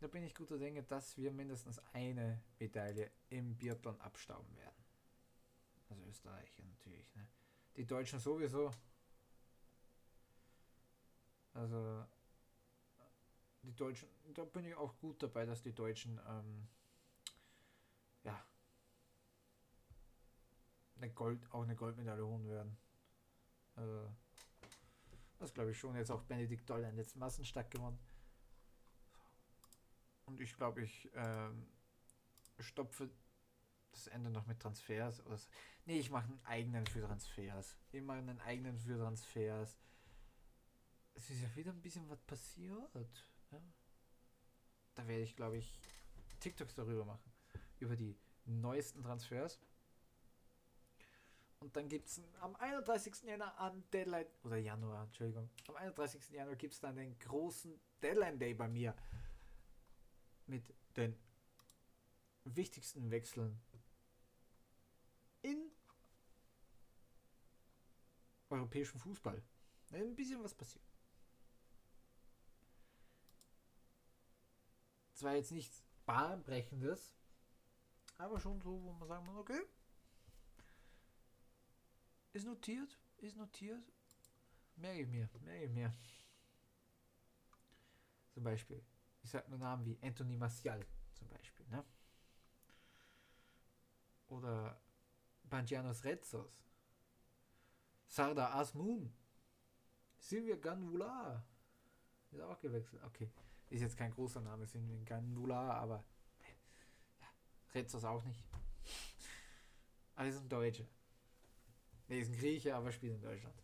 Da 0.00 0.08
bin 0.08 0.24
ich 0.24 0.34
guter 0.34 0.58
Dinge, 0.58 0.82
dass 0.82 1.16
wir 1.16 1.30
mindestens 1.30 1.80
eine 1.92 2.42
Medaille 2.58 3.10
im 3.28 3.56
Biathlon 3.56 4.00
abstauben 4.00 4.56
werden. 4.56 4.84
Also 5.88 6.02
Österreicher 6.06 6.62
natürlich. 6.64 7.14
Ne? 7.14 7.28
Die 7.76 7.86
Deutschen 7.86 8.18
sowieso. 8.18 8.72
Also 11.54 12.04
die 13.62 13.74
Deutschen, 13.76 14.08
da 14.34 14.44
bin 14.44 14.64
ich 14.64 14.74
auch 14.74 14.96
gut 14.98 15.22
dabei, 15.22 15.46
dass 15.46 15.62
die 15.62 15.72
Deutschen 15.72 16.18
ähm, 16.26 16.66
ja 18.24 18.44
eine 21.02 21.12
Gold, 21.12 21.40
auch 21.52 21.62
eine 21.62 21.74
Goldmedaille 21.74 22.24
holen 22.24 22.48
werden. 22.48 22.76
Also, 23.74 24.08
das 25.38 25.52
glaube 25.52 25.72
ich 25.72 25.78
schon. 25.78 25.96
Jetzt 25.96 26.10
auch 26.10 26.22
Benedikt 26.22 26.68
Doll 26.68 26.84
in 26.84 26.96
letzten 26.96 27.18
Massenstart 27.18 27.70
gewonnen. 27.70 27.98
Und 30.26 30.40
ich 30.40 30.56
glaube, 30.56 30.82
ich 30.82 31.10
ähm, 31.14 31.66
stopfe 32.60 33.10
das 33.90 34.06
Ende 34.06 34.30
noch 34.30 34.46
mit 34.46 34.60
Transfers. 34.60 35.24
Oder 35.26 35.36
so. 35.36 35.48
Nee, 35.84 35.98
ich 35.98 36.10
mache 36.10 36.26
einen 36.26 36.44
eigenen 36.44 36.86
für 36.86 37.00
Transfers. 37.00 37.76
Ich 37.90 38.02
mache 38.02 38.18
einen 38.18 38.40
eigenen 38.40 38.78
für 38.78 38.96
Transfers. 38.96 39.76
Es 41.14 41.28
ist 41.28 41.42
ja 41.42 41.54
wieder 41.56 41.72
ein 41.72 41.82
bisschen 41.82 42.08
was 42.08 42.22
passiert. 42.22 43.26
Ja? 43.50 43.60
Da 44.94 45.06
werde 45.08 45.22
ich, 45.22 45.34
glaube 45.34 45.58
ich, 45.58 45.78
TikToks 46.40 46.74
darüber 46.74 47.04
machen. 47.04 47.31
Über 47.82 47.96
die 47.96 48.16
neuesten 48.44 49.02
Transfers. 49.02 49.60
Und 51.58 51.74
dann 51.76 51.88
gibt 51.88 52.06
es 52.06 52.20
am 52.40 52.54
31. 52.54 53.24
Januar 53.24 53.58
an 53.58 53.82
Deadline, 53.92 54.26
oder 54.44 54.56
Januar, 54.56 55.02
Entschuldigung, 55.02 55.50
am 55.66 55.74
31. 55.74 56.30
Januar 56.30 56.54
gibt 56.54 56.74
es 56.74 56.80
dann 56.80 56.94
den 56.94 57.18
großen 57.18 57.76
Deadline 58.00 58.38
Day 58.38 58.54
bei 58.54 58.68
mir. 58.68 58.94
Mit 60.46 60.72
den 60.96 61.16
wichtigsten 62.44 63.10
Wechseln 63.10 63.60
in 65.42 65.72
europäischem 68.48 69.00
Fußball. 69.00 69.42
Ein 69.90 70.14
bisschen 70.14 70.42
was 70.44 70.54
passiert. 70.54 70.84
Zwar 75.14 75.34
jetzt 75.34 75.50
nichts 75.50 75.82
bahnbrechendes, 76.06 77.14
aber 78.22 78.38
schon 78.40 78.60
so, 78.60 78.82
wo 78.82 78.92
man 78.92 79.08
sagen 79.08 79.26
muss, 79.26 79.36
okay, 79.36 79.62
ist 82.32 82.46
notiert, 82.46 82.98
ist 83.18 83.36
notiert, 83.36 83.92
merke 84.76 85.02
ich 85.02 85.08
mir, 85.08 85.28
merke 85.40 85.64
ich 85.64 85.70
mir. 85.70 85.92
Zum 88.30 88.44
Beispiel, 88.44 88.82
ich 89.22 89.30
sage 89.30 89.50
nur 89.50 89.58
Namen 89.58 89.84
wie 89.84 89.98
Anthony 90.00 90.36
Martial 90.36 90.86
zum 91.14 91.28
Beispiel, 91.28 91.66
ne? 91.68 91.84
Oder 94.28 94.80
Banjanos 95.42 96.04
Retzos, 96.04 96.64
Sardar 98.06 98.54
Asmun, 98.54 99.12
Silvia 100.18 100.56
Ganvula, 100.56 101.44
ist 102.30 102.40
auch 102.40 102.58
gewechselt, 102.60 103.02
okay. 103.04 103.30
Ist 103.68 103.80
jetzt 103.80 103.96
kein 103.96 104.10
großer 104.10 104.40
Name, 104.40 104.66
wir 104.72 105.04
Gandula, 105.04 105.74
aber 105.74 106.04
ja, 107.74 107.80
Retzos 107.80 108.04
auch 108.04 108.22
nicht. 108.24 108.44
Alles 110.14 110.36
ein 110.36 110.48
Deutsche. 110.48 110.86
Ne, 112.08 112.18
ist 112.18 112.28
ein 112.28 112.38
Grieche, 112.38 112.74
aber 112.74 112.92
spielt 112.92 113.14
in 113.14 113.22
Deutschland. 113.22 113.54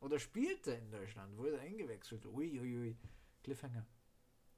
Oder 0.00 0.18
spielte 0.18 0.72
in 0.72 0.90
Deutschland, 0.90 1.36
wurde 1.36 1.58
eingewechselt. 1.60 2.24
Uiuiui. 2.26 2.60
Ui, 2.60 2.76
ui. 2.78 2.96
Cliffhanger. 3.42 3.86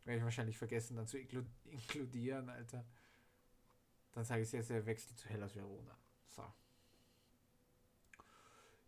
Werde 0.05 0.19
ich 0.19 0.25
wahrscheinlich 0.25 0.59
vergessen, 0.59 0.97
dann 0.97 1.07
zu 1.07 1.19
inkludieren, 1.19 2.49
Alter. 2.49 2.85
Dann 4.13 4.25
sage 4.25 4.43
ich 4.43 4.51
jetzt, 4.51 4.71
er 4.71 4.85
wechselt 4.87 5.19
zu 5.19 5.29
Hellas 5.29 5.55
Verona. 5.55 5.97
So. 6.29 6.45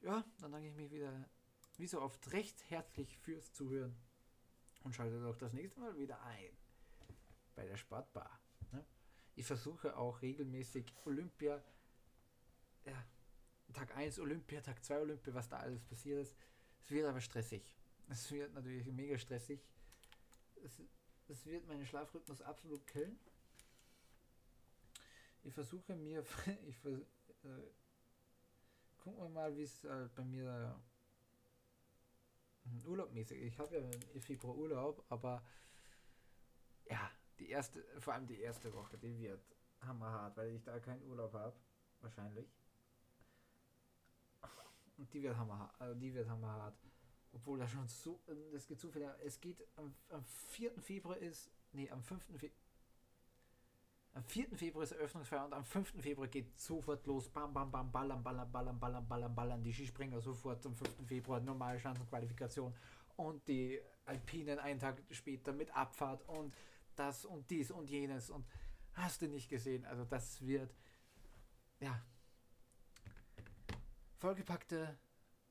Ja, 0.00 0.24
dann 0.40 0.52
danke 0.52 0.68
ich 0.68 0.74
mich 0.74 0.90
wieder, 0.90 1.28
wie 1.78 1.86
so 1.86 2.00
oft, 2.00 2.32
recht 2.32 2.68
herzlich 2.70 3.16
fürs 3.18 3.52
Zuhören 3.52 3.94
und 4.82 4.94
schaltet 4.94 5.24
auch 5.24 5.36
das 5.36 5.52
nächste 5.52 5.80
Mal 5.80 5.96
wieder 5.96 6.20
ein 6.22 6.56
bei 7.54 7.64
der 7.64 7.76
Sportbar. 7.76 8.41
Ich 9.34 9.46
versuche 9.46 9.96
auch 9.96 10.20
regelmäßig 10.20 10.92
Olympia, 11.04 11.62
ja, 12.84 13.06
Tag 13.72 13.96
1 13.96 14.18
Olympia, 14.18 14.60
Tag 14.60 14.84
2 14.84 15.00
Olympia, 15.00 15.34
was 15.34 15.48
da 15.48 15.58
alles 15.58 15.82
passiert 15.84 16.20
ist. 16.20 16.36
Es 16.82 16.90
wird 16.90 17.06
aber 17.08 17.20
stressig. 17.20 17.62
Es 18.08 18.30
wird 18.30 18.52
natürlich 18.52 18.86
mega 18.86 19.16
stressig. 19.16 19.60
Es, 20.62 20.82
es 21.28 21.46
wird 21.46 21.66
meinen 21.66 21.86
Schlafrhythmus 21.86 22.42
absolut 22.42 22.86
killen. 22.86 23.18
Ich 25.44 25.54
versuche 25.54 25.94
mir, 25.96 26.24
ich 26.66 26.76
vers 26.78 27.00
äh, 27.44 27.72
gucken 28.98 29.22
wir 29.22 29.28
mal, 29.30 29.56
wie 29.56 29.62
es 29.62 29.82
äh, 29.84 30.08
bei 30.14 30.24
mir 30.24 30.80
urlaubmäßig. 32.84 33.42
Ich 33.42 33.58
habe 33.58 33.76
ja 33.76 33.90
im 34.14 34.22
Februar 34.22 34.56
Urlaub, 34.56 35.04
aber 35.08 35.42
ja, 36.88 37.10
die 37.42 37.50
erste, 37.50 37.84
vor 37.98 38.14
allem 38.14 38.26
die 38.26 38.40
erste 38.40 38.72
Woche, 38.72 38.96
die 38.98 39.18
wird 39.18 39.42
hammerhart, 39.80 40.36
weil 40.36 40.54
ich 40.54 40.62
da 40.62 40.78
keinen 40.78 41.02
Urlaub 41.02 41.32
habe, 41.32 41.56
wahrscheinlich. 42.00 42.46
Und 44.96 45.12
die 45.12 45.22
wird 45.22 45.36
hammerhart, 45.36 45.74
also 45.80 45.98
die 45.98 46.14
wird 46.14 46.28
hammerhart. 46.28 46.76
Obwohl 47.32 47.58
da 47.58 47.66
schon 47.66 47.88
so, 47.88 48.20
es 48.54 48.66
geht 48.66 48.78
zu 48.78 48.90
viel, 48.90 49.10
es 49.24 49.40
geht 49.40 49.66
am, 49.76 49.94
am 50.10 50.22
4. 50.24 50.70
Februar 50.80 51.16
ist, 51.16 51.50
nee, 51.72 51.90
am 51.90 52.02
5. 52.02 52.24
Februar, 52.24 52.52
am 54.14 54.24
4. 54.24 54.56
Februar 54.56 54.84
ist 54.84 54.92
Eröffnungsfeier 54.92 55.46
und 55.46 55.54
am 55.54 55.64
5. 55.64 56.02
Februar 56.02 56.28
geht 56.28 56.56
sofort 56.60 57.06
los. 57.06 57.30
Bam, 57.30 57.52
bam, 57.54 57.70
bam, 57.70 57.90
ballern, 57.90 58.22
ballern, 58.22 58.52
ballern, 58.52 58.78
ballern, 58.78 59.08
ballern, 59.08 59.34
ballern. 59.34 59.64
Die 59.64 59.72
Skispringer 59.72 60.20
sofort 60.20 60.64
am 60.66 60.76
5. 60.76 61.06
Februar 61.06 61.40
normale 61.40 61.80
Chancenqualifikation. 61.80 62.74
Und 63.16 63.48
die 63.48 63.80
Alpinen 64.04 64.58
einen 64.58 64.78
Tag 64.78 65.02
später 65.10 65.52
mit 65.52 65.74
Abfahrt 65.74 66.28
und 66.28 66.54
das 66.96 67.24
und 67.24 67.50
dies 67.50 67.70
und 67.70 67.90
jenes. 67.90 68.30
Und 68.30 68.46
hast 68.94 69.22
du 69.22 69.28
nicht 69.28 69.48
gesehen? 69.48 69.84
Also, 69.84 70.04
das 70.04 70.40
wird, 70.46 70.74
ja, 71.80 72.00
vollgepackte 74.18 74.98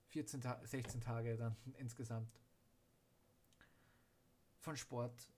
14, 0.08 0.42
Ta 0.42 0.60
16 0.64 1.02
Tage 1.02 1.38
dann 1.38 1.56
insgesamt 1.78 2.40
von 4.60 4.78
Sport 4.78 5.32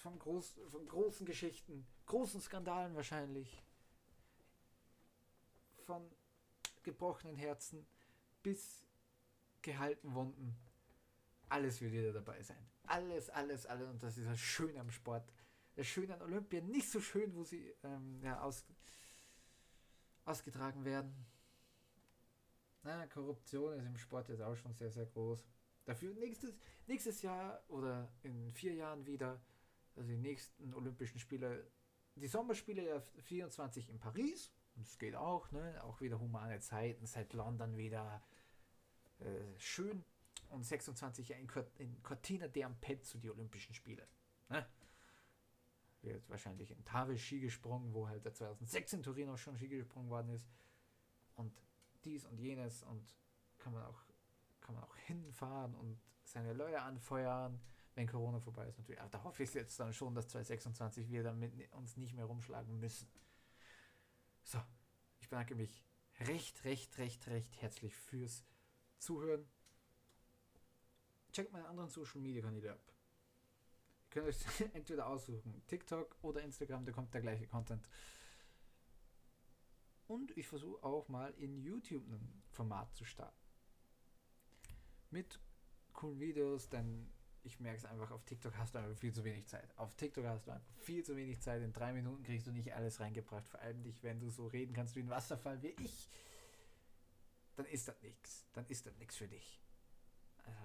von, 0.00 0.18
groß, 0.18 0.60
von 0.68 0.86
großen 0.88 1.26
Geschichten, 1.26 1.86
großen 2.06 2.40
Skandalen 2.40 2.94
wahrscheinlich, 2.94 3.62
von 5.84 6.10
gebrochenen 6.82 7.36
Herzen 7.36 7.86
bis 8.42 8.82
gehalten 9.62 10.14
Wunden. 10.14 10.56
Alles 11.48 11.80
wird 11.80 11.92
wieder 11.92 12.12
dabei 12.12 12.42
sein. 12.42 12.66
Alles, 12.90 13.30
alles, 13.30 13.66
alles. 13.66 13.88
Und 13.88 14.02
das 14.02 14.18
ist 14.18 14.26
das 14.26 14.40
Schöne 14.40 14.80
am 14.80 14.90
Sport. 14.90 15.32
Das 15.76 15.86
Schöne 15.86 16.14
an 16.14 16.22
Olympia. 16.22 16.60
Nicht 16.60 16.90
so 16.90 17.00
schön, 17.00 17.32
wo 17.36 17.44
sie 17.44 17.72
ähm, 17.84 18.20
ja, 18.20 18.40
aus, 18.40 18.64
ausgetragen 20.24 20.84
werden. 20.84 21.14
Na, 22.82 23.06
Korruption 23.06 23.78
ist 23.78 23.86
im 23.86 23.96
Sport 23.96 24.28
jetzt 24.28 24.42
auch 24.42 24.56
schon 24.56 24.74
sehr, 24.74 24.90
sehr 24.90 25.06
groß. 25.06 25.46
Dafür 25.84 26.12
nächstes, 26.14 26.58
nächstes 26.88 27.22
Jahr 27.22 27.62
oder 27.68 28.10
in 28.24 28.50
vier 28.50 28.74
Jahren 28.74 29.06
wieder, 29.06 29.40
also 29.94 30.08
die 30.08 30.16
nächsten 30.16 30.74
Olympischen 30.74 31.20
Spiele, 31.20 31.70
die 32.16 32.26
Sommerspiele 32.26 32.84
ja 32.84 33.00
24 33.20 33.88
in 33.88 34.00
Paris. 34.00 34.50
Das 34.74 34.98
geht 34.98 35.14
auch, 35.14 35.48
ne? 35.52 35.80
Auch 35.84 36.00
wieder 36.00 36.18
humane 36.18 36.58
Zeiten, 36.58 37.06
seit 37.06 37.34
London 37.34 37.76
wieder 37.76 38.20
äh, 39.20 39.58
schön. 39.58 40.04
Und 40.50 40.64
26 40.64 41.30
in, 41.30 41.48
in 41.78 42.02
Cortina 42.02 42.46
d'Ampezzo 42.46 43.18
die 43.18 43.30
Olympischen 43.30 43.74
Spiele. 43.74 44.06
Ne? 44.48 44.66
Wird 46.02 46.28
wahrscheinlich 46.28 46.70
in 46.70 46.84
Tave 46.84 47.16
Ski 47.18 47.40
gesprungen, 47.40 47.92
wo 47.94 48.08
halt 48.08 48.24
der 48.24 48.34
2006 48.34 48.94
in 48.94 49.02
Torino 49.02 49.36
schon 49.36 49.56
Ski 49.56 49.68
gesprungen 49.68 50.10
worden 50.10 50.30
ist. 50.30 50.48
Und 51.36 51.52
dies 52.04 52.24
und 52.24 52.38
jenes 52.38 52.82
und 52.82 53.14
kann 53.58 53.72
man 53.72 53.84
auch, 53.84 54.02
kann 54.60 54.74
man 54.74 54.84
auch 54.84 54.96
hinfahren 54.96 55.74
und 55.74 56.00
seine 56.24 56.52
Leute 56.52 56.80
anfeuern, 56.82 57.60
wenn 57.94 58.06
Corona 58.06 58.40
vorbei 58.40 58.68
ist 58.68 58.78
natürlich. 58.78 59.00
Aber 59.00 59.10
da 59.10 59.22
hoffe 59.24 59.42
ich 59.42 59.52
jetzt 59.54 59.78
dann 59.78 59.92
schon, 59.92 60.14
dass 60.14 60.28
2026 60.28 61.10
wir 61.10 61.22
damit 61.22 61.52
uns 61.72 61.96
nicht 61.96 62.14
mehr 62.14 62.24
rumschlagen 62.24 62.78
müssen. 62.78 63.08
So, 64.42 64.58
ich 65.20 65.28
bedanke 65.28 65.54
mich 65.54 65.84
recht, 66.20 66.64
recht, 66.64 66.98
recht, 66.98 67.26
recht 67.28 67.60
herzlich 67.60 67.94
fürs 67.94 68.44
Zuhören. 68.98 69.46
Checkt 71.32 71.52
meine 71.52 71.68
anderen 71.68 71.88
Social 71.90 72.20
Media 72.20 72.42
Kanäle 72.42 72.72
ab. 72.72 72.80
Ihr 74.04 74.10
könnt 74.10 74.26
euch 74.26 74.38
entweder 74.74 75.06
aussuchen, 75.06 75.62
TikTok 75.66 76.16
oder 76.22 76.42
Instagram, 76.42 76.84
da 76.84 76.92
kommt 76.92 77.14
der 77.14 77.20
gleiche 77.20 77.46
Content. 77.46 77.88
Und 80.06 80.36
ich 80.36 80.48
versuche 80.48 80.82
auch 80.82 81.08
mal 81.08 81.32
in 81.34 81.56
YouTube 81.62 82.04
ein 82.08 82.42
Format 82.50 82.92
zu 82.96 83.04
starten. 83.04 83.38
Mit 85.10 85.38
coolen 85.92 86.18
Videos, 86.18 86.68
denn 86.68 87.12
ich 87.42 87.60
merke 87.60 87.78
es 87.78 87.84
einfach, 87.84 88.10
auf 88.10 88.24
TikTok 88.24 88.56
hast 88.58 88.74
du 88.74 88.78
einfach 88.78 88.98
viel 88.98 89.12
zu 89.12 89.24
wenig 89.24 89.46
Zeit. 89.46 89.76
Auf 89.78 89.94
TikTok 89.94 90.24
hast 90.26 90.46
du 90.46 90.50
einfach 90.50 90.74
viel 90.80 91.04
zu 91.04 91.16
wenig 91.16 91.40
Zeit. 91.40 91.62
In 91.62 91.72
drei 91.72 91.92
Minuten 91.92 92.22
kriegst 92.22 92.46
du 92.46 92.52
nicht 92.52 92.74
alles 92.74 93.00
reingebracht. 93.00 93.48
Vor 93.48 93.60
allem 93.60 93.82
nicht, 93.82 94.02
wenn 94.02 94.20
du 94.20 94.30
so 94.30 94.46
reden 94.46 94.74
kannst 94.74 94.96
wie 94.96 95.00
ein 95.00 95.10
Wasserfall 95.10 95.62
wie 95.62 95.74
ich. 95.80 96.10
Dann 97.56 97.66
ist 97.66 97.88
das 97.88 98.02
nichts. 98.02 98.46
Dann 98.52 98.66
ist 98.66 98.86
das 98.86 98.96
nichts 98.96 99.16
für 99.16 99.28
dich. 99.28 99.60
Also, 100.44 100.60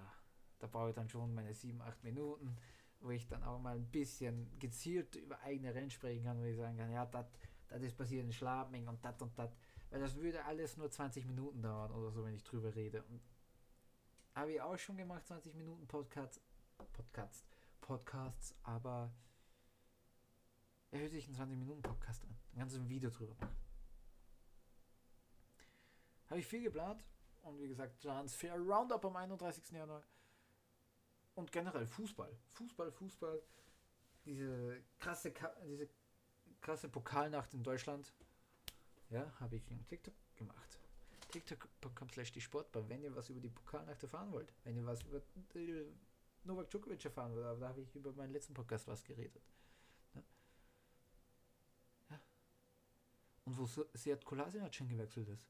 da 0.58 0.66
brauche 0.66 0.90
ich 0.90 0.94
dann 0.94 1.08
schon 1.08 1.34
meine 1.34 1.54
sieben, 1.54 1.80
acht 1.82 2.02
Minuten, 2.02 2.56
wo 3.00 3.10
ich 3.10 3.26
dann 3.26 3.42
auch 3.42 3.60
mal 3.60 3.76
ein 3.76 3.90
bisschen 3.90 4.58
gezielt 4.58 5.16
über 5.16 5.40
eigene 5.40 5.74
Rennen 5.74 5.90
sprechen 5.90 6.24
kann, 6.24 6.40
wo 6.40 6.44
ich 6.44 6.56
sagen 6.56 6.76
kann, 6.76 6.90
ja, 6.90 7.06
das 7.06 7.82
ist 7.82 7.96
passiert 7.96 8.24
in 8.24 8.32
Schladming 8.32 8.88
und 8.88 9.04
das 9.04 9.20
und 9.20 9.38
das. 9.38 9.56
Weil 9.90 10.00
das 10.00 10.16
würde 10.16 10.44
alles 10.44 10.76
nur 10.76 10.90
20 10.90 11.26
Minuten 11.26 11.62
dauern 11.62 11.92
oder 11.92 12.10
so, 12.10 12.24
wenn 12.24 12.34
ich 12.34 12.42
drüber 12.42 12.74
rede. 12.74 13.02
Und 13.04 13.20
habe 14.34 14.52
ich 14.52 14.60
auch 14.60 14.76
schon 14.76 14.96
gemacht, 14.96 15.26
20 15.26 15.54
Minuten 15.54 15.86
Podcasts, 15.86 16.40
Podcasts, 16.92 17.44
Podcasts, 17.80 18.54
aber 18.62 19.12
er 20.90 21.00
hört 21.00 21.12
sich 21.12 21.26
einen 21.26 21.34
20 21.34 21.58
Minuten 21.58 21.82
Podcast 21.82 22.24
an. 22.24 22.36
Ein 22.56 22.88
Video 22.88 23.10
drüber 23.10 23.34
machen. 23.40 23.56
Habe 26.28 26.40
ich 26.40 26.46
viel 26.46 26.62
geplant 26.62 27.04
und 27.42 27.60
wie 27.60 27.68
gesagt, 27.68 28.02
Transfer 28.02 28.56
Roundup 28.56 29.04
am 29.04 29.16
31. 29.16 29.70
Januar. 29.70 30.02
Und 31.36 31.52
generell 31.52 31.86
Fußball. 31.86 32.34
Fußball, 32.54 32.90
Fußball. 32.90 33.42
Diese 34.24 34.82
krasse, 34.98 35.32
diese 35.68 35.88
krasse 36.60 36.88
Pokalnacht 36.88 37.52
in 37.54 37.62
Deutschland. 37.62 38.12
Ja, 39.10 39.32
habe 39.38 39.56
ich 39.56 39.70
in 39.70 39.86
TikTok 39.86 40.14
gemacht. 40.34 40.80
TikTok.com 41.30 42.08
slash 42.08 42.32
die 42.32 42.40
Sportbar, 42.40 42.88
wenn 42.88 43.02
ihr 43.02 43.14
was 43.14 43.28
über 43.28 43.40
die 43.40 43.50
Pokalnacht 43.50 44.02
erfahren 44.02 44.32
wollt. 44.32 44.52
Wenn 44.64 44.76
ihr 44.76 44.86
was 44.86 45.02
über 45.02 45.20
äh, 45.54 45.84
Novak 46.44 46.70
Djokovic 46.70 47.04
erfahren 47.04 47.34
wollt, 47.34 47.44
aber 47.44 47.60
da 47.60 47.68
habe 47.68 47.82
ich 47.82 47.94
über 47.94 48.12
meinen 48.12 48.32
letzten 48.32 48.54
Podcast 48.54 48.88
was 48.88 49.04
geredet. 49.04 49.42
Ja. 50.14 50.22
ja. 52.10 52.20
Und 53.44 53.58
wo 53.58 53.66
Seat 53.66 54.24
Kolasinac 54.24 54.74
schon 54.74 54.88
gewechselt 54.88 55.28
ist. 55.28 55.46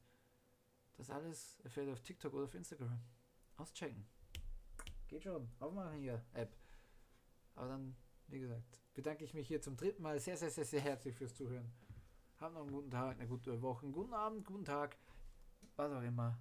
Das 0.97 1.09
alles 1.09 1.59
erfährt 1.61 1.87
ihr 1.87 1.93
auf 1.93 2.01
TikTok 2.01 2.33
oder 2.33 2.43
auf 2.43 2.55
Instagram. 2.55 2.99
Auschecken. 3.55 4.05
Geht 5.07 5.23
schon. 5.23 5.47
Aufmachen 5.59 5.99
hier, 5.99 6.23
App. 6.33 6.55
Aber 7.55 7.69
dann, 7.69 7.95
wie 8.27 8.39
gesagt, 8.39 8.81
bedanke 8.93 9.23
ich 9.23 9.33
mich 9.33 9.47
hier 9.47 9.61
zum 9.61 9.77
dritten 9.77 10.03
Mal 10.03 10.19
sehr, 10.19 10.37
sehr, 10.37 10.51
sehr, 10.51 10.65
sehr 10.65 10.81
herzlich 10.81 11.15
fürs 11.15 11.33
Zuhören. 11.33 11.71
Habt 12.39 12.53
noch 12.53 12.61
einen 12.61 12.71
guten 12.71 12.91
Tag, 12.91 13.17
eine 13.17 13.27
gute 13.27 13.61
Woche, 13.61 13.85
einen 13.85 13.93
guten 13.93 14.13
Abend, 14.13 14.45
guten 14.45 14.65
Tag, 14.65 14.97
was 15.75 15.91
auch 15.91 16.03
immer. 16.03 16.37